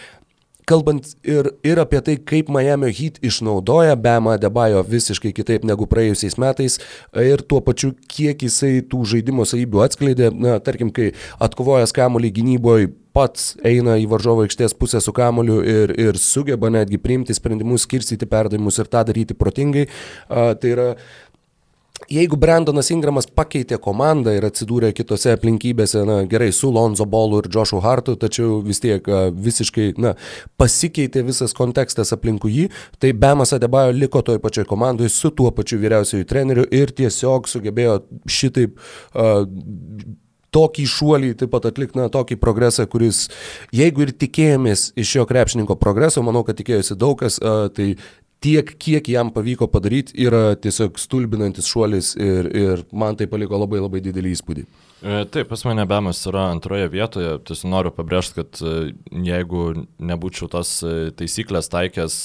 kalbant 0.69 1.13
ir, 1.27 1.51
ir 1.67 1.81
apie 1.83 2.01
tai, 2.05 2.17
kaip 2.17 2.51
Miami 2.53 2.91
Heat 2.95 3.21
išnaudoja 3.25 3.97
Bema 4.01 4.37
Debajo 4.41 4.83
visiškai 4.89 5.35
kitaip 5.37 5.65
negu 5.69 5.89
praėjusiais 5.91 6.39
metais 6.41 6.81
ir 7.21 7.45
tuo 7.49 7.61
pačiu, 7.65 7.93
kiek 8.09 8.45
jisai 8.47 8.83
tų 8.89 9.05
žaidimo 9.15 9.47
savybių 9.49 9.85
atskleidė, 9.85 10.33
na, 10.35 10.59
tarkim, 10.65 10.93
kai 10.95 11.13
atkovojęs 11.43 11.95
kamuolį 11.97 12.33
gynyboje 12.41 12.93
pats 13.15 13.53
eina 13.63 13.95
į 14.03 14.09
varžovo 14.11 14.43
aikštės 14.45 14.75
pusę 14.75 14.99
su 15.03 15.13
kamoliu 15.15 15.61
ir, 15.63 15.93
ir 16.01 16.19
sugeba 16.19 16.71
netgi 16.75 16.99
priimti 16.99 17.37
sprendimus, 17.37 17.85
skirstyti 17.87 18.27
perdavimus 18.27 18.81
ir 18.83 18.91
tą 18.91 19.05
daryti 19.07 19.37
protingai. 19.39 19.87
A, 20.27 20.53
tai 20.59 20.73
yra 20.75 20.89
Jeigu 22.13 22.37
Brandonas 22.41 22.91
Ingramas 22.93 23.29
pakeitė 23.31 23.79
komandą 23.83 24.35
ir 24.37 24.45
atsidūrė 24.49 24.93
kitose 24.97 25.33
aplinkybėse, 25.35 26.03
na 26.09 26.21
gerai, 26.29 26.51
su 26.53 26.71
Lonzo 26.73 27.07
Bolu 27.09 27.41
ir 27.43 27.49
Joshu 27.53 27.81
Hartu, 27.85 28.17
tačiau 28.21 28.61
vis 28.65 28.83
tiek 28.85 29.07
visiškai, 29.47 29.93
na, 30.03 30.15
pasikeitė 30.61 31.25
visas 31.27 31.57
kontekstas 31.57 32.13
aplinkui 32.17 32.53
jį, 32.55 32.67
tai 33.01 33.15
Bemas 33.17 33.55
Adebajo 33.57 33.95
liko 33.97 34.25
toj 34.25 34.43
pačioj 34.43 34.69
komandoje 34.69 35.13
su 35.15 35.33
tuo 35.35 35.53
pačiu 35.55 35.81
vyriausiųjų 35.83 36.29
treneriu 36.29 36.67
ir 36.75 36.93
tiesiog 36.97 37.49
sugebėjo 37.51 38.03
šitaip 38.31 38.77
uh, 38.77 39.49
tokį 40.55 40.87
šuolį 40.89 41.33
taip 41.41 41.53
pat 41.55 41.69
atlikti, 41.71 41.99
na, 41.99 42.11
tokį 42.13 42.39
progresą, 42.43 42.87
kuris, 42.91 43.27
jeigu 43.75 44.07
ir 44.07 44.15
tikėjomės 44.15 44.93
iš 45.01 45.17
jo 45.19 45.27
krepšininko 45.29 45.77
progreso, 45.81 46.23
manau, 46.27 46.45
kad 46.47 46.59
tikėjosi 46.61 46.99
daug 47.01 47.19
kas, 47.21 47.41
tai 47.75 47.95
tiek, 48.45 48.75
kiek 48.81 49.09
jam 49.09 49.31
pavyko 49.35 49.69
padaryti, 49.73 50.17
yra 50.27 50.55
tiesiog 50.61 50.99
stulbinantis 51.01 51.69
šuolis 51.71 52.13
ir, 52.21 52.51
ir 52.53 52.85
man 52.93 53.17
tai 53.19 53.29
paliko 53.31 53.59
labai 53.61 53.81
labai 53.83 54.03
didelį 54.05 54.35
įspūdį. 54.37 54.67
E, 55.05 55.17
taip, 55.33 55.49
pas 55.51 55.65
mane 55.69 55.87
Bemas 55.89 56.23
yra 56.29 56.49
antroje 56.53 56.91
vietoje, 56.93 57.39
tiesiog 57.49 57.73
noriu 57.73 57.95
pabrėžti, 57.97 58.39
kad 58.41 58.61
e, 58.61 58.93
jeigu 59.27 59.67
nebūčiau 60.13 60.51
tos 60.53 60.77
e, 60.85 61.11
taisyklės 61.17 61.73
taikęs 61.73 62.21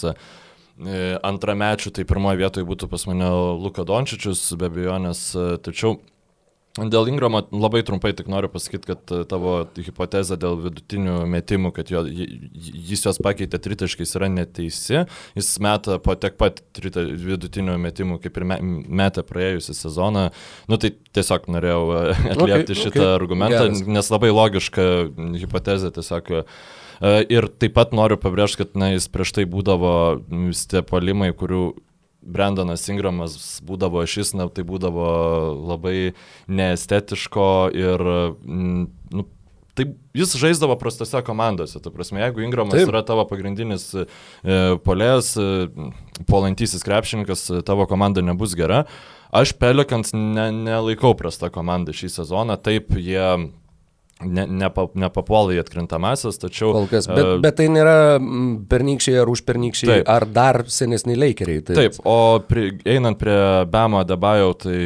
antramečių, 1.27 1.91
tai 1.91 2.05
pirmoje 2.07 2.39
vietoje 2.39 2.63
būtų 2.63 2.87
pas 2.87 3.03
mane 3.09 3.27
Luka 3.59 3.83
Dončičius, 3.83 4.45
be 4.55 4.69
abejonės, 4.69 5.25
tačiau 5.65 5.97
Dėl 6.87 7.09
Ingramo 7.11 7.41
labai 7.51 7.81
trumpai 7.85 8.11
tik 8.15 8.29
noriu 8.31 8.49
pasakyti, 8.51 8.87
kad 8.91 9.13
e, 9.13 9.21
tavo 9.29 9.53
hipotezė 9.75 10.37
dėl 10.39 10.57
vidutinių 10.63 11.15
metimų, 11.29 11.71
kad 11.75 11.91
jo, 11.91 12.03
jis 12.07 13.03
juos 13.07 13.19
pakeitė 13.23 13.59
tritaškais 13.61 14.15
yra 14.19 14.29
neteisi. 14.31 15.03
Jis 15.37 15.51
meta 15.63 15.99
po 16.03 16.15
tiek 16.19 16.37
pat 16.39 16.61
trita, 16.77 17.03
vidutinių 17.03 17.77
metimų, 17.83 18.19
kaip 18.23 18.39
ir 18.39 18.47
metė 18.49 19.25
praėjusią 19.27 19.75
sezoną. 19.77 20.29
Nu 20.71 20.79
tai 20.81 20.93
tiesiog 21.17 21.49
norėjau 21.51 21.81
e, 21.89 22.03
atliepti 22.35 22.75
okay, 22.75 22.81
šitą 22.85 23.03
okay. 23.03 23.15
argumentą, 23.17 23.63
Geras. 23.67 23.83
nes 23.99 24.13
labai 24.15 24.31
logiška 24.35 24.89
hipotezė 25.43 25.91
tiesiog. 25.99 26.33
E, 26.39 27.13
ir 27.31 27.49
taip 27.59 27.75
pat 27.77 27.93
noriu 27.95 28.19
pabrėžti, 28.21 28.63
kad 28.63 28.79
na, 28.79 28.93
jis 28.95 29.09
prieš 29.11 29.35
tai 29.39 29.47
būdavo 29.49 29.93
tie 30.71 30.83
palimai, 30.85 31.31
kurių 31.35 31.69
Brendonas 32.21 32.83
Ingramas 32.91 33.59
būdavo 33.65 34.03
šis, 34.09 34.33
na, 34.35 34.49
tai 34.51 34.65
būdavo 34.67 35.09
labai 35.71 36.13
neestetiško 36.51 37.49
ir, 37.77 38.03
nu, 38.43 39.25
tai 39.79 39.85
jis 40.17 40.35
žaisdavo 40.39 40.75
prastose 40.81 41.21
komandose. 41.25 41.79
Ta 41.79 41.93
prasme, 41.93 42.19
jeigu 42.25 42.43
Ingramas 42.43 42.75
Taip. 42.75 42.91
yra 42.91 43.03
tavo 43.07 43.23
pagrindinis 43.29 43.87
e, 43.95 44.05
polės, 44.83 45.31
e, 45.39 45.69
polantysis 46.27 46.83
krepšininkas, 46.83 47.47
tavo 47.67 47.87
komanda 47.89 48.23
nebus 48.25 48.57
gera. 48.59 48.83
Aš 49.31 49.53
Pelikans 49.61 50.11
ne, 50.17 50.49
nelaikau 50.51 51.13
prastą 51.15 51.51
komandą 51.53 51.93
šį 51.95 52.11
sezoną. 52.17 52.57
Taip, 52.65 52.95
jie 52.97 53.23
ne, 54.25 54.45
nepa, 54.63 54.87
nepapuola 54.99 55.55
į 55.55 55.61
atkrintamasis, 55.63 56.39
tačiau... 56.41 56.73
Kol 56.75 56.89
kas, 56.91 57.07
bet, 57.11 57.23
uh, 57.23 57.37
bet 57.43 57.59
tai 57.59 57.69
nėra 57.71 57.95
pernykščiai 58.71 59.21
ar 59.21 59.31
užpernykščiai, 59.31 59.91
taip, 59.93 60.11
ar 60.11 60.27
dar 60.33 60.63
senesni 60.71 61.17
laikeriai. 61.19 61.63
Tai... 61.69 61.77
Taip, 61.79 62.01
o 62.07 62.17
pri, 62.47 62.73
einant 62.89 63.19
prie 63.19 63.39
Bemo 63.71 64.03
Debajo, 64.07 64.53
tai 64.65 64.79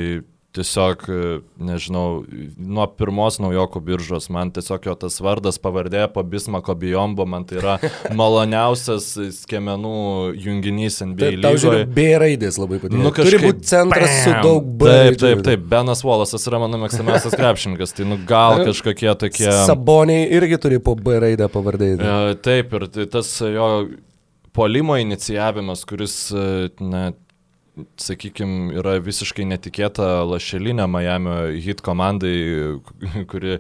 tiesiog, 0.54 1.04
e, 1.10 1.30
nežinau, 1.66 2.24
nuo 2.58 2.86
pirmos 2.94 3.40
naujokų 3.42 3.82
biržos, 3.88 4.28
man 4.34 4.52
tiesiog 4.54 4.86
jo 4.88 4.94
tas 5.02 5.18
vardas, 5.24 5.58
pavardė 5.62 6.06
po 6.14 6.24
Bismako 6.28 6.76
bijombo, 6.80 7.26
man 7.30 7.48
tai 7.50 7.58
yra 7.62 7.76
maloniausias 8.20 9.10
skiemenų 9.40 9.96
junginys 10.38 11.00
NBA 11.02 11.32
lygoje. 11.38 11.44
Tau 11.48 11.62
žiūrėjau, 11.66 11.90
B 11.98 12.08
raidės 12.22 12.60
labai 12.62 12.80
patinka. 12.84 13.02
Nu, 13.02 13.14
kažkaip, 13.16 13.40
Turi 13.40 13.50
būti 13.50 13.70
centras 13.72 14.14
bam, 14.14 14.22
su 14.22 14.36
daug 14.46 14.70
B. 14.70 14.94
Taip, 14.94 15.20
taip, 15.26 15.44
taip, 15.50 15.68
Benas 15.74 16.06
Volasas 16.06 16.48
yra 16.52 16.62
mano 16.62 16.82
mėgstamiausias 16.86 17.38
krepšininkas, 17.40 17.98
tai 17.98 18.08
nu 18.10 18.20
gal 18.30 18.62
kažkokie 18.68 19.10
tokie... 19.26 19.50
Saboniai 19.66 20.30
irgi 20.38 20.62
turi 20.62 20.82
po 20.84 20.94
B 21.00 21.18
raidę 21.24 21.50
pavardė. 21.52 21.96
E, 21.98 22.40
taip, 22.46 22.78
ir 22.78 22.90
tai 22.94 23.10
tas 23.18 23.34
jo 23.42 23.70
polimo 24.54 24.98
inicijavimas, 25.02 25.82
kuris, 25.90 26.18
e, 26.32 26.70
na, 26.80 27.08
sakykime, 27.98 28.74
yra 28.78 28.98
visiškai 29.02 29.46
netikėta 29.50 30.22
lašelinė 30.30 30.86
Miami 30.90 31.60
hit 31.64 31.82
komandai, 31.86 32.36
kuri 33.32 33.58
e, 33.58 33.60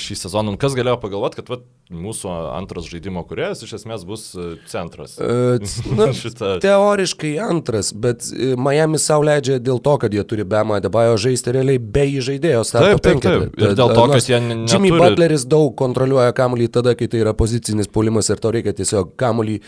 šį 0.00 0.18
sezoną, 0.24 0.56
kas 0.60 0.76
galėjo 0.78 0.98
pagalvoti, 1.02 1.40
kad 1.40 1.52
vat, 1.54 1.66
mūsų 1.86 2.30
antras 2.50 2.88
žaidimo 2.90 3.22
kuriejas 3.28 3.60
iš 3.62 3.76
esmės 3.78 4.02
bus 4.06 4.24
e, 4.34 4.56
centras. 4.66 5.14
Uh, 5.22 5.62
na, 5.94 6.08
Šita... 6.20 6.56
Teoriškai 6.62 7.36
antras, 7.44 7.92
bet 7.94 8.26
Miami 8.58 8.98
savo 8.98 9.28
leidžia 9.28 9.60
dėl 9.62 9.78
to, 9.84 9.94
kad 10.02 10.14
jie 10.14 10.24
turi 10.26 10.46
Bema 10.48 10.80
Debajo 10.82 11.14
žaisti 11.20 11.54
realiai 11.54 11.78
be 11.78 12.02
įžaidėjo 12.18 12.64
starto 12.66 12.98
penketą. 13.04 13.52
Ir 13.54 13.76
dėl 13.78 13.94
to, 13.94 14.06
kad 14.10 14.30
jie 14.32 14.40
neturi... 14.42 14.72
Jimmy 14.72 14.90
Butleris 14.96 15.46
daug 15.46 15.76
kontroliuoja 15.78 16.34
kamuolį 16.36 16.68
tada, 16.74 16.96
kai 16.98 17.06
tai 17.12 17.22
yra 17.22 17.36
pozicinis 17.38 17.86
polimas 17.86 18.32
ir 18.34 18.42
to 18.42 18.50
reikia 18.56 18.74
tiesiog 18.74 19.14
kamuolį 19.20 19.60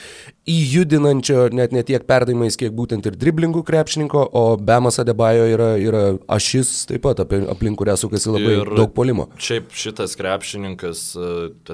įjudinančio, 0.48 1.46
net 1.54 1.74
ne 1.76 1.84
tiek 1.86 2.02
perdavimais, 2.08 2.58
kiek 2.58 2.74
būtent 2.74 3.06
ir 3.06 3.18
driblingų 3.20 3.62
krepšininko, 3.68 4.24
o 4.32 4.42
Bemas 4.56 4.98
Adebajo 5.02 5.44
yra, 5.52 5.68
yra 5.80 6.02
ašis 6.32 6.72
taip 6.88 7.04
pat, 7.04 7.20
aplink 7.22 7.78
kurią 7.78 7.94
sukasi 8.00 8.32
labai 8.32 8.56
ir 8.62 8.72
daug 8.80 8.90
polimo. 8.96 9.28
Šiaip 9.36 9.70
šitas 9.76 10.16
krepšininkas 10.18 11.04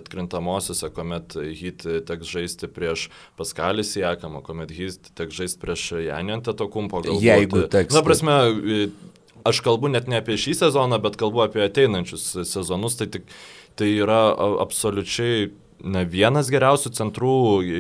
atkrintamosiose, 0.03 0.91
kuomet 0.95 1.39
hit 1.55 1.87
teks 2.09 2.31
žaisti 2.35 2.69
prieš 2.69 3.09
Paskalį 3.39 3.87
Siekamą, 3.87 4.43
kuomet 4.45 4.75
hit 4.75 5.13
teks 5.15 5.39
žaisti 5.39 5.63
prieš 5.63 5.89
Janintą 6.05 6.57
Tokumpo. 6.59 7.05
Jeigu 7.23 7.67
teks. 7.71 7.95
Na, 7.95 8.03
prasme, 8.07 8.39
aš 9.47 9.61
kalbu 9.65 9.93
net 9.93 10.09
ne 10.11 10.21
apie 10.23 10.39
šį 10.41 10.57
sezoną, 10.65 10.99
bet 11.05 11.19
kalbu 11.21 11.45
apie 11.47 11.65
ateinančius 11.67 12.31
sezonus, 12.49 12.99
tai, 13.01 13.11
tik, 13.13 13.29
tai 13.79 13.91
yra 14.01 14.27
absoliučiai 14.65 15.53
na, 15.85 16.05
vienas 16.09 16.51
geriausių 16.53 16.93
centrų 16.97 17.37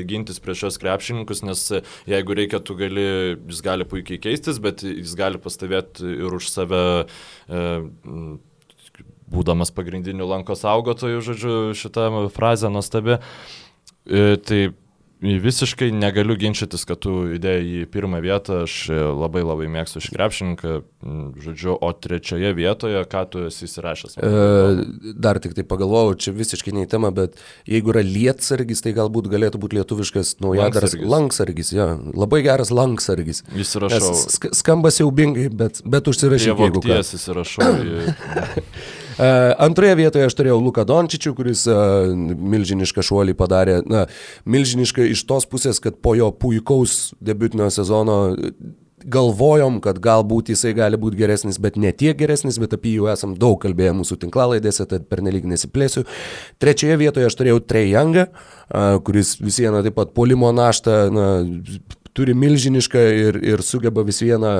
gintis 0.08 0.40
prieš 0.42 0.66
šios 0.66 0.80
krepšininkus, 0.82 1.42
nes 1.46 1.62
jeigu 2.10 2.36
reikia, 2.36 2.60
tu 2.60 2.76
gali, 2.78 3.06
jis 3.48 3.62
gali 3.64 3.88
puikiai 3.88 4.20
keistis, 4.22 4.60
bet 4.62 4.84
jis 4.86 5.14
gali 5.18 5.40
pastovėti 5.42 6.06
ir 6.20 6.36
už 6.38 6.50
save. 6.52 6.82
E, 7.48 7.62
būdamas 9.34 9.72
pagrindiniu 9.74 10.28
lankos 10.28 10.62
augotoju, 10.68 11.22
žodžiu, 11.24 11.54
šitą 11.74 12.08
frazę 12.34 12.70
nuostabi. 12.70 13.18
E, 14.04 14.36
tai 14.36 14.60
visiškai 15.24 15.88
negaliu 15.94 16.36
ginčytis, 16.36 16.84
kad 16.88 17.00
tu 17.04 17.12
įdėjai 17.36 17.84
į 17.84 17.84
pirmą 17.92 18.20
vietą, 18.24 18.64
aš 18.66 18.74
labai 18.92 19.44
labai 19.44 19.68
mėgstu 19.72 20.02
šį 20.04 20.12
krepšininką, 20.16 20.72
žodžiu, 21.44 21.74
o 21.74 21.90
trečioje 21.96 22.50
vietoje, 22.56 23.00
ką 23.10 23.22
tu 23.32 23.44
esi 23.48 23.64
įsirašęs? 23.68 24.18
E, 24.18 25.12
dar 25.16 25.40
tik 25.42 25.56
tai 25.56 25.64
pagalvojau, 25.68 26.16
čia 26.20 26.34
visiškai 26.36 26.74
ne 26.76 26.84
į 26.84 26.90
temą, 26.92 27.12
bet 27.16 27.40
jeigu 27.70 27.94
yra 27.94 28.04
lietsargis, 28.04 28.84
tai 28.84 28.94
galbūt 28.96 29.30
galėtų 29.32 29.62
būti 29.62 29.80
lietuviškas 29.80 30.36
naujadaras 30.44 30.92
lanksargis. 30.92 31.14
lanksargis 31.14 31.72
ja, 31.76 31.88
labai 32.12 32.42
geras 32.46 32.74
lanksargis. 32.74 33.44
Įsirašau. 33.54 34.12
Sk 34.26 34.52
skamba 34.56 34.92
siaubingai, 34.94 35.48
bet, 35.48 35.80
bet 35.88 36.12
užsirašyk, 36.12 36.66
jeigu 36.66 36.84
ką. 36.84 37.00
Įsirašau. 37.04 37.72
Į... 37.80 39.00
Antroje 39.18 39.94
vietoje 39.98 40.28
aš 40.28 40.36
turėjau 40.38 40.60
Luką 40.62 40.84
Dončičių, 40.88 41.34
kuris 41.38 41.66
milžinišką 42.54 43.04
šuolį 43.04 43.36
padarė, 43.38 43.80
na, 43.86 44.06
milžinišką 44.48 45.10
iš 45.12 45.26
tos 45.28 45.46
pusės, 45.50 45.82
kad 45.82 46.00
po 46.02 46.16
jo 46.18 46.30
puikaus 46.34 47.12
debutinio 47.22 47.70
sezono 47.74 48.18
galvojom, 49.04 49.80
kad 49.84 49.98
galbūt 50.02 50.50
jisai 50.54 50.72
gali 50.76 50.98
būti 51.00 51.18
geresnis, 51.18 51.58
bet 51.60 51.76
ne 51.80 51.92
tiek 51.92 52.16
geresnis, 52.16 52.58
bet 52.60 52.76
apie 52.76 52.94
jų 52.96 53.10
esam 53.12 53.34
daug 53.36 53.58
kalbėję 53.62 53.92
mūsų 53.98 54.16
tinklalaidėse, 54.22 54.86
tad 54.88 55.04
pernelyg 55.10 55.44
nesiplėsiu. 55.48 56.06
Trečioje 56.62 56.96
vietoje 57.02 57.28
aš 57.28 57.36
turėjau 57.36 57.60
Trey 57.68 57.90
Youngą, 57.92 58.30
kuris 59.04 59.36
vis 59.42 59.60
viena 59.60 59.84
taip 59.84 59.98
pat 59.98 60.14
polimo 60.16 60.52
naštą, 60.56 60.96
na, 61.12 61.28
turi 62.14 62.34
milžinišką 62.38 63.00
ir, 63.18 63.38
ir 63.42 63.62
sugeba 63.66 64.04
vis 64.06 64.20
vieną 64.22 64.52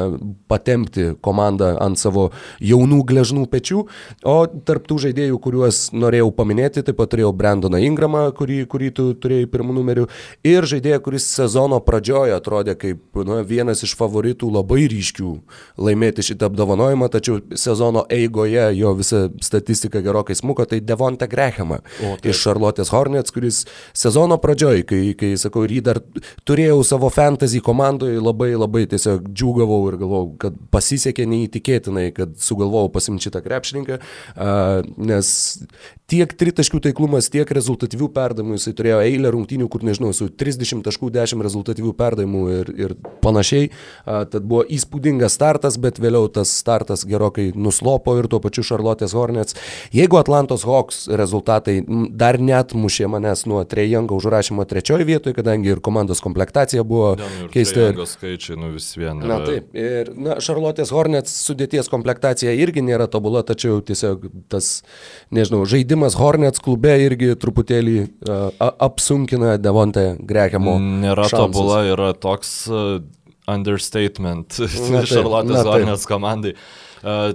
patempti 0.51 1.13
komandą 1.25 1.75
ant 1.83 1.99
savo 2.01 2.29
jaunų 2.63 3.01
gležnų 3.07 3.47
pečių. 3.53 3.85
O 4.27 4.37
tarptų 4.67 4.99
žaidėjų, 5.07 5.39
kuriuos 5.43 5.81
norėjau 5.95 6.33
paminėti, 6.35 6.83
taip 6.87 6.99
pat 6.99 7.13
turėjau 7.15 7.31
Brandoną 7.37 7.79
Ingramą, 7.87 8.25
kurį, 8.37 8.65
kurį 8.71 8.91
tu 8.97 9.07
turėjai 9.23 9.47
pirmų 9.53 9.77
numerių, 9.79 10.09
ir 10.47 10.67
žaidėją, 10.67 10.99
kuris 11.05 11.29
sezono 11.31 11.79
pradžioje 11.85 12.35
atrodė 12.35 12.75
kaip 12.81 13.23
na, 13.27 13.41
vienas 13.47 13.85
iš 13.87 13.95
favoritų 13.99 14.51
labai 14.55 14.89
ryškių 14.91 15.31
laimėti 15.79 16.27
šitą 16.27 16.51
apdovanojimą, 16.51 17.11
tačiau 17.13 17.39
sezono 17.55 18.05
eigoje 18.13 18.67
jo 18.81 18.95
visa 18.99 19.29
statistika 19.45 20.03
gerokai 20.05 20.37
smuko, 20.39 20.67
tai 20.67 20.83
Devonta 20.83 21.31
Grehamą 21.31 21.81
iš 22.27 22.43
Charlotte's 22.43 22.91
Hornets, 22.95 23.35
kuris 23.35 23.63
sezono 23.95 24.41
pradžioje, 24.43 24.85
kai, 24.91 25.03
kai 25.19 25.35
sakau, 25.41 25.65
ir 25.67 25.79
jį 25.79 25.87
dar 25.87 26.03
turėjau 26.49 26.83
savo 26.87 27.11
fantasy 27.15 27.44
komandoje, 27.65 28.21
labai 28.23 28.53
labai 28.55 28.85
tiesiog 28.91 29.29
džiūgavau 29.31 29.81
ir 29.91 29.99
galvojau, 30.01 30.29
kad 30.41 30.57
pasisekė 30.75 31.27
neįtikėtinai, 31.31 32.09
kad 32.17 32.37
sugalvojau 32.41 32.93
pasimti 32.95 33.29
šitą 33.29 33.43
krepšininką, 33.45 34.01
nes 35.11 35.35
tiek 36.11 36.33
tritaškių 36.37 36.81
taiklumas, 36.85 37.31
tiek 37.33 37.49
rezultatyvių 37.57 38.11
perdavimų, 38.15 38.59
jisai 38.59 38.75
turėjo 38.77 39.01
eilę 39.07 39.33
rungtynių, 39.35 39.69
kur 39.73 39.85
nežinau, 39.87 40.13
su 40.17 40.29
30 40.29 40.85
taškų 40.85 41.11
10 41.15 41.45
rezultatyvių 41.45 41.93
perdavimų 41.97 42.43
ir, 42.53 42.73
ir 42.77 42.95
panašiai. 43.25 43.71
Tad 44.05 44.45
buvo 44.45 44.65
įspūdingas 44.69 45.37
startas, 45.39 45.79
bet 45.81 46.01
vėliau 46.03 46.29
tas 46.33 46.53
startas 46.53 47.07
gerokai 47.09 47.51
nuslopo 47.57 48.19
ir 48.21 48.29
tuo 48.31 48.41
pačiu 48.45 48.67
Charlotte's 48.67 49.17
Hornets. 49.17 49.57
Jeigu 49.95 50.21
Atlantos 50.21 50.67
Hawks 50.69 51.07
rezultatai 51.09 51.81
dar 52.13 52.39
net 52.41 52.77
mušė 52.77 53.09
manęs 53.15 53.47
nuo 53.49 53.65
Trejango 53.69 54.19
užrašymo 54.21 54.67
trečioje 54.69 55.09
vietoje, 55.09 55.39
kadangi 55.41 55.73
ir 55.73 55.83
komandos 55.85 56.21
komplektacija 56.25 56.85
buvo 56.85 57.15
ja, 57.17 57.31
keista. 57.53 57.89
Ir 57.93 58.03
skaičiai, 58.09 58.59
nu 58.61 58.71
vis 58.75 58.89
vien. 58.99 59.21
Na 59.25 59.39
taip, 59.45 59.71
ir 59.77 60.11
na, 60.17 60.37
Charlotte's 60.45 60.93
Hornets 60.95 61.35
sudėties 61.47 61.91
komplektacija 61.93 62.55
irgi 62.65 62.85
nėra 62.85 63.09
tobula, 63.11 63.45
tačiau 63.47 63.81
tiesiog 63.85 64.29
tas, 64.53 64.71
nežinau, 65.35 65.65
žaidimas 65.69 66.19
Hornets 66.21 66.63
klube 66.65 66.95
irgi 67.05 67.33
truputėlį 67.41 67.97
uh, 68.05 68.47
apsunkina 68.89 69.57
Devontę 69.63 70.15
Grehamo. 70.21 70.79
Nėra 71.05 71.29
šansus. 71.29 71.41
tobula, 71.41 71.83
yra 71.93 72.13
toks 72.17 72.55
uh, 72.71 72.99
understatement 73.51 74.57
Šarlotės 75.13 75.67
Hornets 75.69 76.09
komandai. 76.11 76.55
Uh, 77.05 77.35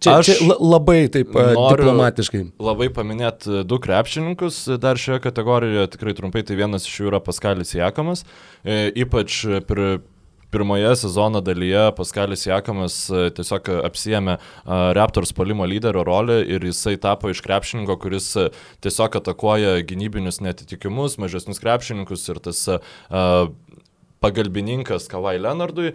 Čia, 0.00 0.18
aš 0.20 0.30
čia 0.30 0.54
labai 0.56 1.02
taip 1.12 1.34
diplomatiškai. 1.34 2.44
Labai 2.62 2.88
paminėti 2.94 3.64
du 3.68 3.80
krepšininkus 3.82 4.62
dar 4.80 5.00
šioje 5.00 5.20
kategorijoje, 5.26 5.90
tikrai 5.96 6.16
trumpai, 6.16 6.44
tai 6.46 6.56
vienas 6.60 6.88
iš 6.88 7.02
jų 7.02 7.10
yra 7.12 7.20
Paskalis 7.24 7.76
Jakamas, 7.76 8.24
e, 8.64 8.86
ypač 9.04 9.42
pir, 9.68 10.00
pirmoje 10.50 10.96
sezono 10.96 11.40
dalyje 11.40 11.92
Paskalis 11.96 12.46
Jakamas 12.46 12.96
e, 13.10 13.28
tiesiog 13.36 13.70
apsijėmė 13.86 14.36
e, 14.36 14.40
Raptors 14.96 15.32
polimo 15.36 15.66
lyderio 15.68 16.04
rolę 16.06 16.40
ir 16.42 16.64
jisai 16.66 16.96
tapo 17.00 17.30
iš 17.30 17.42
krepšininko, 17.46 17.96
kuris 18.02 18.30
e, 18.36 18.48
tiesiog 18.84 19.20
atakuoja 19.22 19.78
gynybinius 19.86 20.42
netitikimus, 20.44 21.18
mažesnius 21.22 21.62
krepšininkus 21.62 22.26
ir 22.32 22.42
tas 22.42 22.66
pagalbininkas 24.20 25.08
Kavai 25.10 25.38
Leonardui, 25.40 25.92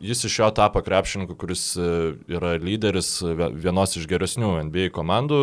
jis 0.00 0.24
iš 0.28 0.38
jo 0.38 0.48
tapo 0.56 0.82
krepšininku, 0.84 1.36
kuris 1.38 1.64
yra 1.76 2.54
lyderis 2.62 3.14
vienos 3.52 3.96
iš 3.98 4.08
geresnių 4.10 4.54
NBA 4.68 4.88
komandų 4.96 5.40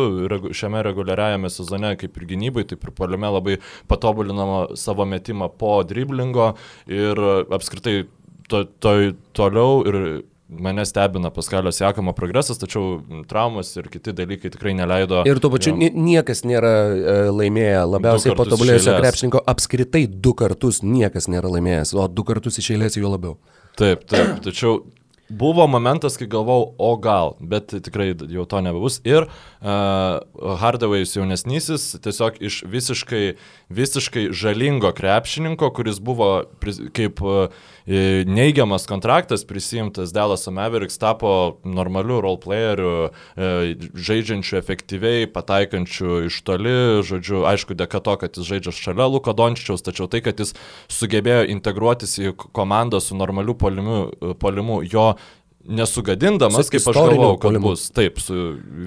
šiame 0.56 0.82
reguliariajame 0.86 1.50
sezone, 1.52 1.94
kaip 2.00 2.18
ir 2.18 2.28
gynybai, 2.34 2.66
taip 2.70 2.86
ir 2.86 2.94
poliume 2.96 3.30
labai 3.30 3.58
patobulinama 3.90 4.76
savo 4.80 5.06
metimą 5.08 5.50
po 5.60 5.78
driblingo. 5.86 6.52
Ir 6.90 7.20
apskritai 7.50 8.02
to, 8.50 8.64
to, 8.82 8.94
toliau 9.36 9.82
ir 9.86 10.00
mane 10.50 10.84
stebina 10.86 11.30
Paskalio 11.30 11.72
Siekamo 11.72 12.12
progresas, 12.16 12.58
tačiau 12.58 13.00
traumas 13.30 13.72
ir 13.78 13.88
kiti 13.92 14.14
dalykai 14.16 14.50
tikrai 14.54 14.74
neleido. 14.78 15.22
Ir 15.28 15.40
tuo 15.42 15.52
pačiu 15.54 15.74
jam... 15.74 15.98
niekas 16.04 16.42
nėra 16.48 16.72
e, 16.90 17.18
laimėję 17.34 17.82
labiausiai 17.94 18.36
patobulėjusio 18.38 18.96
krepšininko, 18.98 19.44
apskritai 19.54 20.06
du 20.10 20.34
kartus 20.38 20.82
niekas 20.86 21.30
nėra 21.30 21.52
laimėjęs, 21.56 21.94
o 21.94 22.08
du 22.10 22.26
kartus 22.26 22.58
iš 22.62 22.72
eilės 22.76 22.98
jo 22.98 23.12
labiau. 23.12 23.36
Taip, 23.78 24.02
taip, 24.10 24.40
tačiau 24.44 24.80
buvo 25.30 25.66
momentas, 25.70 26.16
kai 26.18 26.26
galvau, 26.30 26.74
o 26.78 26.90
gal, 27.00 27.36
bet 27.40 27.70
tikrai 27.84 28.10
jau 28.12 28.44
to 28.50 28.60
nebebus. 28.64 28.98
Ir 29.06 29.26
uh, 29.26 30.56
Hardaway's 30.60 31.14
jaunesnysis 31.16 31.92
tiesiog 32.02 32.40
iš 32.42 32.62
visiškai, 32.70 33.24
visiškai 33.70 34.28
žalingo 34.34 34.92
krepšininko, 34.96 35.70
kuris 35.74 36.00
buvo 36.02 36.30
kaip 36.96 37.22
uh, 37.22 37.60
neigiamas 38.26 38.86
kontraktas 38.86 39.44
prisimtas 39.44 40.12
Dallas 40.12 40.46
Mavericks 40.46 40.98
tapo 40.98 41.58
normaliu 41.64 42.20
roleplayeriu, 42.20 43.08
e, 43.36 43.74
žaidžiančiu 43.94 44.58
efektyviai, 44.60 45.26
pataikančiu 45.32 46.26
iš 46.28 46.40
toli, 46.46 47.02
žodžiu, 47.06 47.44
aišku, 47.48 47.74
dėka 47.74 48.02
to, 48.04 48.16
kad 48.20 48.36
jis 48.36 48.46
žaidžia 48.46 48.74
šalia 48.76 49.08
Luko 49.10 49.34
Dončičiaus, 49.34 49.82
tačiau 49.86 50.06
tai, 50.10 50.22
kad 50.24 50.40
jis 50.40 50.54
sugebėjo 50.92 51.48
integruotis 51.56 52.18
į 52.20 52.34
komandą 52.36 53.00
su 53.02 53.18
normaliu 53.18 53.56
polimu, 53.58 54.00
polimu 54.38 54.82
jo 54.86 55.14
nesugadindamas, 55.64 56.66
su 56.66 56.72
kaip 56.72 56.88
aš 56.88 56.96
galvojau, 56.96 57.36
kad 57.36 57.48
polimu. 57.48 57.68
bus. 57.68 57.90
Taip, 57.94 58.20
su 58.22 58.36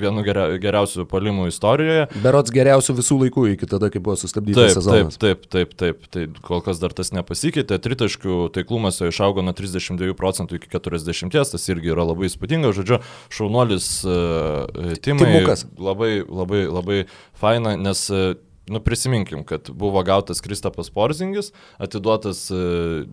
vienu 0.02 0.24
geria, 0.26 0.48
geriausių 0.62 1.06
polimų 1.10 1.48
istorijoje. 1.52 2.08
Berots 2.24 2.54
geriausių 2.54 2.96
visų 2.98 3.18
laikų 3.24 3.46
iki 3.54 3.70
tada, 3.70 3.90
kai 3.94 4.02
buvo 4.04 4.16
sustabdytas 4.20 4.78
sezonas. 4.78 5.20
Taip, 5.22 5.46
taip, 5.46 5.76
taip, 5.78 6.08
taip. 6.08 6.08
Tai 6.14 6.46
kol 6.46 6.64
kas 6.66 6.82
dar 6.82 6.96
tas 6.98 7.14
nepasikeitė. 7.16 7.78
Tritaškių 7.84 8.48
taiklumas 8.56 9.02
jo 9.02 9.12
išaugo 9.12 9.46
nuo 9.46 9.54
32 9.58 10.18
procentų 10.18 10.60
iki 10.60 10.72
40, 10.74 11.38
tas 11.54 11.70
irgi 11.70 11.94
yra 11.94 12.08
labai 12.10 12.30
įspūdinga. 12.32 12.74
Žodžiu, 12.76 13.02
šaunuolis 13.34 13.92
uh, 14.08 14.98
Timai. 15.04 15.30
Timukas. 15.30 15.68
Labai, 15.78 16.16
labai, 16.26 16.66
labai 16.72 17.04
faina, 17.38 17.78
nes 17.78 18.08
uh, 18.14 18.34
Nu, 18.70 18.80
prisiminkim, 18.80 19.42
kad 19.44 19.68
buvo 19.70 20.00
gautas 20.08 20.40
Kristapas 20.42 20.88
Porzingis, 20.90 21.50
atiduotas 21.84 22.46
uh, 22.52 23.04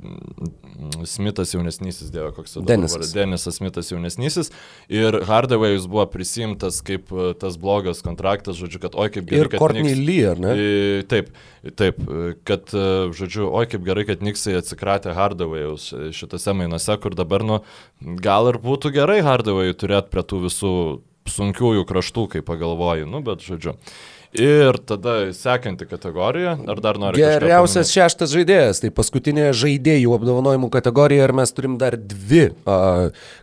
Smithas 1.05 1.55
jaunesnysis, 1.55 2.12
dievo 2.14 2.30
koks 2.36 2.55
tai 2.55 2.62
Denisas. 2.68 3.11
Denisas 3.14 3.59
Smithas 3.59 3.90
jaunesnysis 3.90 4.53
ir 4.86 5.18
Hardaway'us 5.26 5.88
buvo 5.90 6.05
prisimtas 6.12 6.78
kaip 6.86 7.11
uh, 7.11 7.32
tas 7.34 7.59
blogas 7.59 7.98
kontraktas, 8.07 8.61
žodžiu, 8.62 8.78
kad 8.84 8.94
oi 8.94 9.09
kaip 9.11 9.26
gerai. 9.26 9.48
Ir 9.48 9.51
Courtney 9.57 9.88
Niks, 9.88 10.05
Lee, 10.07 10.22
ar 10.30 10.38
ne? 10.38 10.55
I, 10.55 11.03
taip, 11.11 11.34
taip, 11.74 11.98
kad, 12.46 12.70
uh, 12.70 13.11
žodžiu, 13.11 13.48
oi 13.51 13.66
kaip 13.72 13.82
gerai, 13.90 14.07
kad 14.07 14.22
Niksai 14.22 14.55
atsikratė 14.61 15.16
Hardaway'us 15.18 15.90
šitose 16.14 16.55
mainose, 16.55 16.94
kur 17.03 17.18
dabar, 17.18 17.42
nu, 17.42 17.59
gal 18.22 18.53
ir 18.53 18.62
būtų 18.62 18.94
gerai 18.94 19.18
Hardaway'ui 19.26 19.74
turėti 19.82 20.14
prie 20.14 20.26
tų 20.30 20.44
visų 20.46 20.74
sunkiųjų 21.30 21.84
kraštų, 21.90 22.26
kai 22.36 22.46
pagalvoji, 22.46 23.11
nu, 23.11 23.22
bet, 23.26 23.42
žodžiu. 23.44 23.74
Ir 24.39 24.76
tada 24.87 25.33
sekanti 25.35 25.89
kategorija, 25.91 26.53
ar 26.70 26.78
dar 26.78 26.99
noriu? 27.03 27.18
Geriausias 27.18 27.91
šeštas 27.91 28.31
žaidėjas, 28.31 28.78
tai 28.78 28.93
paskutinė 28.95 29.49
žaidėjų 29.59 30.12
apdovanojimų 30.14 30.68
kategorija 30.70 31.24
ir 31.26 31.33
mes 31.35 31.51
turim 31.51 31.74
dar 31.81 31.97
dvi 31.99 32.45
a, 32.62 32.76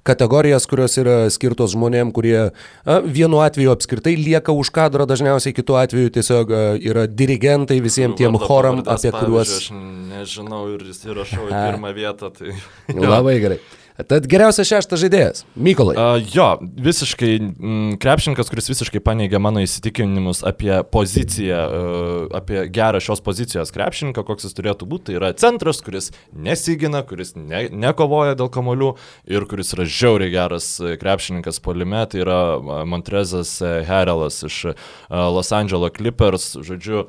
kategorijas, 0.08 0.64
kurios 0.72 0.96
yra 1.02 1.18
skirtos 1.34 1.74
žmonėm, 1.74 2.14
kurie 2.16 2.38
a, 2.40 3.00
vienu 3.04 3.42
atveju 3.44 3.74
apskritai 3.74 4.16
lieka 4.16 4.56
už 4.56 4.72
kadro, 4.78 5.04
dažniausiai 5.10 5.58
kitu 5.58 5.76
atveju 5.76 6.14
tiesiog 6.16 6.54
a, 6.56 6.62
yra 6.80 7.04
dirigentai 7.12 7.82
visiems 7.84 8.16
tiem 8.16 8.40
choram, 8.40 8.80
apie 8.88 9.12
kuriuos... 9.12 9.58
Aš 9.60 9.68
nežinau 9.76 10.70
ir 10.78 10.88
įsirašau 10.94 11.50
į 11.50 11.52
pirmą 11.52 11.92
vietą. 12.00 12.32
Tai... 12.32 12.56
Labai 12.96 13.36
gerai. 13.44 13.60
Tad 13.98 14.28
geriausias 14.30 14.70
šeštas 14.70 15.00
žaidėjas- 15.02 15.40
Mykolai. 15.66 15.96
Uh, 15.98 16.20
jo, 16.30 16.46
visiškai 16.62 17.32
mm, 17.42 17.96
krepšininkas, 17.98 18.52
kuris 18.54 18.70
visiškai 18.70 19.02
paneigia 19.02 19.40
mano 19.42 19.64
įsitikinimus 19.66 20.44
apie 20.46 20.84
poziciją, 20.94 21.62
uh, 21.66 22.28
apie 22.38 22.68
gerą 22.70 23.02
šios 23.02 23.24
pozicijos 23.26 23.74
krepšininką, 23.74 24.22
koks 24.28 24.46
jis 24.46 24.54
turėtų 24.54 24.86
būti. 24.86 25.08
Tai 25.10 25.18
yra 25.18 25.32
centras, 25.34 25.82
kuris 25.82 26.12
nesigina, 26.30 27.02
kuris 27.10 27.34
ne, 27.34 27.64
nekovoja 27.74 28.38
dėl 28.38 28.52
kamolių 28.54 28.92
ir 29.34 29.50
kuris 29.50 29.74
yra 29.74 29.90
žiauriai 29.90 30.30
geras 30.36 30.70
krepšininkas 31.02 31.58
polime. 31.66 32.06
Tai 32.06 32.22
yra 32.22 32.40
Montrezas 32.86 33.58
Herelas 33.66 34.44
iš 34.46 34.60
uh, 34.76 34.78
Los 35.10 35.50
Angeles 35.50 35.98
Clippers. 35.98 36.52
Žodžiu, 36.62 37.08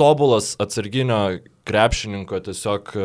tobulas 0.00 0.54
atsarginio 0.56 1.42
krepšininko 1.68 2.40
tiesiog 2.48 2.96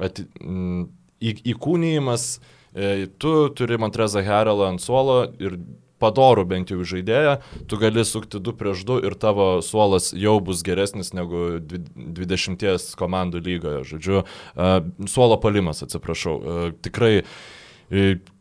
ati, 0.00 0.24
m, 0.40 0.86
įkūnyjimas, 1.20 2.28
e, 2.74 3.06
tu 3.18 3.48
turi 3.56 3.78
Montrezą 3.80 4.22
Herelą 4.24 4.70
ant 4.72 4.82
suolo 4.82 5.24
ir 5.40 5.58
padorų 6.02 6.44
bent 6.44 6.70
jau 6.70 6.84
žaidėją, 6.84 7.38
tu 7.70 7.78
gali 7.80 8.04
sukti 8.04 8.40
2 8.44 8.52
prieš 8.58 8.84
2 8.84 8.98
ir 9.08 9.16
tavo 9.16 9.62
suolas 9.64 10.10
jau 10.12 10.36
bus 10.44 10.60
geresnis 10.66 11.14
negu 11.16 11.56
20 11.64 12.96
komandų 13.00 13.40
lygoje. 13.40 13.84
Žodžiu, 13.94 14.24
e, 14.24 14.72
suolo 15.08 15.40
palimas, 15.40 15.82
atsiprašau. 15.86 16.36
E, 16.36 16.72
tikrai 16.84 17.14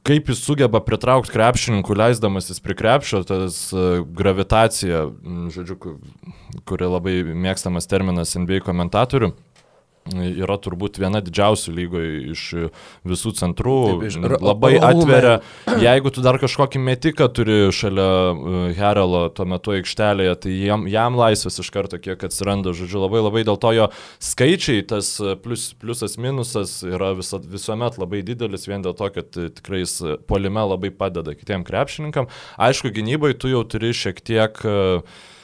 kaip 0.05 0.29
jis 0.31 0.39
sugeba 0.41 0.79
pritraukti 0.81 1.29
krepšininkų, 1.29 1.95
leisdamasis 1.99 2.57
prie 2.65 2.73
krepšio, 2.73 3.19
tas 3.29 3.59
gravitacija, 4.17 5.03
žodžiu, 5.53 5.77
kuri 6.65 6.89
labai 6.89 7.19
mėgstamas 7.29 7.85
terminas 7.85 8.33
NBA 8.33 8.63
komentatorių 8.65 9.35
yra 10.13 10.57
turbūt 10.61 10.99
viena 11.01 11.17
didžiausių 11.25 11.71
lygoje 11.73 12.09
iš 12.35 12.43
visų 13.07 13.31
centrų. 13.39 13.77
Taip, 14.03 14.35
labai 14.43 14.75
atveria. 14.77 15.39
Jeigu 15.81 16.11
tu 16.13 16.21
dar 16.25 16.37
kažkokį 16.41 16.81
metiką 16.85 17.27
turi 17.33 17.57
šalia 17.73 18.05
e, 18.05 18.61
Herelo 18.77 19.23
tuo 19.33 19.47
metu 19.49 19.73
aikštelėje, 19.73 20.35
tai 20.45 20.53
jam, 20.59 20.85
jam 20.91 21.17
laisvės 21.17 21.57
iš 21.63 21.73
karto 21.73 21.97
kiek 22.01 22.21
atsiranda. 22.29 22.75
Žodžiu, 22.77 23.01
labai 23.07 23.23
labai 23.25 23.45
dėl 23.49 23.57
to 23.61 23.73
jo 23.73 23.89
skaičiai, 24.21 24.85
tas 24.93 25.15
plus, 25.41 25.71
pliusas 25.81 26.19
minusas 26.21 26.77
yra 26.85 27.15
visa, 27.17 27.41
visuomet 27.41 27.97
labai 28.01 28.21
didelis 28.25 28.69
vien 28.69 28.85
dėl 28.85 28.93
to, 28.97 29.09
kad 29.15 29.33
tikrai 29.33 29.81
jis 29.81 29.97
polime 30.29 30.69
labai 30.69 30.93
padeda 30.93 31.33
kitiem 31.33 31.65
krepšininkam. 31.65 32.29
Aišku, 32.61 32.93
gynybai 32.93 33.33
tu 33.39 33.49
jau 33.49 33.65
turi 33.65 33.95
šiek 33.97 34.21
tiek 34.21 34.61
uh, 34.69 35.01
E, 35.01 35.34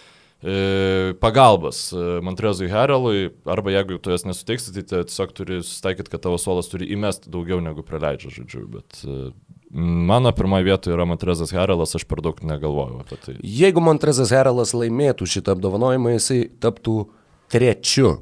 pagalbas 1.22 1.92
e, 1.94 2.20
Montrezui 2.26 2.70
Herelui, 2.72 3.30
arba 3.46 3.72
jeigu 3.76 4.00
tu 4.02 4.14
jas 4.14 4.26
nesuteiksi, 4.26 4.74
tai 4.74 4.84
tiesiog 4.90 5.34
turi 5.38 5.60
susitaikyti, 5.62 6.10
kad 6.10 6.24
tavo 6.24 6.40
suolas 6.42 6.72
turi 6.72 6.90
įmesti 6.96 7.30
daugiau 7.34 7.62
negu 7.62 7.86
praleidžia, 7.86 8.34
žodžiu. 8.40 8.64
Bet 8.74 9.04
e, 9.06 9.20
mano 10.10 10.34
pirmoje 10.34 10.66
vietoje 10.66 10.98
yra 10.98 11.06
Montrezas 11.06 11.54
Herelas, 11.54 11.94
aš 11.98 12.08
per 12.10 12.24
daug 12.26 12.42
negalvoju 12.42 13.04
apie 13.04 13.20
tai. 13.22 13.38
Jeigu 13.46 13.84
Montrezas 13.86 14.34
Herelas 14.34 14.74
laimėtų 14.74 15.30
šitą 15.30 15.54
apdovanojimą, 15.58 16.16
jisai 16.18 16.42
taptų 16.64 16.98
trečiu, 17.52 18.18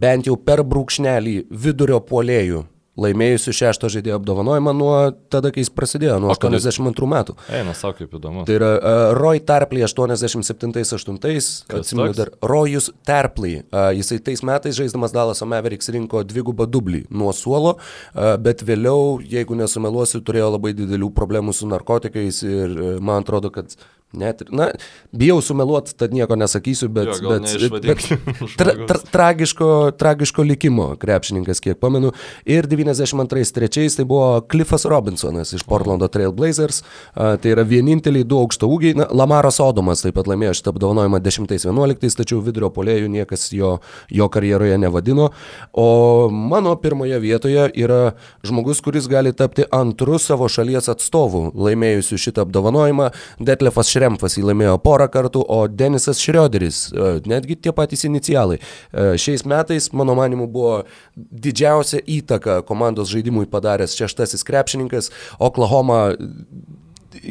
bent 0.00 0.28
jau 0.28 0.36
per 0.38 0.62
brūkšnelį 0.66 1.40
vidurio 1.50 1.98
puolėjų 2.06 2.64
laimėjusių 3.00 3.54
šešto 3.56 3.90
žaidėjo 3.92 4.18
apdovanojimą 4.20 4.74
nuo 4.76 4.94
tada, 5.32 5.52
kai 5.54 5.64
jis 5.64 5.72
prasidėjo, 5.74 6.18
nuo 6.22 6.32
82 6.34 7.10
metų. 7.10 7.36
Eina, 7.60 7.74
sako, 7.76 8.04
kaip 8.04 8.16
įdomu. 8.18 8.44
Tai 8.48 8.56
yra 8.58 8.70
uh, 8.76 9.02
Roy 9.18 9.42
Tarpley 9.46 9.86
87-8, 9.86 11.46
atsimenu 11.80 12.16
dar, 12.16 12.32
Royus 12.44 12.90
Tarpley, 13.08 13.60
uh, 13.62 13.90
jisai 13.96 14.20
tais 14.24 14.44
metais 14.46 14.76
žaisdamas 14.78 15.14
Dalaso 15.16 15.48
Mavericks 15.50 15.90
rinko 15.94 16.24
dvigubą 16.28 16.68
dublį 16.70 17.04
nuo 17.10 17.32
suolo, 17.36 17.76
uh, 17.78 18.34
bet 18.42 18.64
vėliau, 18.66 19.18
jeigu 19.24 19.58
nesumeluosiu, 19.58 20.22
turėjo 20.24 20.52
labai 20.56 20.74
didelių 20.76 21.12
problemų 21.16 21.56
su 21.56 21.70
narkotikais 21.70 22.44
ir 22.46 22.76
uh, 22.76 22.92
man 23.04 23.24
atrodo, 23.24 23.52
kad 23.54 23.78
Net, 24.12 24.42
na, 24.50 24.72
bijau 25.14 25.36
sumeluoti, 25.38 25.92
tad 25.94 26.10
nieko 26.10 26.34
nesakysiu, 26.34 26.88
bet, 26.90 27.12
jo, 27.22 27.30
bet, 27.30 27.84
bet 27.84 28.00
tra, 28.58 28.72
tra, 28.88 28.98
tragiško, 29.06 29.68
tragiško 29.98 30.42
likimo 30.48 30.88
krepšininkas, 30.98 31.62
kiek 31.62 31.78
pamenu. 31.78 32.10
Ir 32.42 32.66
92-3 32.98 33.96
tai 33.96 34.06
buvo 34.08 34.40
Cliffas 34.50 34.86
Robinsonas 34.88 35.52
iš 35.54 35.62
Portlando 35.68 36.08
Trail 36.08 36.32
Blazers. 36.32 36.80
Tai 37.14 37.52
yra 37.52 37.62
vieninteliai 37.66 38.26
du 38.26 38.40
aukšto 38.40 38.68
ūgiai. 38.70 38.96
Na, 38.98 39.06
Lamaras 39.14 39.60
Odomas 39.62 40.02
taip 40.02 40.16
pat 40.18 40.30
laimėjo 40.30 40.56
šitą 40.58 40.74
apdovanojimą 40.74 41.20
10-11, 41.22 42.16
tačiau 42.22 42.40
vidurio 42.44 42.72
polėjų 42.74 43.10
niekas 43.12 43.50
jo, 43.52 43.76
jo 44.10 44.30
karjeroje 44.32 44.78
nevadino. 44.80 45.30
O 45.76 45.86
mano 46.32 46.74
pirmoje 46.80 47.20
vietoje 47.20 47.68
yra 47.76 48.14
žmogus, 48.46 48.80
kuris 48.82 49.06
gali 49.10 49.34
tapti 49.36 49.68
antru 49.70 50.18
savo 50.22 50.48
šalies 50.50 50.88
atstovu 50.90 51.50
laimėjusiu 51.54 52.18
šitą 52.18 52.48
apdovanojimą. 52.48 53.12
Detlefas. 53.38 53.90
Šremfas 53.90 54.36
jį 54.38 54.44
laimėjo 54.46 54.76
porą 54.84 55.08
kartų, 55.10 55.40
o 55.50 55.64
Denisas 55.66 56.20
Šrioderis, 56.22 56.92
netgi 57.26 57.56
tie 57.58 57.72
patys 57.74 58.04
inicialai. 58.06 58.60
Šiais 58.92 59.42
metais, 59.48 59.88
mano 59.96 60.14
manimu, 60.14 60.46
buvo 60.46 60.84
didžiausia 61.16 61.98
įtaka 62.06 62.60
komandos 62.80 63.12
žaidimui 63.12 63.44
padaręs 63.50 63.92
šeštasis 63.92 64.44
krepšininkas. 64.48 65.10
Oklahoma 65.38 66.14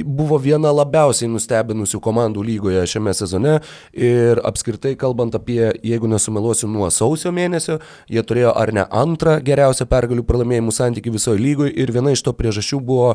buvo 0.05 0.37
viena 0.41 0.71
labiausiai 0.75 1.29
nustebinusių 1.31 1.99
komandų 2.03 2.43
lygoje 2.45 2.85
šiame 2.89 3.13
sezone. 3.17 3.57
Ir 3.93 4.41
apskritai 4.47 4.95
kalbant 4.99 5.35
apie, 5.37 5.71
jeigu 5.85 6.09
nesumeluosiu, 6.11 6.67
nuo 6.71 6.89
sausio 6.93 7.31
mėnesio, 7.35 7.79
jie 8.11 8.23
turėjo 8.23 8.53
ar 8.57 8.73
ne 8.75 8.85
antrą 8.89 9.37
geriausią 9.45 9.87
pergalių 9.89 10.25
pralaimėjimų 10.27 10.73
santyki 10.75 11.13
visoje 11.13 11.41
lygoje 11.41 11.73
ir 11.75 11.93
viena 11.95 12.13
iš 12.15 12.23
to 12.25 12.33
priežasčių 12.35 12.81
buvo 12.83 13.13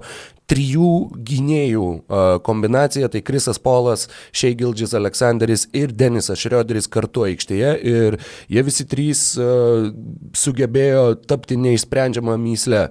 trijų 0.51 0.93
gynėjų 1.25 1.87
kombinacija, 2.45 3.09
tai 3.09 3.23
Krisas 3.25 3.61
Polas, 3.63 4.09
Šeigildžis 4.37 4.93
Aleksandris 4.97 5.67
ir 5.73 5.93
Denisas 5.97 6.41
Šrioderis 6.43 6.89
kartu 6.93 7.25
aikštėje. 7.29 7.71
Ir 7.81 8.19
jie 8.53 8.65
visi 8.67 8.85
trys 8.89 9.23
sugebėjo 10.37 11.05
tapti 11.25 11.57
neišsprendžiamą 11.61 12.37
myslę 12.45 12.83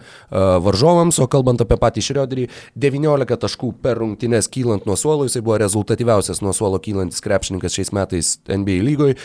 varžovams, 0.65 1.21
o 1.21 1.30
kalbant 1.30 1.61
apie 1.61 1.78
patį 1.82 2.05
Šrioderį, 2.09 2.47
19 2.74 3.38
taškų 3.45 3.62
per 3.72 3.97
rungtynes 4.01 4.49
kylant 4.51 4.86
nuo 4.86 4.95
suolo, 4.99 5.28
jisai 5.28 5.41
buvo 5.45 5.57
rezultatyviausias 5.61 6.41
nuo 6.43 6.53
suolo 6.53 6.80
kylantis 6.84 7.24
krepšininkas 7.24 7.78
šiais 7.78 7.93
metais 7.95 8.34
NBA 8.49 8.82
lygoje 8.84 9.16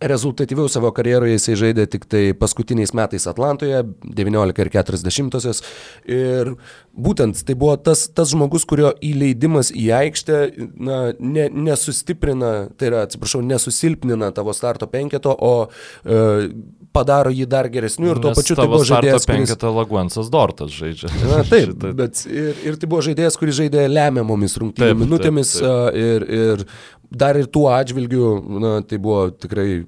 rezultatyviau 0.00 0.68
savo 0.72 0.90
karjeroje 0.96 1.36
jisai 1.36 1.56
žaidė 1.60 1.86
tik 1.90 2.06
tai 2.10 2.22
paskutiniais 2.36 2.94
metais 2.96 3.26
Atlantoje, 3.30 3.82
19 4.04 4.64
ir 4.64 4.70
40-osios. 4.72 5.62
Ir 6.08 6.54
būtent 6.96 7.42
tai 7.46 7.56
buvo 7.58 7.76
tas, 7.76 8.06
tas 8.14 8.32
žmogus, 8.32 8.64
kurio 8.68 8.92
įleidimas 9.04 9.72
į 9.76 9.86
aikštę 10.00 10.40
na, 10.80 11.00
ne, 11.20 11.48
nesustiprina, 11.68 12.52
tai 12.80 12.90
yra, 12.90 13.04
atsiprašau, 13.08 13.42
nesusilpnina 13.46 14.32
tavo 14.36 14.54
starto 14.56 14.88
penketo, 14.90 15.34
o 15.34 15.54
e, 15.68 16.48
padaro 16.96 17.32
jį 17.34 17.46
dar 17.50 17.68
geresniu 17.72 18.14
ir 18.14 18.20
tuo 18.22 18.32
pačiu 18.36 18.56
tai 18.58 18.66
buvo 18.70 18.82
žaidėjas. 18.88 19.26
Kuris... 19.26 19.30
Penketą 19.30 19.72
Laguensas 19.74 20.30
Dortas 20.32 20.72
žaidžia. 20.74 21.12
Na 21.28 21.42
taip, 21.52 21.76
bet 21.98 22.24
ir, 22.26 22.54
ir 22.66 22.80
tai 22.80 22.90
buvo 22.90 23.04
žaidėjas, 23.06 23.38
kuris 23.40 23.60
žaidė 23.60 23.86
lemiamomis 23.90 24.56
rungtynių 24.60 24.98
minutėmis 25.04 25.54
taip, 25.58 25.68
taip. 25.68 26.00
Ir, 26.00 26.26
ir 26.40 26.66
dar 27.10 27.38
ir 27.38 27.50
tuo 27.50 27.68
atžvilgiu, 27.74 28.26
na, 28.62 28.74
tai 28.86 28.98
buvo 29.02 29.28
tikrai 29.34 29.84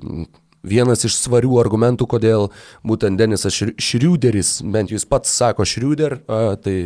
vienas 0.62 1.02
iš 1.06 1.16
svarių 1.18 1.56
argumentų, 1.62 2.06
kodėl 2.10 2.48
būtent 2.86 3.18
Denisas 3.18 3.56
Šriuderis, 3.58 4.60
bent 4.62 4.92
jūs 4.94 5.06
pats 5.10 5.32
sako 5.34 5.66
Šriuder, 5.66 6.20
tai 6.62 6.76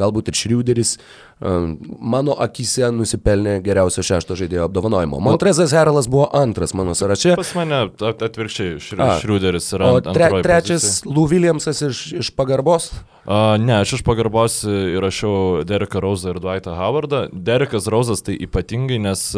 galbūt 0.00 0.28
ir 0.28 0.36
Šriuderis, 0.36 0.94
mano 1.42 2.36
akise 2.44 2.92
nusipelnė 2.94 3.56
geriausio 3.64 4.04
šešto 4.06 4.36
žaidėjo 4.38 4.68
apdovanojimo. 4.68 5.18
Montrezas 5.24 5.72
Heralas 5.74 6.06
buvo 6.12 6.28
antras 6.38 6.76
mano 6.78 6.94
sąraše. 6.94 7.34
Pas 7.40 7.54
mane 7.58 7.80
atvirkščiai 7.88 8.76
Šriuderis 8.78 9.72
yra. 9.74 9.90
O 9.96 10.04
tre, 10.04 10.28
trečias 10.44 10.84
pozicija. 10.84 11.16
Lou 11.16 11.26
Williamsas 11.32 11.82
iš, 11.88 12.04
iš 12.20 12.32
pagarbos? 12.36 12.92
Uh, 13.22 13.56
ne, 13.62 13.80
aš 13.80 13.96
iš 13.98 14.06
pagarbos 14.06 14.60
įrašiau 14.68 15.62
Dereką 15.66 16.02
Rauzą 16.04 16.34
ir 16.34 16.42
Dwightą 16.42 16.76
Howardą. 16.78 17.26
Derekas 17.32 17.88
Rauzas 17.90 18.22
tai 18.26 18.36
ypatingai, 18.46 19.00
nes 19.02 19.30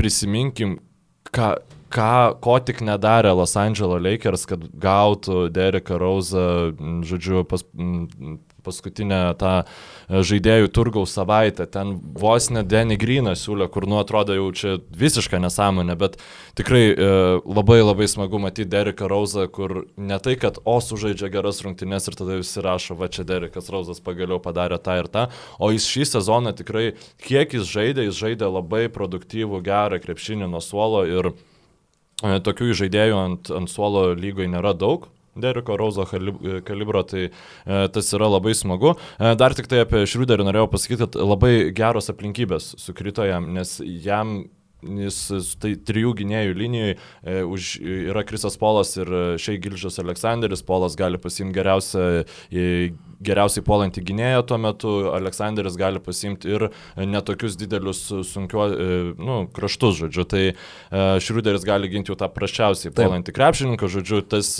prisiminkim, 0.00 0.78
ką 1.30 1.52
ką, 1.90 2.12
ko 2.42 2.56
tik 2.64 2.82
nedarė 2.86 3.32
Los 3.36 3.56
Angeles 3.58 4.02
Lakers, 4.02 4.46
kad 4.48 4.64
gautų 4.82 5.48
Dereką 5.54 5.98
Rauzą, 6.00 6.46
žodžiu, 7.06 7.44
pas, 7.48 7.64
paskutinę 8.64 9.20
tą 9.40 9.52
e, 9.60 10.22
žaidėjų 10.26 10.70
turgaus 10.74 11.14
savaitę. 11.16 11.66
Ten 11.70 11.96
vos 12.18 12.48
net 12.54 12.68
Denny 12.70 12.98
Greeną 13.00 13.34
siūlė, 13.38 13.68
kur 13.72 13.86
nu 13.90 14.00
atrodo 14.00 14.36
jau 14.36 14.48
čia 14.56 14.76
visiška 15.02 15.40
nesąmonė, 15.42 15.96
bet 16.00 16.18
tikrai 16.58 16.82
e, 16.92 17.10
labai 17.44 17.80
labai 17.82 18.08
smagu 18.10 18.40
matyti 18.42 18.70
Dereką 18.70 19.10
Rauzą, 19.10 19.46
kur 19.52 19.84
ne 19.96 20.18
tai, 20.22 20.36
kad 20.40 20.60
O 20.64 20.78
sužaidžia 20.84 21.30
geras 21.32 21.62
rungtynes 21.64 22.08
ir 22.08 22.18
tada 22.18 22.38
visi 22.40 22.64
rašo, 22.64 22.96
va 22.98 23.10
čia 23.12 23.26
Derekas 23.28 23.70
Rauzas 23.72 24.02
pagaliau 24.04 24.40
padarė 24.42 24.80
tą 24.82 24.98
ir 25.00 25.10
tą, 25.12 25.28
o 25.58 25.70
jis 25.74 25.88
šį 25.90 26.08
sezoną 26.14 26.54
tikrai, 26.58 26.90
kiek 27.24 27.56
jis 27.58 27.68
žaidė, 27.70 28.08
jis 28.08 28.18
žaidė 28.20 28.50
labai 28.50 28.88
produktyvų, 28.92 29.62
gerą 29.64 30.00
krepšinį 30.02 30.50
nuo 30.50 30.62
suolo 30.64 31.06
ir 31.08 31.32
E, 32.20 32.36
tokių 32.44 32.74
žaidėjų 32.76 33.16
ant, 33.16 33.50
ant 33.54 33.70
suolo 33.72 34.10
lygoje 34.12 34.50
nėra 34.52 34.74
daug. 34.76 35.08
Deriko 35.42 35.76
Rauzo 35.80 36.06
kalibro, 36.06 37.02
tai 37.08 37.28
e, 37.28 37.82
tas 37.94 38.12
yra 38.16 38.30
labai 38.30 38.54
smagu. 38.56 38.94
E, 39.18 39.34
dar 39.40 39.56
tik 39.56 39.70
tai 39.70 39.84
apie 39.84 40.06
Šriuderį 40.08 40.48
norėjau 40.48 40.70
pasakyti, 40.72 41.06
kad 41.06 41.20
labai 41.20 41.54
geros 41.76 42.10
aplinkybės 42.12 42.74
sukrito 42.80 43.26
jam, 43.28 43.52
nes 43.56 43.78
jam 43.80 44.40
Jis 44.80 45.56
tai 45.60 45.74
trijų 45.76 46.14
gynėjų 46.22 46.54
linijoje 46.56 46.94
e, 46.96 47.40
už, 47.44 47.72
yra 48.10 48.22
Krisas 48.24 48.56
Polas 48.60 48.94
ir 48.96 49.10
Šei 49.40 49.60
Gilžas 49.60 50.00
Aleksandris. 50.00 50.64
Polas 50.64 50.96
gali 50.96 51.20
pasimti 51.20 51.58
geriausią, 51.58 52.06
geriausiai 53.20 53.64
polantį 53.66 54.04
gynėją 54.08 54.44
tuo 54.48 54.58
metu, 54.62 54.94
Aleksandris 55.12 55.76
gali 55.80 56.00
pasimti 56.02 56.54
ir 56.54 56.68
netokius 56.96 57.58
didelius 57.60 58.06
sunkiu, 58.30 58.64
e, 58.64 59.00
nu, 59.20 59.42
kraštus, 59.52 60.00
žodžiu. 60.00 60.26
Tai 60.30 60.44
e, 60.48 60.54
Šriuderis 61.20 61.66
gali 61.68 61.92
ginti 61.92 62.14
jau 62.14 62.18
tą 62.20 62.30
prasčiausiai 62.32 62.94
polantį 62.96 63.36
krepšininką, 63.36 63.90
žodžiu, 63.92 64.24
tas 64.24 64.56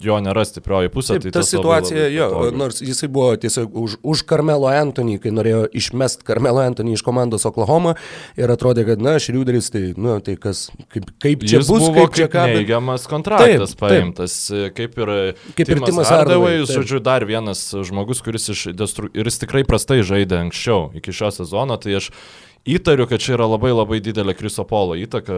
jo 0.00 0.16
nėra 0.22 0.44
stiprioji 0.48 0.90
pusė. 0.92 1.16
Taip, 1.16 1.26
tai 1.28 1.32
ta 1.34 1.42
situacija, 1.46 2.06
jo, 2.12 2.28
patogiai. 2.32 2.58
nors 2.60 2.80
jisai 2.84 3.08
buvo 3.12 3.32
tiesiog 3.40 3.76
už, 3.82 3.96
už 4.12 4.22
Karmelo 4.28 4.68
Antonį, 4.70 5.18
kai 5.22 5.32
norėjo 5.34 5.62
išmest 5.76 6.24
Karmelo 6.26 6.62
Antonį 6.64 6.96
iš 6.96 7.04
komandos 7.06 7.46
Oklahoma 7.48 7.94
ir 8.40 8.52
atrodė, 8.52 8.84
kad, 8.88 9.02
na, 9.04 9.16
Šriuderis, 9.22 9.70
tai, 9.72 9.84
na, 10.00 10.18
tai 10.24 10.36
kas, 10.40 10.66
kaip, 10.92 11.08
kaip 11.22 11.46
čia 11.46 11.60
Jis 11.60 11.72
bus, 11.72 11.86
buvo 11.86 11.96
kaip 11.98 12.18
čia 12.18 12.28
ką. 12.32 12.46
Neigiamas 12.54 13.08
kontraktas 13.10 13.74
taip, 13.74 13.82
paimtas, 13.84 14.36
taip. 14.50 14.76
kaip 14.76 15.00
ir, 15.00 15.14
kaip 15.56 15.64
ir 15.66 15.80
Timas, 15.80 15.92
Timas 15.92 16.12
Ardavai. 16.18 16.52
Žodžiu, 16.70 17.00
dar 17.04 17.24
vienas 17.28 17.64
žmogus, 17.72 18.22
kuris 18.24 18.50
iš 18.52 18.68
destru... 18.76 19.10
ir 19.16 19.28
jis 19.28 19.42
tikrai 19.42 19.64
prastai 19.68 20.00
žaidė 20.06 20.42
anksčiau, 20.46 20.90
iki 21.00 21.14
šio 21.16 21.32
sezono, 21.40 21.80
tai 21.80 21.98
aš 22.00 22.12
Įtariu, 22.68 23.06
kad 23.08 23.22
čia 23.24 23.38
yra 23.38 23.46
labai 23.48 23.70
labai 23.72 24.02
didelė 24.04 24.34
Kriso 24.36 24.66
Polo 24.68 24.92
įtaka, 25.00 25.32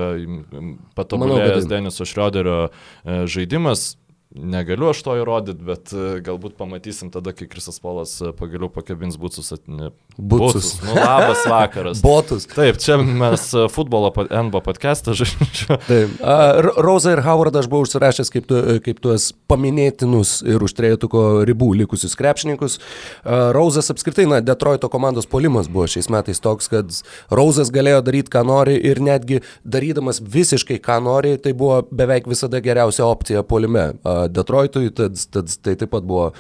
patobulėjęs 0.98 1.68
Deniso 1.70 2.02
Šrioderio 2.02 2.56
e, 2.66 3.20
žaidimas, 3.30 3.92
Negaliu 4.32 4.88
aš 4.88 5.02
to 5.04 5.12
įrodyti, 5.20 5.60
bet 5.66 5.90
e, 5.92 6.20
galbūt 6.24 6.54
pamatysim 6.56 7.10
tada, 7.12 7.34
kai 7.36 7.44
Krisas 7.50 7.76
Polas 7.82 8.14
e, 8.24 8.30
pagaliau 8.32 8.70
pakabins 8.72 9.18
būtus. 9.20 9.50
Ne, 9.68 9.90
būtus. 10.16 10.70
Nu, 10.86 10.94
labas 10.96 11.42
vakaras. 11.50 12.00
Botus. 12.06 12.46
Taip, 12.48 12.78
čia 12.80 12.96
mes 12.96 13.44
e, 13.52 13.66
futbolo 13.72 14.08
NBO 14.16 14.62
podcastą 14.64 15.12
žaidžiame. 15.18 15.76
Taip. 15.84 16.14
Uh, 16.16 16.70
Roza 16.80 17.12
ir 17.12 17.20
Howard 17.26 17.58
aš 17.60 17.68
buvau 17.68 17.84
užsirašęs 17.84 18.32
kaip, 18.32 18.46
tu, 18.48 18.62
kaip 18.86 19.02
tuos 19.04 19.28
paminėtinus 19.52 20.38
ir 20.48 20.64
už 20.64 20.76
trejetuko 20.80 21.42
ribų 21.48 21.72
likusius 21.82 22.16
krepšininkus. 22.16 22.78
Uh, 22.78 23.50
Rozas 23.52 23.92
apskritai, 23.92 24.24
na, 24.32 24.40
Detroito 24.40 24.88
komandos 24.92 25.28
polimas 25.28 25.68
buvo 25.68 25.84
šiais 25.92 26.08
metais 26.12 26.40
toks, 26.40 26.70
kad 26.72 26.96
Rozas 27.28 27.68
galėjo 27.74 28.00
daryti, 28.08 28.32
ką 28.32 28.46
nori 28.48 28.80
ir 28.80 29.02
netgi 29.04 29.42
darydamas 29.68 30.24
visiškai, 30.24 30.80
ką 30.80 31.02
nori, 31.04 31.36
tai 31.36 31.52
buvo 31.52 31.82
beveik 31.92 32.32
visada 32.32 32.64
geriausia 32.64 33.04
opcija 33.04 33.44
polime. 33.44 33.90
Uh, 34.00 34.21
Detroitui, 34.28 34.90
tad, 34.94 35.16
tad 35.32 35.50
tai 35.62 35.78
taip 35.80 35.90
pat 35.94 36.06
buvo 36.06 36.32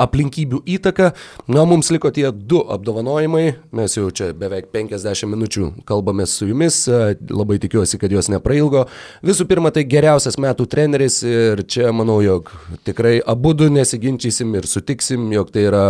aplinkybių 0.00 0.60
įtaka. 0.76 1.10
Na, 1.48 1.64
mums 1.68 1.88
liko 1.92 2.10
tie 2.14 2.28
du 2.32 2.60
apdovanojimai, 2.72 3.44
mes 3.76 3.96
jau 3.96 4.08
čia 4.14 4.30
beveik 4.36 4.68
50 4.74 5.30
minučių 5.32 5.70
kalbame 5.88 6.26
su 6.28 6.48
jumis, 6.50 6.82
labai 7.30 7.58
tikiuosi, 7.62 7.98
kad 8.00 8.12
juos 8.12 8.28
neprailgo. 8.32 8.86
Visų 9.26 9.48
pirma, 9.48 9.72
tai 9.74 9.86
geriausias 9.88 10.38
metų 10.42 10.68
treneris 10.72 11.22
ir 11.26 11.64
čia 11.70 11.94
manau, 11.96 12.18
jog 12.24 12.52
tikrai 12.86 13.16
abu 13.24 13.54
du 13.56 13.70
nesiginčysim 13.72 14.52
ir 14.60 14.68
sutiksim, 14.68 15.30
jog 15.34 15.52
tai 15.54 15.66
yra 15.70 15.86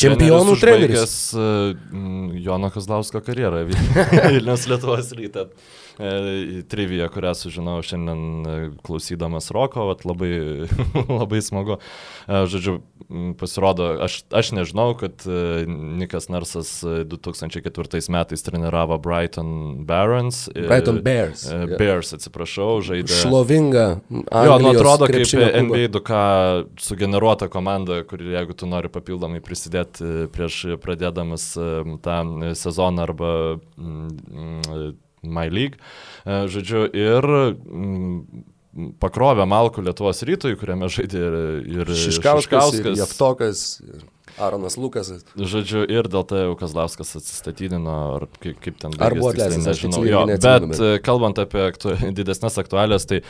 čempionų 0.00 0.56
treneris. 0.60 1.18
treneris. 1.34 2.40
Jono 2.40 2.72
Kazlausko 2.72 3.20
karjerą 3.26 3.66
Vilnius 4.32 4.66
Lietuvos 4.70 5.12
rytą. 5.18 5.50
E, 6.00 6.62
triviją, 6.68 7.08
kurią 7.12 7.34
sužinojau 7.36 7.82
šiandien 7.84 8.46
e, 8.46 8.54
klausydamas 8.86 9.50
Roko, 9.52 9.84
vat, 9.90 10.06
labai, 10.08 10.32
labai 11.20 11.40
smagu. 11.44 11.76
E, 12.24 12.40
žodžiu, 12.48 12.78
pasirodo, 13.40 13.90
aš, 14.06 14.22
aš 14.32 14.52
nežinau, 14.56 14.94
kad 14.96 15.26
Nikas 15.68 16.30
Narsas 16.32 16.70
2004 16.84 18.00
metais 18.14 18.44
treniravo 18.46 18.96
Brighton 19.02 19.82
Barons. 19.84 20.46
Brighton 20.54 21.02
Bears. 21.04 21.44
Bears, 21.76 22.14
atsiprašau, 22.16 22.80
žaidė. 22.86 23.12
Šlovinga. 23.20 23.86
Jo, 24.08 24.56
nu 24.62 24.72
atrodo 24.72 25.10
kaip 25.10 25.26
NBA 25.26 25.90
2K 25.92 26.22
sugeneruota 26.80 27.50
komanda, 27.52 28.00
kuri 28.08 28.32
jeigu 28.38 28.56
tu 28.56 28.70
nori 28.70 28.88
papildomai 28.92 29.42
prisidėti 29.44 30.30
prieš 30.32 30.62
pradėdamas 30.80 31.50
tą 32.00 32.18
sezoną 32.56 33.08
arba 33.08 33.36
My 35.22 35.50
League. 35.52 35.80
E, 36.24 36.44
žodžiu, 36.52 36.86
ir 36.96 37.26
mm, 37.26 38.44
pakrovė 39.02 39.46
Malkų 39.50 39.84
Lietuvos 39.88 40.22
rytui, 40.26 40.54
kuriame 40.60 40.88
žaidė 40.92 41.20
ir, 41.20 41.36
ir 41.80 41.92
Šiškauskas. 42.06 42.80
Ir 42.80 42.90
Jeftokas. 42.98 43.66
Aronas 44.40 44.76
Lukas. 44.78 45.10
Žodžiu, 45.34 45.82
ir 45.90 46.06
dėl 46.08 46.24
to 46.24 46.38
jau 46.38 46.52
Kazlauskas 46.56 47.16
atsistatydino, 47.18 47.96
ar 48.16 48.28
kaip, 48.40 48.60
kaip 48.62 48.76
ten 48.80 48.94
buvo. 48.94 49.04
Ar 49.04 49.16
buvo 49.18 49.32
atleistas, 49.34 49.66
nežinau. 49.66 50.04
Jo, 50.06 50.22
bet 50.30 50.76
e, 50.78 50.92
kalbant 51.04 51.40
apie 51.42 51.64
aktu, 51.66 51.96
didesnės 52.18 52.60
aktualės, 52.62 53.08
tai 53.10 53.24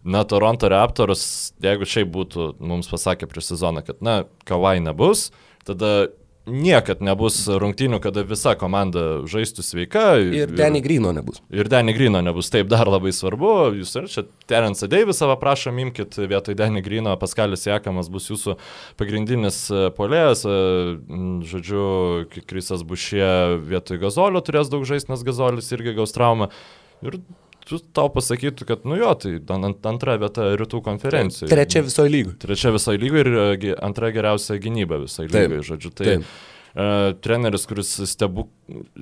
Na, 0.00 0.22
Toronto 0.24 0.68
Raptors, 0.72 1.52
jeigu 1.60 1.84
šiaip 1.84 2.08
būtų 2.08 2.44
mums 2.64 2.88
pasakę 2.88 3.26
prieš 3.28 3.50
sezoną, 3.50 3.82
kad, 3.84 3.98
na, 4.00 4.22
kavai 4.48 4.78
nebus, 4.80 5.26
tada 5.68 6.08
niekad 6.48 7.02
nebus 7.04 7.42
rungtynių, 7.48 8.00
kada 8.02 8.22
visa 8.26 8.54
komanda 8.58 9.22
žaistų 9.28 9.64
sveika. 9.64 10.04
Ir 10.20 10.52
Denny 10.56 10.82
Grino 10.84 11.12
nebus. 11.14 11.40
Ir 11.52 11.68
Denny 11.70 11.94
Grino 11.96 12.22
nebus. 12.24 12.50
Taip, 12.52 12.68
dar 12.70 12.88
labai 12.90 13.12
svarbu. 13.14 13.52
Jūs 13.78 13.94
ir 14.00 14.08
čia 14.12 14.24
Terence 14.50 14.88
Davisą 14.90 15.30
prašom, 15.40 15.78
imkite 15.84 16.28
vietoj 16.30 16.56
Denny 16.58 16.82
Grino, 16.84 17.14
Paskalis 17.20 17.66
Jekamas 17.68 18.10
bus 18.12 18.30
jūsų 18.32 18.56
pagrindinis 19.00 19.62
e, 19.70 19.84
polėjas. 19.96 20.46
E, 20.48 20.56
žodžiu, 21.50 21.84
Krisas 22.50 22.84
Bušė 22.86 23.60
vietoj 23.70 24.00
Gazolio 24.02 24.42
turės 24.44 24.72
daug 24.72 24.86
žaisti, 24.88 25.12
nes 25.12 25.26
Gazolis 25.26 25.70
irgi 25.76 25.96
gaus 25.98 26.16
traumą. 26.16 26.50
Ir 27.04 27.20
tu 27.70 27.80
tau 27.96 28.10
pasakytų, 28.12 28.66
kad, 28.68 28.86
nu 28.88 28.98
jo, 29.00 29.14
tai 29.22 29.36
ant, 29.56 29.86
antra 29.88 30.16
vieta 30.20 30.50
rytų 30.60 30.82
konferencijoje. 30.86 31.50
Trečia 31.52 31.84
visoje 31.86 32.12
lygoje. 32.12 32.38
Trečia 32.42 32.74
visoje 32.74 33.00
lygoje 33.02 33.26
ir 33.26 33.30
e, 33.34 33.74
antra 33.86 34.10
geriausia 34.14 34.58
gynyba 34.62 35.00
visoje 35.04 35.30
lygoje, 35.30 35.62
žodžiu. 35.72 35.92
Tai, 35.94 36.08
Taip. 36.14 36.32
Uh, 36.70 37.08
treneris, 37.18 37.64
kuris 37.66 37.88
stebuk, 38.06 38.46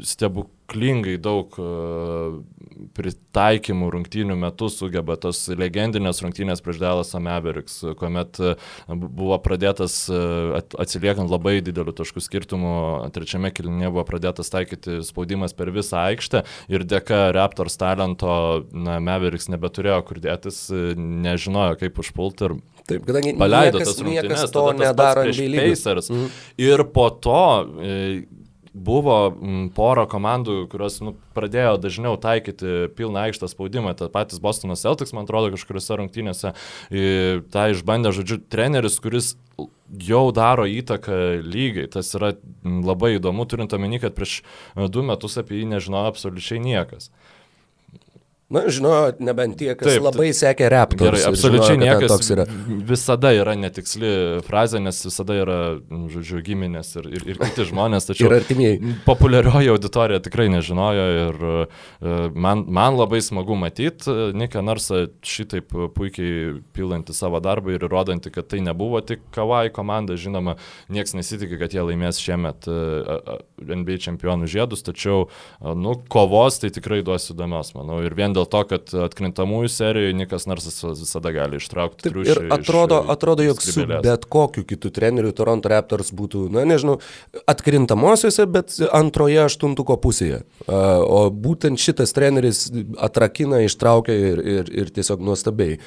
stebuklingai 0.04 1.16
daug 1.22 1.54
uh, 1.60 2.38
pritaikymų 2.96 3.88
rungtynių 3.94 4.36
metu 4.38 4.68
sugeba 4.72 5.16
tos 5.20 5.44
legendinės 5.50 6.22
rungtynės 6.24 6.62
prieš 6.64 6.80
Dalasą 6.82 7.20
Meveriks, 7.24 7.80
kuomet 7.98 8.40
uh, 8.42 8.70
buvo 8.88 9.38
pradėtas 9.44 10.00
uh, 10.12 10.56
atsiliekant 10.78 11.30
labai 11.32 11.58
dideliu 11.64 11.94
taškų 11.96 12.22
skirtumu, 12.24 12.72
trečiame 13.14 13.52
kilinėje 13.54 13.92
buvo 13.94 14.06
pradėtas 14.08 14.52
taikyti 14.54 15.00
spaudimas 15.06 15.56
per 15.58 15.72
visą 15.74 16.04
aikštę 16.08 16.44
ir 16.72 16.86
dėka 16.88 17.28
Raptors 17.36 17.78
talento 17.80 18.64
na, 18.72 18.98
Meveriks 19.02 19.50
nebeturėjo 19.52 20.02
kur 20.08 20.22
dėtis, 20.22 20.66
nežinojo 20.98 21.78
kaip 21.82 22.02
užpulti 22.04 22.48
ir 22.48 22.60
Taip, 22.88 23.04
kadangi 23.04 23.34
paleido 23.36 23.76
niekas, 23.76 23.90
tas 23.90 24.00
rungtynes, 24.00 24.24
niekas 24.24 24.52
to 24.54 24.62
nedaro 24.78 25.24
Pacers. 25.28 26.08
Mhm. 26.08 26.28
Ir 26.64 26.84
po 26.94 27.08
to 27.10 27.42
e, 27.84 27.96
buvo 28.84 29.16
m, 29.30 29.68
pora 29.74 30.06
komandų, 30.10 30.60
kurios 30.72 31.00
nu, 31.04 31.14
pradėjo 31.36 31.76
dažniau 31.82 32.16
taikyti 32.20 32.88
pilną 32.98 33.26
aikštą 33.28 33.50
spaudimą. 33.50 33.94
Ta 33.98 34.10
patys 34.12 34.42
Bostonas 34.42 34.84
Celtics, 34.84 35.14
man 35.16 35.28
atrodo, 35.28 35.52
kažkuriuose 35.54 35.98
rungtynėse 36.00 36.52
e, 36.54 37.40
tą 37.52 37.68
išbandė, 37.74 38.14
žodžiu, 38.16 38.40
treneris, 38.50 39.00
kuris 39.02 39.34
jau 39.88 40.28
daro 40.36 40.66
įtaką 40.68 41.40
lygiai. 41.44 41.88
Tas 41.92 42.12
yra 42.18 42.34
labai 42.64 43.16
įdomu, 43.16 43.48
turint 43.48 43.74
omeny, 43.74 44.00
kad 44.02 44.16
prieš 44.16 44.42
du 44.92 45.04
metus 45.06 45.38
apie 45.40 45.62
jį 45.62 45.72
nežinojo 45.74 46.12
absoliučiai 46.12 46.62
niekas. 46.62 47.10
Na, 48.48 48.62
žinau, 48.72 49.12
nebent 49.20 49.58
tie, 49.60 49.74
kas 49.76 49.90
Taip, 49.90 50.00
labai 50.06 50.30
sekė 50.32 50.70
reptus. 50.72 51.02
Gerai, 51.04 51.18
absoliučiai 51.28 51.74
žinojo, 51.74 51.80
niekas 51.82 52.12
toks 52.14 52.30
yra. 52.32 52.44
Visada 52.88 53.32
yra 53.36 53.52
netiksli 53.60 54.12
frazė, 54.46 54.80
nes 54.80 55.00
visada 55.04 55.34
yra, 55.36 55.56
žodžiu, 56.14 56.40
giminės 56.46 56.94
ir, 56.96 57.10
ir, 57.12 57.26
ir 57.28 57.40
kiti 57.42 57.66
žmonės, 57.68 58.08
tačiau 58.08 58.30
ir 58.30 58.38
artimieji. 58.38 58.94
Populiarioji 59.04 59.68
auditorija 59.74 60.22
tikrai 60.24 60.46
nežinojo 60.54 61.04
ir 61.18 61.44
e, 61.44 61.66
man, 62.32 62.62
man 62.72 62.96
labai 62.96 63.20
smagu 63.26 63.58
matyti 63.60 64.08
e, 64.08 64.30
Niką 64.40 64.64
Narsą 64.64 65.02
šitaip 65.20 65.76
puikiai 65.92 66.56
pilantį 66.72 67.18
savo 67.20 67.42
darbą 67.44 67.76
ir 67.76 67.84
įrodantį, 67.84 68.32
kad 68.32 68.48
tai 68.48 68.62
nebuvo 68.64 69.04
tik 69.04 69.28
Kawai 69.36 69.66
komanda, 69.76 70.16
žinoma, 70.16 70.56
niekas 70.88 71.12
nesitikė, 71.20 71.60
kad 71.66 71.76
jie 71.76 71.84
laimės 71.84 72.24
šiemet 72.24 72.64
e, 72.72 72.80
NBA 73.60 74.00
čempionų 74.08 74.48
žiedus, 74.48 74.88
tačiau, 74.88 75.28
nu, 75.60 75.98
kovos 76.08 76.62
tai 76.64 76.72
tikrai 76.72 77.04
duos 77.04 77.28
įdomios, 77.36 77.76
manau, 77.76 78.00
ir 78.08 78.16
vien 78.16 78.37
dėl 78.38 78.48
to, 78.50 78.62
kad 78.70 78.94
atkrintamųjų 79.08 79.70
serijoje 79.72 80.16
Nikas 80.16 80.46
Narsas 80.48 80.78
visada 80.86 81.32
gali 81.34 81.58
ištraukti 81.60 82.08
triušį. 82.08 82.30
Ir 82.32 82.54
atrodo, 82.54 83.02
iš, 83.04 83.12
atrodo 83.14 83.46
jog 83.46 83.62
su 83.64 83.84
bet 83.88 84.26
kokiu 84.30 84.64
kitu 84.68 84.92
treneriu 84.94 85.34
Toronto 85.36 85.70
Raptors 85.72 86.12
būtų, 86.16 86.46
na 86.54 86.64
nežinau, 86.68 86.98
atkrintamosiose, 87.50 88.46
bet 88.50 88.78
antroje 88.94 89.42
aštuntuko 89.44 89.98
pusėje. 90.00 90.42
O 90.68 91.26
būtent 91.34 91.80
šitas 91.82 92.14
treneris 92.16 92.66
atrakina, 93.02 93.62
ištraukia 93.66 94.16
ir, 94.32 94.42
ir, 94.42 94.72
ir 94.84 94.92
tiesiog 94.94 95.22
nuostabiai 95.24 95.78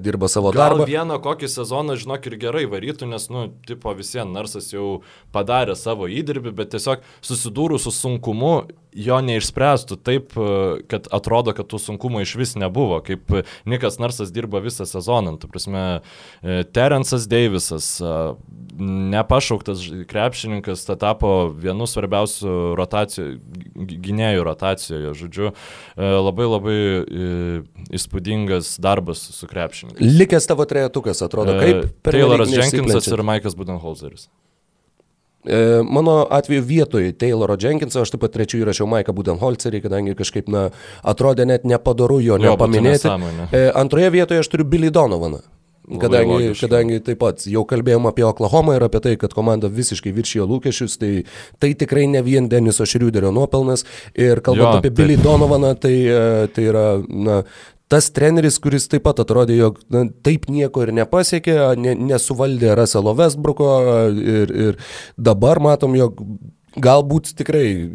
dirba 0.00 0.30
savo 0.30 0.52
Gal 0.54 0.62
darbą. 0.62 0.84
Gal 0.86 0.94
vieną 0.94 1.20
kokį 1.24 1.50
sezoną, 1.52 1.98
žinok, 2.00 2.30
ir 2.30 2.38
gerai 2.40 2.66
varytų, 2.70 3.08
nes, 3.10 3.28
nu, 3.32 3.48
tipo 3.68 3.94
visiems 3.98 4.34
Narsas 4.34 4.70
jau 4.72 5.00
padarė 5.34 5.76
savo 5.78 6.08
įdirbį, 6.10 6.54
bet 6.58 6.74
tiesiog 6.76 7.02
susidūrus 7.24 7.88
su 7.88 7.94
sunkumu 7.94 8.54
jo 8.98 9.18
neišspręstų 9.24 9.98
taip, 10.04 10.34
kad 10.90 11.08
atrodo, 11.14 11.54
kad 11.56 11.68
tų 11.70 11.80
sunkumų 11.88 12.22
iš 12.24 12.36
vis 12.38 12.54
nebuvo, 12.60 13.00
kaip 13.04 13.32
Nikas 13.68 13.98
Narsas 14.02 14.32
dirba 14.34 14.62
visą 14.64 14.86
sezoną. 14.88 15.36
Tu 15.40 15.50
prasme, 15.50 15.84
e, 16.42 16.62
Terence'as 16.64 17.26
Davisas, 17.30 17.90
e, 18.00 18.14
nepašauktas 18.78 19.82
krepšininkas, 20.08 20.84
tai 20.86 20.98
tapo 21.00 21.50
vienu 21.50 21.88
svarbiausių 21.90 22.54
rotacijų, 22.78 23.26
gynėjų 23.74 24.44
rotacijoje. 24.46 25.14
Žodžiu, 25.18 25.50
labai 25.98 26.46
labai 26.46 26.76
įspūdingas 27.98 28.76
darbas 28.82 29.24
su 29.34 29.48
krepšininku. 29.50 29.98
Likęs 29.98 30.46
tavo 30.46 30.66
trejetukas 30.68 31.24
atrodo 31.26 31.58
kaip 31.58 31.90
Tayloras 32.06 32.54
Jenkinsas 32.54 33.10
ir 33.10 33.24
Maikas 33.26 33.58
Budenholzeris. 33.58 34.28
E, 35.48 35.82
mano 35.82 36.26
atveju 36.30 36.62
vietoj 36.62 37.12
Tayloro 37.18 37.56
Jenkinso 37.60 38.02
aš 38.04 38.12
taip 38.12 38.24
pat 38.26 38.34
trečių 38.36 38.62
įrašiau 38.62 38.88
Maiką 38.90 39.14
Budenholzerį, 39.16 39.80
kadangi 39.86 40.16
kažkaip, 40.18 40.50
na, 40.52 40.68
atrodė 41.00 41.48
net 41.48 41.64
nepadaru 41.64 42.20
jo, 42.20 42.36
jo 42.36 42.42
nepaminėti. 42.52 43.08
E, 43.48 43.68
antroje 43.72 44.10
vietoje 44.12 44.44
aš 44.44 44.52
turiu 44.52 44.68
Billy 44.68 44.92
Donovaną. 44.92 45.40
Kadangi, 45.88 46.52
kadangi 46.60 46.98
taip 47.00 47.16
pat 47.22 47.46
jau 47.48 47.62
kalbėjom 47.64 48.10
apie 48.10 48.26
Oklahomą 48.28 48.74
ir 48.76 48.84
apie 48.84 49.00
tai, 49.06 49.14
kad 49.20 49.32
komanda 49.32 49.70
visiškai 49.72 50.12
viršijo 50.12 50.44
lūkesčius, 50.50 50.98
tai 51.00 51.12
tai 51.62 51.72
tikrai 51.80 52.04
ne 52.12 52.20
vien 52.26 52.48
Deniso 52.52 52.84
Šriuderio 52.84 53.32
nuopelnas. 53.32 53.86
Ir 54.12 54.42
kalbant 54.44 54.68
jo, 54.68 54.82
apie 54.82 54.92
Billy 54.92 55.16
Donovaną, 55.16 55.72
tai, 55.80 55.94
e, 56.04 56.20
tai 56.52 56.68
yra 56.68 56.84
na, 57.08 57.40
tas 57.88 58.10
treneris, 58.14 58.60
kuris 58.62 58.88
taip 58.92 59.06
pat 59.08 59.22
atrodė, 59.24 59.56
jog 59.58 59.80
na, 59.92 60.04
taip 60.24 60.46
nieko 60.52 60.84
ir 60.84 60.92
nepasiekė, 60.96 61.56
ne, 61.80 61.96
nesuvaldė 62.12 62.76
Russelo 62.78 63.16
Westbrooko 63.18 63.72
ir, 64.12 64.54
ir 64.68 64.94
dabar 65.16 65.62
matom, 65.64 65.96
jog 65.98 66.22
Galbūt 66.78 67.32
tikrai 67.38 67.88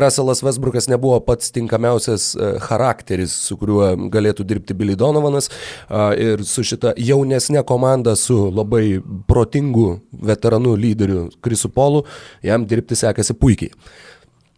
Russellas 0.00 0.40
Westbrookas 0.42 0.88
nebuvo 0.88 1.18
pats 1.22 1.52
tinkamiausias 1.54 2.30
e, 2.34 2.48
charakteris, 2.64 3.34
su 3.46 3.58
kuriuo 3.60 3.90
galėtų 4.10 4.46
dirbti 4.48 4.74
Billy 4.74 4.96
Donovanas 4.98 5.50
ir 6.18 6.42
su 6.48 6.64
šita 6.66 6.94
jaunesnė 6.96 7.62
komanda, 7.68 8.16
su 8.16 8.48
labai 8.48 8.98
protingu 9.28 10.00
veteranu 10.10 10.74
lyderiu 10.80 11.26
Krisu 11.44 11.70
Polu, 11.70 12.06
jam 12.42 12.64
dirbti 12.66 12.98
sekasi 12.98 13.36
puikiai. 13.38 13.76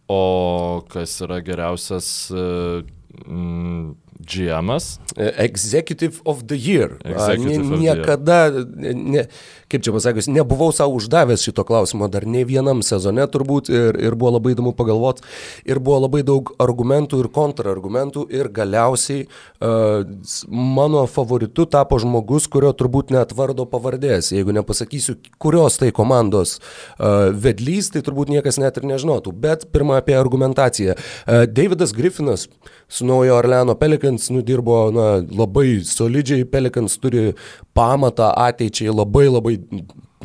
O 0.09 0.81
kas 0.89 1.19
yra 1.21 1.41
geriausias 1.45 2.07
mm, 2.31 3.91
GM'as. 4.19 4.99
Executive 5.15 6.21
of 6.25 6.47
the 6.47 6.57
Year. 6.57 6.97
Executive 7.05 7.63
ne, 7.63 7.77
niekada, 7.77 8.51
ne, 8.75 9.23
kaip 9.71 9.83
čia 9.85 9.93
pasakius, 9.95 10.27
nebuvau 10.27 10.73
savo 10.75 10.97
uždavęs 10.99 11.43
šito 11.45 11.63
klausimo 11.63 12.09
dar 12.11 12.25
ne 12.27 12.43
vienam 12.47 12.81
sezone 12.83 13.23
turbūt 13.31 13.69
ir, 13.71 13.99
ir 14.01 14.17
buvo 14.19 14.33
labai 14.35 14.55
įdomu 14.55 14.73
pagalvoti 14.75 15.23
ir 15.69 15.79
buvo 15.79 16.01
labai 16.03 16.23
daug 16.27 16.51
argumentų 16.59 17.21
ir 17.23 17.29
kontrargumentų 17.35 18.25
ir 18.35 18.49
galiausiai 18.53 19.25
uh, 19.25 20.03
mano 20.49 21.05
favoritu 21.07 21.67
tapo 21.69 21.99
žmogus, 22.01 22.49
kurio 22.51 22.73
turbūt 22.75 23.13
net 23.15 23.31
vardo 23.37 23.67
pavardės. 23.69 24.33
Jeigu 24.35 24.55
nepasakysiu, 24.57 25.15
kurios 25.41 25.79
tai 25.79 25.93
komandos 25.95 26.57
uh, 26.59 27.29
vedlys, 27.31 27.91
tai 27.93 28.03
turbūt 28.05 28.33
niekas 28.33 28.59
net 28.59 28.81
ir 28.81 28.89
nežinotų. 28.89 29.31
Bet 29.31 29.69
pirmą 29.73 29.99
apie 30.01 30.17
argumentaciją. 30.19 30.97
Uh, 30.97 31.45
Davidas 31.47 31.95
Griffinas 31.95 32.49
su 32.89 33.05
naujo 33.05 33.37
Orleano 33.37 33.75
Pelikan 33.77 34.08
Pelicans 34.09 34.29
nudirbo 34.29 34.91
na, 34.91 35.21
labai 35.21 35.83
solidžiai, 35.85 36.45
Pelicans 36.45 36.97
turi 36.97 37.33
pamatą 37.73 38.33
ateičiai 38.35 38.89
labai 38.89 39.27
labai 39.29 39.57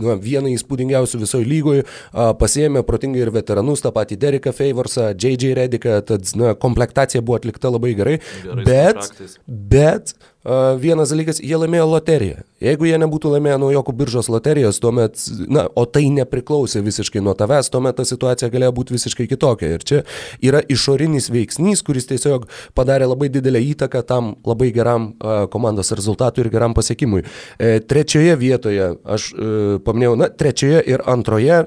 na, 0.00 0.16
vieną 0.16 0.50
įspūdingiausių 0.54 1.20
visoje 1.20 1.46
lygoje, 1.46 1.84
pasiėmė 2.12 2.82
protingai 2.82 3.22
ir 3.22 3.30
veteranus, 3.34 3.82
tą 3.84 3.92
patį 3.94 4.16
Dereką 4.18 4.54
Favorsą, 4.56 5.12
JJ 5.12 5.54
Rediką, 5.60 6.00
tad 6.08 6.32
na, 6.34 6.54
komplektacija 6.54 7.22
buvo 7.22 7.38
atlikta 7.38 7.70
labai 7.70 7.94
gerai, 7.94 8.18
gerai 8.42 8.64
bet, 8.64 9.12
bet 9.46 10.14
Vienas 10.80 11.08
dalykas, 11.08 11.38
jie 11.40 11.56
laimėjo 11.56 11.86
loteriją. 11.88 12.42
Jeigu 12.64 12.84
jie 12.88 12.98
nebūtų 13.00 13.30
laimėję 13.32 13.56
naujokų 13.60 13.92
biržos 13.96 14.28
loterijos, 14.32 14.76
tuomet, 14.80 15.16
na, 15.48 15.64
o 15.72 15.84
tai 15.88 16.06
nepriklausė 16.12 16.82
visiškai 16.84 17.22
nuo 17.24 17.32
tavęs, 17.36 17.70
tuomet 17.72 17.96
ta 17.96 18.04
situacija 18.08 18.50
galėjo 18.52 18.74
būti 18.76 18.94
visiškai 18.94 19.26
kitokia. 19.30 19.70
Ir 19.74 19.84
čia 19.88 20.00
yra 20.44 20.60
išorinis 20.68 21.30
veiksnys, 21.32 21.80
kuris 21.84 22.08
tiesiog 22.10 22.44
padarė 22.76 23.08
labai 23.08 23.30
didelę 23.32 23.62
įtaką 23.72 24.04
tam 24.08 24.34
labai 24.44 24.68
geram 24.76 25.10
komandos 25.52 25.92
rezultatui 25.96 26.44
ir 26.44 26.50
geram 26.52 26.76
pasiekimui. 26.76 27.24
E, 27.58 27.78
trečioje 27.80 28.36
vietoje, 28.40 28.90
aš 29.16 29.30
e, 29.32 29.48
paminėjau, 29.84 30.14
na, 30.20 30.28
trečioje 30.28 30.84
ir 30.92 31.04
antroje, 31.08 31.62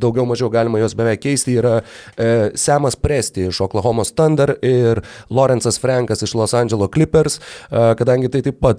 daugiau 0.00 0.24
mažiau 0.28 0.48
galima 0.52 0.80
jos 0.80 0.96
beveik 0.96 1.24
keisti, 1.24 1.58
yra 1.60 1.76
e, 2.16 2.50
Semas 2.56 2.96
Presti 2.96 3.48
iš 3.50 3.60
Oklahoma 3.64 4.04
Thunder 4.08 4.56
ir 4.64 5.02
Lorenzas 5.28 5.80
Frankas 5.80 6.24
iš 6.24 6.36
Los 6.36 6.56
Angeles 6.56 6.92
Clippers, 6.94 7.40
e, 7.70 7.86
kada 7.98 8.13
kadangi 8.14 8.30
tai 8.30 8.42
taip 8.46 8.58
pat 8.62 8.78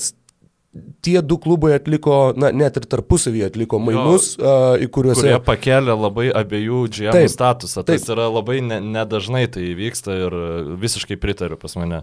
tie 1.06 1.22
du 1.22 1.38
klubai 1.42 1.76
atliko, 1.78 2.34
na, 2.38 2.52
net 2.56 2.80
ir 2.80 2.88
tarpusavį 2.90 3.46
atliko 3.48 3.80
mainus, 3.80 4.34
jo, 4.36 4.46
uh, 4.46 4.80
į 4.82 4.90
kuriuos... 4.94 5.22
Kurie 5.22 5.38
pakėlė 5.46 5.96
labai 5.96 6.30
abiejų 6.36 6.86
GM 6.92 7.16
taip, 7.16 7.32
statusą. 7.32 7.84
Taip. 7.84 8.02
Tas 8.02 8.10
yra 8.12 8.28
labai 8.32 8.60
nedažnai 8.66 9.46
ne 9.46 9.52
tai 9.52 9.68
vyksta 9.78 10.18
ir 10.26 10.36
visiškai 10.82 11.18
pritariu 11.22 11.60
pas 11.62 11.76
mane 11.80 12.02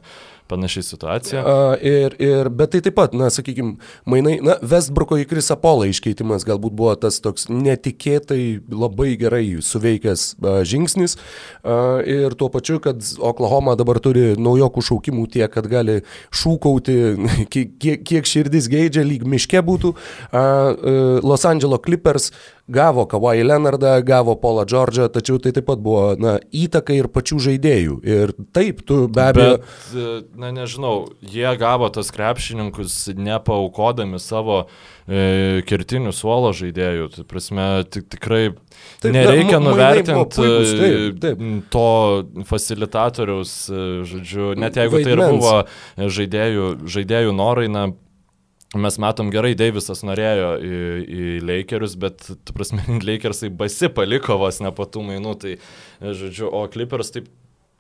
panaši 0.53 0.83
situacija. 0.83 1.43
A, 1.47 1.77
ir, 1.81 2.17
ir, 2.21 2.51
bet 2.53 2.75
tai 2.75 2.83
taip 2.85 2.97
pat, 2.99 3.15
na, 3.17 3.31
sakykime, 3.33 3.79
mainai, 4.09 4.37
na, 4.45 4.59
Westbrooko 4.73 5.17
į 5.21 5.27
Krisą 5.31 5.57
Polą 5.61 5.89
iškeitimas 5.91 6.45
galbūt 6.49 6.75
buvo 6.77 6.95
tas 7.01 7.21
toks 7.25 7.49
netikėtai 7.53 8.61
labai 8.69 9.15
gerai 9.21 9.45
suveikęs 9.65 10.27
a, 10.37 10.59
žingsnis. 10.69 11.17
A, 11.63 11.79
ir 12.05 12.37
tuo 12.39 12.51
pačiu, 12.53 12.79
kad 12.85 13.01
Oklahoma 13.23 13.77
dabar 13.81 14.01
turi 14.05 14.33
naujokų 14.41 14.85
šaukimų 14.91 15.27
tiek, 15.33 15.49
kad 15.53 15.69
gali 15.73 16.01
šūkauti, 16.35 16.99
kiek, 17.53 18.05
kiek 18.09 18.29
širdis 18.29 18.62
geidžia, 18.71 19.05
lyg 19.07 19.27
miške 19.29 19.63
būtų. 19.65 19.95
A, 20.33 20.43
Los 21.23 21.47
Angeles 21.49 21.83
Clippers 21.85 22.31
gavo 22.69 23.07
Kawhi 23.07 23.43
Leonardą, 23.43 24.03
gavo 24.07 24.37
Paulą 24.37 24.65
Džordžą, 24.67 25.09
tačiau 25.13 25.41
tai 25.43 25.53
taip 25.57 25.67
pat 25.67 25.81
buvo 25.83 26.13
na, 26.21 26.37
įtaka 26.55 26.95
ir 26.95 27.09
pačių 27.13 27.41
žaidėjų. 27.49 27.99
Ir 28.07 28.33
taip, 28.55 28.85
tu 28.87 29.07
be 29.13 29.25
abejo. 29.25 29.59
Bet, 29.59 29.97
e, 29.99 30.15
na 30.39 30.53
nežinau, 30.55 30.95
jie 31.21 31.49
gavo 31.61 31.91
tas 31.93 32.13
krepšininkus 32.15 32.97
nepaukodami 33.19 34.21
savo 34.23 34.63
e, 34.63 35.63
kertinių 35.69 36.15
suolo 36.15 36.53
žaidėjų. 36.57 37.11
Tai 37.17 37.27
prasme, 37.29 37.67
tik, 37.91 38.07
tikrai 38.15 38.45
taip, 39.03 39.11
nereikia 39.11 39.59
da, 39.59 39.65
nuvertinti 39.67 40.39
puikus, 40.39 40.77
taip, 40.79 41.21
taip. 41.25 41.43
to 41.75 41.89
facilitatoriaus, 42.49 43.57
e, 43.69 43.89
žodžiu, 44.07 44.53
net 44.55 44.79
jeigu 44.79 45.01
Vaidmens. 45.01 45.11
tai 45.11 45.19
ir 45.19 45.27
buvo 45.35 46.09
žaidėjų, 46.21 46.71
žaidėjų 46.95 47.37
norai, 47.43 47.69
na, 47.73 47.91
Mes 48.73 48.97
matom 48.97 49.29
gerai, 49.33 49.53
Deivisas 49.59 50.01
norėjo 50.07 50.53
į, 50.65 50.77
į 51.05 51.25
Lakerius, 51.45 51.97
bet, 52.01 52.25
tu 52.25 52.57
prasme, 52.57 52.81
Lakersai 53.09 53.53
basi 53.53 53.93
paliko 53.93 54.39
vos 54.41 54.63
ne 54.65 54.73
po 54.73 54.89
tų 54.89 55.05
mainų, 55.11 55.37
tai, 55.43 55.57
žodžiu, 56.01 56.49
o 56.49 56.65
Clippers 56.73 57.13
taip 57.13 57.29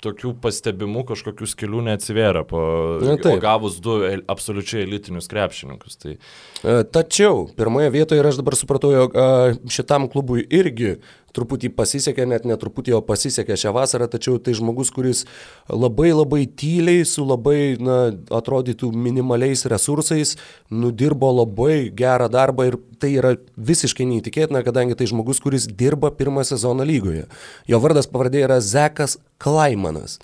tokių 0.02 0.32
pastebimų 0.42 1.04
kažkokių 1.12 1.46
skilių 1.46 1.84
neatsivėrė, 1.86 2.42
po, 2.50 2.62
Na, 3.06 3.14
gavus 3.42 3.78
du 3.82 4.00
absoliučiai 4.30 4.82
elitinius 4.82 5.30
krepšininkus. 5.30 5.98
Tai... 6.02 6.16
E, 6.18 6.74
tačiau, 6.94 7.44
pirmoje 7.58 7.92
vietoje 7.94 8.22
ir 8.22 8.28
aš 8.28 8.40
dabar 8.40 8.58
supratau, 8.58 8.90
jog 8.94 9.14
šitam 9.70 10.08
klubui 10.12 10.42
irgi 10.50 10.96
truputį 11.36 11.70
pasisekė, 11.76 12.26
net 12.28 12.46
netruputį, 12.48 12.94
o 12.98 13.02
pasisekė 13.04 13.56
šią 13.58 13.72
vasarą, 13.76 14.08
tačiau 14.12 14.38
tai 14.42 14.54
žmogus, 14.58 14.92
kuris 14.94 15.24
labai 15.70 16.10
labai 16.12 16.44
tyliai, 16.46 17.04
su 17.08 17.24
labai, 17.26 17.76
na, 17.80 17.98
atrodytų 18.34 18.92
minimaliais 18.94 19.64
resursais, 19.70 20.36
nudirbo 20.70 21.30
labai 21.42 21.86
gerą 21.96 22.28
darbą 22.32 22.68
ir 22.70 22.78
tai 23.02 23.14
yra 23.18 23.36
visiškai 23.56 24.06
neįtikėtina, 24.08 24.64
kadangi 24.66 24.98
tai 24.98 25.08
žmogus, 25.10 25.40
kuris 25.42 25.66
dirba 25.66 26.12
pirmą 26.14 26.44
sezoną 26.46 26.86
lygoje. 26.88 27.24
Jo 27.70 27.80
vardas 27.82 28.10
pavardė 28.10 28.44
yra 28.46 28.60
Zekas 28.62 29.18
Klaimanas. 29.42 30.20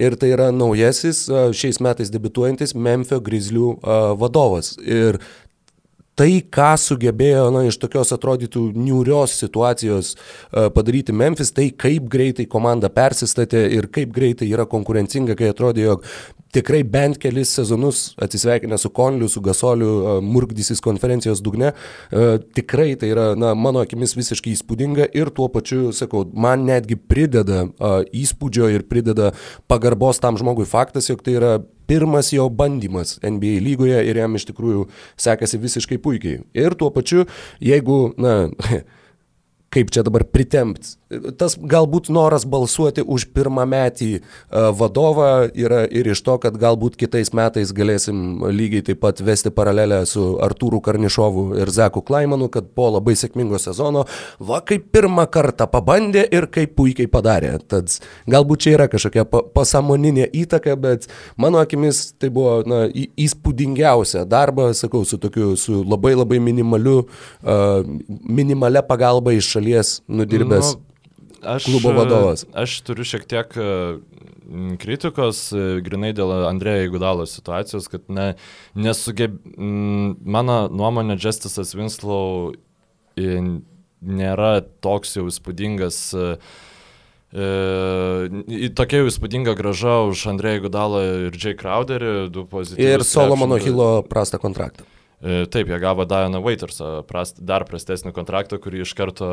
Ir 0.00 0.14
tai 0.16 0.30
yra 0.32 0.48
naujasis, 0.48 1.26
šiais 1.28 1.76
metais 1.84 2.08
debituojantis 2.08 2.72
Memphio 2.72 3.18
Grizzlių 3.20 3.74
vadovas. 4.16 4.72
Ir 4.80 5.18
tai, 6.20 6.42
ką 6.52 6.74
sugebėjo 6.76 7.46
na, 7.54 7.64
iš 7.70 7.78
tokios 7.80 8.12
atrodytų 8.12 8.66
niūrios 8.76 9.38
situacijos 9.40 10.12
uh, 10.16 10.68
padaryti 10.74 11.14
Memphis, 11.16 11.52
tai 11.56 11.70
kaip 11.72 12.10
greitai 12.12 12.44
komanda 12.50 12.90
persistatė 12.92 13.64
ir 13.78 13.88
kaip 13.92 14.12
greitai 14.12 14.50
yra 14.50 14.66
konkurencinga, 14.68 15.38
kai 15.38 15.48
atrodė, 15.54 15.86
jog 15.86 16.04
tikrai 16.52 16.82
bent 16.82 17.16
kelis 17.22 17.54
sezonus 17.54 18.02
atsisveikinę 18.20 18.76
su 18.82 18.90
Konliu, 18.92 19.30
su 19.32 19.40
Gasoliu, 19.44 19.90
uh, 19.96 20.20
murkdysis 20.20 20.84
konferencijos 20.84 21.40
dugne, 21.46 21.72
uh, 21.72 22.36
tikrai 22.58 22.92
tai 23.00 23.14
yra, 23.14 23.30
na, 23.38 23.54
mano 23.56 23.80
akimis 23.86 24.12
visiškai 24.18 24.52
įspūdinga 24.58 25.08
ir 25.16 25.32
tuo 25.32 25.48
pačiu, 25.48 25.88
sakau, 25.96 26.26
man 26.36 26.66
netgi 26.68 27.00
prideda 27.00 27.64
įspūdžio 28.12 28.68
ir 28.74 28.84
prideda 28.90 29.32
pagarbos 29.70 30.20
tam 30.20 30.36
žmogui 30.36 30.68
faktas, 30.68 31.08
jog 31.08 31.24
tai 31.24 31.38
yra 31.40 31.54
pirmas 31.90 32.30
jo 32.30 32.46
bandymas 32.54 33.18
NBA 33.24 33.58
lygoje 33.64 33.98
ir 34.06 34.22
jam 34.22 34.38
iš 34.38 34.46
tikrųjų 34.52 34.86
sekasi 35.18 35.58
visiškai 35.58 35.98
puikiai. 36.02 36.44
Ir 36.54 36.78
tuo 36.78 36.92
pačiu, 36.94 37.26
jeigu, 37.58 37.98
na, 38.20 38.46
kaip 39.74 39.90
čia 39.90 40.06
dabar 40.06 40.22
pritempt. 40.30 40.99
Tas 41.10 41.56
galbūt 41.58 42.06
noras 42.14 42.44
balsuoti 42.46 43.02
už 43.02 43.24
pirmametį 43.34 44.10
e, 44.14 44.20
vadovą 44.78 45.48
yra 45.58 45.80
ir 45.90 46.06
iš 46.12 46.20
to, 46.22 46.36
kad 46.38 46.54
galbūt 46.54 46.94
kitais 47.00 47.32
metais 47.34 47.72
galėsim 47.74 48.44
lygiai 48.54 48.84
taip 48.86 49.00
pat 49.02 49.18
vesti 49.26 49.50
paralelę 49.50 50.04
su 50.06 50.36
Artūru 50.38 50.78
Karnišovu 50.86 51.56
ir 51.58 51.72
Zeku 51.74 52.04
Klaimanu, 52.06 52.46
kad 52.54 52.68
po 52.78 52.92
labai 52.94 53.16
sėkmingo 53.18 53.58
sezono, 53.58 54.04
va 54.38 54.60
kaip 54.62 54.84
pirmą 54.94 55.24
kartą 55.34 55.66
pabandė 55.72 56.22
ir 56.30 56.46
kaip 56.54 56.76
puikiai 56.78 57.10
padarė. 57.10 57.56
Tad 57.66 57.90
galbūt 58.30 58.62
čia 58.62 58.76
yra 58.76 58.86
kažkokia 58.92 59.24
pasamoninė 59.26 60.28
įtaka, 60.44 60.76
bet 60.78 61.08
mano 61.34 61.58
akimis 61.58 62.12
tai 62.22 62.30
buvo 62.30 62.60
na, 62.70 62.84
įspūdingiausia 63.18 64.22
darba, 64.30 64.68
sakau, 64.78 65.02
su 65.02 65.18
tokiu, 65.18 65.56
su 65.58 65.82
labai 65.82 66.14
labai 66.14 66.38
minimaliu, 66.38 67.02
uh, 67.02 67.82
minimalia 68.06 68.84
pagalba 68.86 69.34
iš 69.34 69.50
šalies 69.56 69.92
nudirbęs. 70.06 70.76
Nu, 70.76 70.86
aš, 71.42 71.66
klubo 71.68 71.92
vadovas. 71.96 72.46
Aš 72.56 72.80
turiu 72.86 73.06
šiek 73.06 73.26
tiek 73.30 73.54
kritikos, 74.82 75.44
grinai 75.84 76.10
dėl 76.16 76.32
Andrėjo 76.48 76.94
Gudalo 76.96 77.26
situacijos, 77.30 77.86
kad 77.92 78.08
ne, 78.10 78.32
nesugeb... 78.74 79.36
Mano 79.56 80.64
nuomonė, 80.72 81.18
Justisas 81.20 81.76
Winslow 81.78 82.52
nėra 83.20 84.52
toks 84.82 85.16
jau 85.18 85.28
įspūdingas 85.30 86.02
E, 87.30 88.70
tokia 88.74 89.04
jau 89.04 89.10
įspūdinga 89.10 89.54
graža 89.58 90.00
už 90.10 90.24
Andrėjų 90.32 90.64
Gudalą 90.64 91.02
ir 91.28 91.36
Jay 91.38 91.54
Crowderį, 91.54 92.14
du 92.34 92.42
pozityvus. 92.50 92.82
Ir 92.82 93.04
Solomono 93.06 93.58
Hilo 93.62 93.90
prastą 94.10 94.40
kontraktą. 94.42 94.86
E, 95.22 95.44
taip, 95.46 95.70
jie 95.70 95.78
gavo 95.78 96.06
Diana 96.10 96.40
Waitersą, 96.42 97.04
prast, 97.06 97.38
dar 97.46 97.66
prastesnį 97.68 98.10
kontraktą, 98.16 98.58
kurį 98.58 98.82
iš 98.82 98.94
karto 98.98 99.30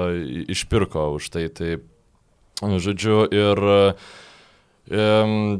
išpirko 0.54 1.10
už 1.18 1.32
tai. 1.34 1.48
Tai, 1.50 1.80
žodžiu, 2.62 3.26
ir 3.30 3.64
um, 4.90 5.60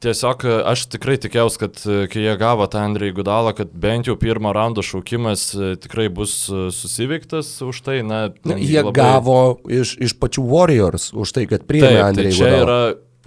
Tiesiog 0.00 0.44
e, 0.46 0.52
aš 0.70 0.86
tikrai 0.92 1.16
tikėjausi, 1.20 1.58
kad 1.60 1.80
e, 1.84 1.96
kai 2.10 2.22
jie 2.24 2.34
gavo 2.40 2.66
tą 2.70 2.84
Andrei 2.86 3.12
Gudalą, 3.14 3.52
kad 3.56 3.72
bent 3.80 4.08
jau 4.08 4.14
pirmo 4.20 4.52
raundo 4.54 4.84
šaukimas 4.86 5.48
e, 5.56 5.72
tikrai 5.80 6.06
bus 6.12 6.36
susiveiktas 6.48 7.50
už 7.64 7.82
tai. 7.84 7.98
Na, 8.06 8.28
na, 8.46 8.58
jie 8.60 8.80
labai... 8.80 8.94
gavo 8.96 9.38
iš, 9.68 9.96
iš 10.04 10.16
pačių 10.20 10.44
Warriors 10.48 11.10
už 11.12 11.34
tai, 11.36 11.48
kad 11.50 11.66
priėmė 11.68 11.90
tai 11.90 12.06
Andrei 12.06 12.30
tai 12.30 12.38
Gudalą. 12.38 12.62
Yra 12.62 12.78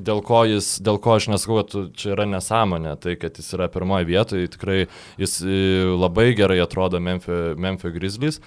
dėl 0.10 0.24
ko, 0.26 0.42
jis, 0.50 0.72
dėl 0.86 1.02
ko 1.04 1.18
aš 1.18 1.30
nesakau, 1.34 1.60
kad 1.62 1.94
čia 2.00 2.14
yra 2.16 2.28
nesąmonė, 2.30 2.96
tai 3.04 3.18
kad 3.22 3.38
jis 3.38 3.52
yra 3.58 3.70
pirmoje 3.74 4.08
vietoje, 4.10 4.50
tikrai 4.54 4.80
jis 5.22 5.40
labai 5.98 6.30
gerai 6.38 6.60
atrodo 6.64 7.02
Memphis, 7.02 7.58
Memphis 7.58 7.96
Grizzlies, 7.96 8.42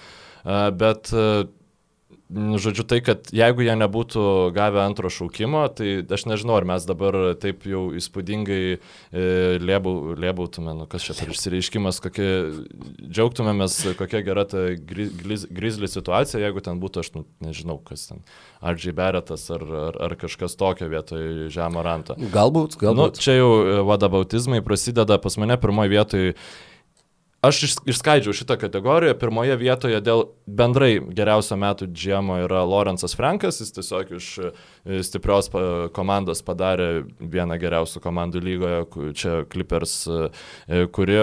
bet 0.78 1.10
Žodžiu, 2.30 2.84
tai, 2.86 3.00
kad 3.02 3.26
jeigu 3.34 3.64
jie 3.66 3.72
nebūtų 3.74 4.22
gavę 4.54 4.78
antro 4.84 5.10
šaukimo, 5.10 5.64
tai 5.74 5.96
aš 6.06 6.28
nežinau, 6.30 6.54
ar 6.60 6.66
mes 6.68 6.84
dabar 6.86 7.16
taip 7.42 7.64
jau 7.66 7.88
įspūdingai 7.98 8.60
e, 8.70 8.78
lėbau, 9.58 10.14
lėbautume, 10.14 10.76
nu 10.78 10.86
kas 10.90 11.08
čia 11.08 11.16
per 11.18 11.32
išsireiškimas, 11.34 11.98
kokie, 12.04 12.28
džiaugtumėmės, 13.02 13.80
kokia 13.98 14.22
gera 14.28 14.46
ta 14.46 14.68
grizli 14.78 15.90
situacija, 15.90 16.44
jeigu 16.44 16.62
ten 16.62 16.78
būtų, 16.78 17.02
aš 17.02 17.12
nu, 17.18 17.24
nežinau, 17.42 17.80
kas 17.82 18.06
ten, 18.12 18.22
ar 18.62 18.78
Džiberetas, 18.78 19.50
ar, 19.50 19.66
ar, 19.88 20.00
ar 20.06 20.18
kažkas 20.22 20.54
tokio 20.60 20.86
vietoje 20.92 21.50
žemo 21.50 21.82
ranto. 21.82 22.14
Galbūt, 22.30 22.78
galbūt. 22.78 23.18
Nu, 23.18 23.26
čia 23.26 23.40
jau 23.40 23.52
vadabautizmai 23.90 24.62
prasideda 24.62 25.18
pas 25.18 25.34
mane 25.40 25.58
pirmoje 25.58 25.96
vietoje 25.98 26.34
Aš 27.40 27.62
išskaidžiau 27.88 28.34
šitą 28.36 28.58
kategoriją. 28.60 29.14
Pirmoje 29.16 29.54
vietoje 29.56 29.96
dėl 30.04 30.26
bendrai 30.44 30.98
geriausio 31.00 31.56
metų 31.56 31.86
džiemo 31.88 32.34
yra 32.44 32.66
Lorenzas 32.68 33.14
Frankas. 33.16 33.62
Jis 33.62 33.72
tiesiog 33.78 34.10
iš 34.18 34.26
e, 34.44 34.50
stiprios 35.06 35.48
komandos 35.96 36.44
padarė 36.44 37.06
vieną 37.16 37.56
geriausių 37.62 38.02
komandų 38.04 38.42
lygoje, 38.44 38.82
čia 39.16 39.38
Clippers, 39.48 39.94
e, 40.04 40.82
kuri 40.92 41.16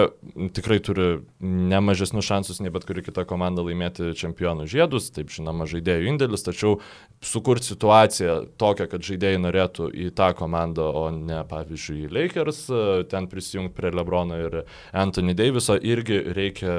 tikrai 0.58 0.80
turi 0.82 1.06
nemažesnius 1.38 2.26
šansus 2.26 2.58
nei 2.66 2.74
bet 2.74 2.88
kuri 2.88 3.06
kita 3.06 3.22
komanda 3.22 3.62
laimėti 3.62 4.10
čempionų 4.18 4.66
žiedus. 4.74 5.12
Taip 5.14 5.30
žinoma, 5.30 5.70
žaidėjų 5.70 6.16
indėlis, 6.16 6.42
tačiau 6.42 6.80
sukurti 7.20 7.66
situaciją 7.66 8.34
tokią, 8.60 8.86
kad 8.90 9.02
žaidėjai 9.02 9.40
norėtų 9.42 9.88
į 9.90 10.08
tą 10.16 10.30
komandą, 10.38 10.86
o 10.94 11.08
ne 11.14 11.40
pavyzdžiui 11.48 12.06
į 12.06 12.10
Lakers, 12.14 12.60
e, 12.70 12.82
ten 13.10 13.26
prisijungti 13.30 13.74
prie 13.74 13.90
Lebrono 13.94 14.38
ir 14.38 14.58
Anthony 14.92 15.34
Daviso 15.38 15.76
irgi 15.76 16.20
reikia 16.36 16.74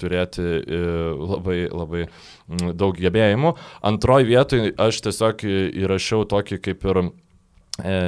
turėti 0.00 0.42
e, 0.42 0.82
labai, 1.20 1.58
labai 1.70 2.06
daug 2.74 2.98
gebėjimų. 2.98 3.54
Antroji 3.86 4.30
vietoje 4.32 4.74
aš 4.82 5.02
tiesiog 5.06 5.46
įrašiau 5.84 6.26
tokį 6.30 6.60
kaip 6.64 6.88
ir 6.90 7.02
e, 7.04 7.98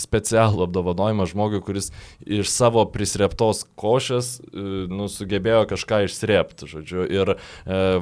specialų 0.00 0.64
apdovanojimą 0.66 1.26
žmogui, 1.30 1.60
kuris 1.64 1.90
iš 2.24 2.50
savo 2.52 2.84
prisreptos 2.90 3.64
košės 3.80 4.32
e, 4.40 4.64
nu, 4.90 5.08
sugebėjo 5.10 5.66
kažką 5.70 6.04
išsrepti. 6.06 6.68
Žodžiu. 6.70 7.04
Ir 7.10 7.34
e, 7.34 7.38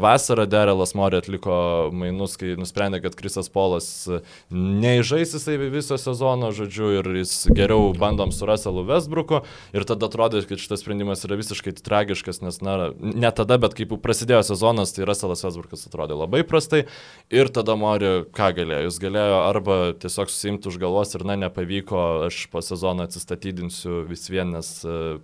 vasarą 0.01 0.47
Derelas 0.51 0.95
Morė 0.99 1.23
atliko 1.23 1.59
mainus, 1.95 2.37
kai 2.41 2.55
nusprendė, 2.59 3.03
kad 3.05 3.17
Krisas 3.19 3.51
Polas 3.53 3.89
e, 4.09 4.21
neižais 4.55 5.35
jisai 5.37 5.59
viso 5.69 5.99
sezono, 6.01 6.53
žodžiu, 6.55 6.91
ir 7.01 7.11
jis 7.23 7.35
geriau 7.55 7.93
bandom 7.99 8.33
su 8.35 8.49
Russellu 8.49 8.85
Westbrooku. 8.89 9.43
Ir 9.77 9.87
tada 9.89 10.09
atrodė, 10.09 10.45
kad 10.49 10.61
šitas 10.61 10.85
sprendimas 10.85 11.25
yra 11.27 11.39
visiškai 11.41 11.75
tragiškas, 11.83 12.43
nes, 12.45 12.61
na, 12.65 12.93
ne 12.99 13.33
tada, 13.35 13.59
bet 13.61 13.77
kaip 13.79 13.97
prasidėjo 14.03 14.45
sezonas, 14.53 14.95
tai 14.97 15.09
Russellas 15.09 15.45
Westbrookas 15.47 15.89
atrodė 15.91 16.19
labai 16.19 16.45
prastai. 16.47 16.85
Ir 17.33 17.51
tada 17.53 17.77
Morė 17.79 18.13
ką 18.35 18.53
galėjo? 18.57 18.89
Jis 18.89 19.01
galėjo 19.03 19.41
arba 19.45 19.79
tiesiog 20.01 20.31
susimti 20.33 20.71
už 20.71 20.79
galvos 20.81 21.15
ir, 21.17 21.25
na, 21.29 21.37
nepavyko 21.49 21.88
pavyko, 21.89 22.27
aš 22.27 22.47
po 22.51 22.63
sezono 22.63 23.03
atsistatydinsiu 23.05 24.05
vis 24.09 24.29
vien, 24.31 24.53
nes 24.53 24.85
e, 24.85 25.19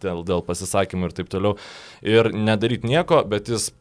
dėl, 0.00 0.24
dėl 0.24 0.42
pasisakymų 0.42 1.08
ir 1.08 1.12
taip 1.12 1.28
toliau. 1.28 1.56
Ir 2.02 2.32
nedaryti 2.32 2.86
nieko, 2.86 3.24
bet 3.24 3.48
jis 3.48 3.72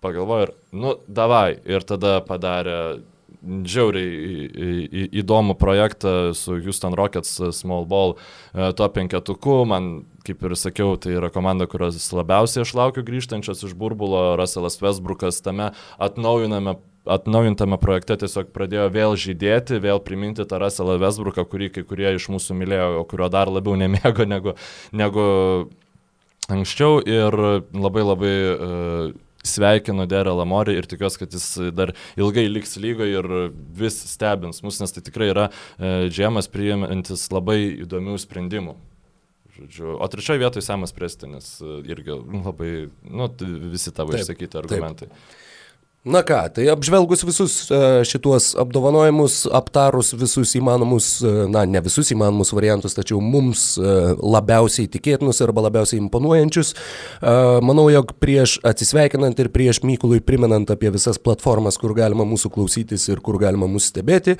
pagalvojo 0.00 0.48
ir, 0.48 0.54
nu, 0.72 0.96
davai. 1.08 1.58
Ir 1.64 1.82
tada 1.82 2.20
padarė 2.20 3.02
žiauriai 3.46 5.08
įdomų 5.14 5.54
projektą 5.58 6.32
su 6.34 6.56
Houston 6.64 6.94
Rockets 6.94 7.38
Small 7.52 7.86
Ball 7.86 8.16
e, 8.16 8.72
to 8.72 8.88
penketuku. 8.88 9.64
Man, 9.66 10.06
kaip 10.26 10.42
ir 10.42 10.56
sakiau, 10.56 10.96
tai 10.96 11.16
yra 11.18 11.30
komanda, 11.30 11.66
kurios 11.66 12.12
labiausiai 12.12 12.64
aš 12.64 12.74
laukiu 12.74 13.04
grįžtančios 13.06 13.62
iš 13.66 13.76
burbulo. 13.78 14.36
Russellas 14.38 14.80
Westbrookas 14.82 15.42
tame 15.44 15.72
atnaujiname 15.98 16.78
atnaujintame 17.06 17.78
projekte 17.82 18.16
tiesiog 18.20 18.50
pradėjo 18.54 18.86
vėl 18.94 19.16
žydėti, 19.20 19.80
vėl 19.82 20.00
priminti 20.04 20.46
tą 20.48 20.60
Russellą 20.62 20.98
Westbrooką, 21.02 21.46
kurį 21.48 21.70
kai 21.74 21.84
kurie 21.88 22.08
iš 22.16 22.28
mūsų 22.32 22.56
mylėjo, 22.58 22.88
o 23.00 23.04
kurio 23.08 23.30
dar 23.32 23.50
labiau 23.52 23.76
nemėgo 23.82 24.26
negu, 24.28 24.56
negu 24.96 25.28
anksčiau 26.52 27.00
ir 27.02 27.38
labai 27.74 28.04
labai 28.06 28.34
uh, 28.54 29.14
sveikinu 29.46 30.08
Derelą 30.10 30.46
Morį 30.48 30.74
ir 30.80 30.88
tikiuosi, 30.90 31.20
kad 31.22 31.34
jis 31.34 31.46
dar 31.74 31.94
ilgai 32.18 32.48
liks 32.50 32.76
lygoje 32.82 33.20
ir 33.20 33.30
vis 33.78 34.00
stebins 34.10 34.62
mus, 34.66 34.80
nes 34.82 34.94
tai 34.94 35.04
tikrai 35.06 35.30
yra 35.30 35.48
uh, 35.50 36.06
džiemas 36.10 36.50
priimantis 36.50 37.28
labai 37.34 37.60
įdomių 37.86 38.18
sprendimų. 38.22 38.76
Žodžiu, 39.56 39.94
o 39.96 40.06
trečioje 40.12 40.40
vietoje 40.42 40.64
Samas 40.66 40.92
Prestinis 40.92 41.46
e, 41.64 41.78
irgi 41.88 42.12
labai, 42.44 42.70
nu, 43.08 43.28
visi 43.72 43.88
tavo 43.94 44.12
taip, 44.12 44.20
išsakyti 44.20 44.58
argumentai. 44.60 45.08
Taip. 45.08 45.45
Na 46.06 46.20
ką, 46.22 46.38
tai 46.54 46.68
apžvelgus 46.70 47.24
visus 47.26 47.54
e, 47.66 47.78
šituos 48.06 48.52
apdovanojimus, 48.62 49.40
aptarus 49.50 50.12
visus 50.14 50.52
įmanomus, 50.54 51.08
e, 51.18 51.32
na 51.50 51.64
ne 51.66 51.80
visus 51.82 52.12
įmanomus 52.14 52.52
variantus, 52.54 52.94
tačiau 52.94 53.18
mums 53.18 53.72
e, 53.74 53.94
labiausiai 54.14 54.86
tikėtinus 54.92 55.42
arba 55.42 55.64
labiausiai 55.66 55.98
imponuojančius, 56.04 56.70
manau, 57.66 57.88
jog 57.90 58.12
prieš 58.22 58.56
atsisveikinant 58.66 59.38
ir 59.42 59.50
prieš 59.50 59.80
Mykului 59.86 60.20
priminant 60.22 60.70
apie 60.70 60.92
visas 60.94 61.18
platformas, 61.18 61.78
kur 61.80 61.96
galima 61.96 62.26
mūsų 62.28 62.52
klausytis 62.54 63.08
ir 63.10 63.18
kur 63.24 63.40
galima 63.42 63.66
mūsų 63.70 63.90
stebėti, 63.90 64.36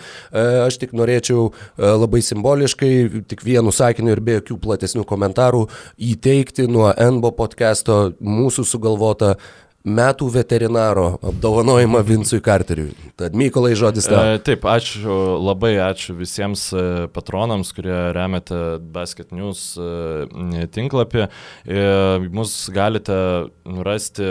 aš 0.62 0.79
tik 0.83 0.95
norėčiau 0.97 1.51
labai 1.79 2.23
simboliškai, 2.23 3.25
tik 3.31 3.43
vienu 3.47 3.75
sakiniu 3.75 4.14
ir 4.14 4.23
be 4.23 4.39
jokių 4.39 4.61
platesnių 4.62 5.07
komentarų 5.09 5.67
įteikti 6.14 6.71
nuo 6.71 6.93
NBO 6.95 7.35
podcast'o 7.39 8.01
mūsų 8.21 8.67
sugalvotą 8.71 9.35
metų 9.87 10.28
veterinaro 10.34 11.07
apdovanojimą 11.24 12.03
Vincui 12.07 12.41
Carteriui. 12.43 12.95
Tad 13.18 13.37
Mykolai 13.39 13.74
žodis 13.78 14.09
tau. 14.11 14.34
E, 14.34 14.41
taip, 14.43 14.66
ačiū, 14.66 15.14
labai 15.39 15.76
ačiū 15.84 16.16
visiems 16.18 16.68
e, 16.74 16.84
patronams, 17.14 17.70
kurie 17.76 17.95
remiate 18.16 18.80
Basket 18.80 19.30
News 19.37 19.68
e, 19.78 20.66
tinklapį. 20.74 21.28
Mus 22.34 22.57
galite 22.74 23.18
rasti 23.87 24.26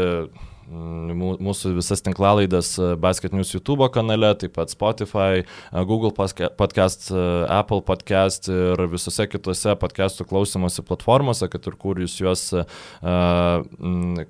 mūsų 0.65 1.75
visas 1.77 2.01
tinklalaidas 2.01 2.71
e, 2.79 2.95
Basket 2.97 3.33
News 3.33 3.53
YouTube 3.53 3.85
kanale, 3.93 4.31
taip 4.39 4.55
pat 4.55 4.71
Spotify, 4.73 5.43
e, 5.43 5.83
Google 5.85 6.11
podcast, 6.11 7.11
e, 7.11 7.45
Apple 7.53 7.83
podcast 7.85 8.49
ir 8.49 8.81
visose 8.89 9.27
kitose 9.29 9.75
podcastų 9.77 10.25
klausymosi 10.25 10.81
platformose, 10.85 11.47
kad 11.51 11.67
ir 11.67 11.77
kur 11.77 11.99
jūs 12.01 12.17
juos 12.19 12.43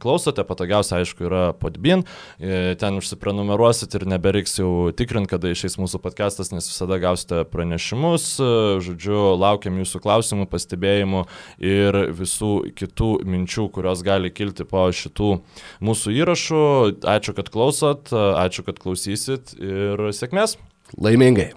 klausote, 0.02 0.44
patogiausia 0.48 1.00
aišku 1.00 1.26
yra 1.28 1.42
Podbin, 1.58 2.04
ten 2.40 2.98
užsiprenumeruosit 3.00 3.94
ir 3.98 4.06
nebereiks 4.10 4.58
jau 4.60 4.92
tikrinti, 4.96 5.30
kada 5.32 5.52
išeis 5.52 5.78
mūsų 5.80 6.00
podcastas, 6.04 6.52
nes 6.54 6.68
visada 6.70 6.98
gausite 7.02 7.44
pranešimus, 7.52 8.28
žodžiu, 8.86 9.18
laukiam 9.40 9.78
jūsų 9.82 10.02
klausimų, 10.04 10.48
pastebėjimų 10.52 11.26
ir 11.64 12.00
visų 12.16 12.54
kitų 12.78 13.12
minčių, 13.28 13.68
kurios 13.76 14.04
gali 14.06 14.32
kilti 14.36 14.68
po 14.70 14.88
šitų 14.96 15.32
mūsų 15.86 16.16
įrašų 16.16 16.25
įrašų. 16.26 16.64
Ačiū, 17.16 17.36
kad 17.38 17.52
klausot, 17.54 18.12
ačiū, 18.14 18.66
kad 18.68 18.82
klausysit 18.82 19.56
ir 19.62 20.10
sėkmės. 20.16 20.58
Laimingai. 21.02 21.54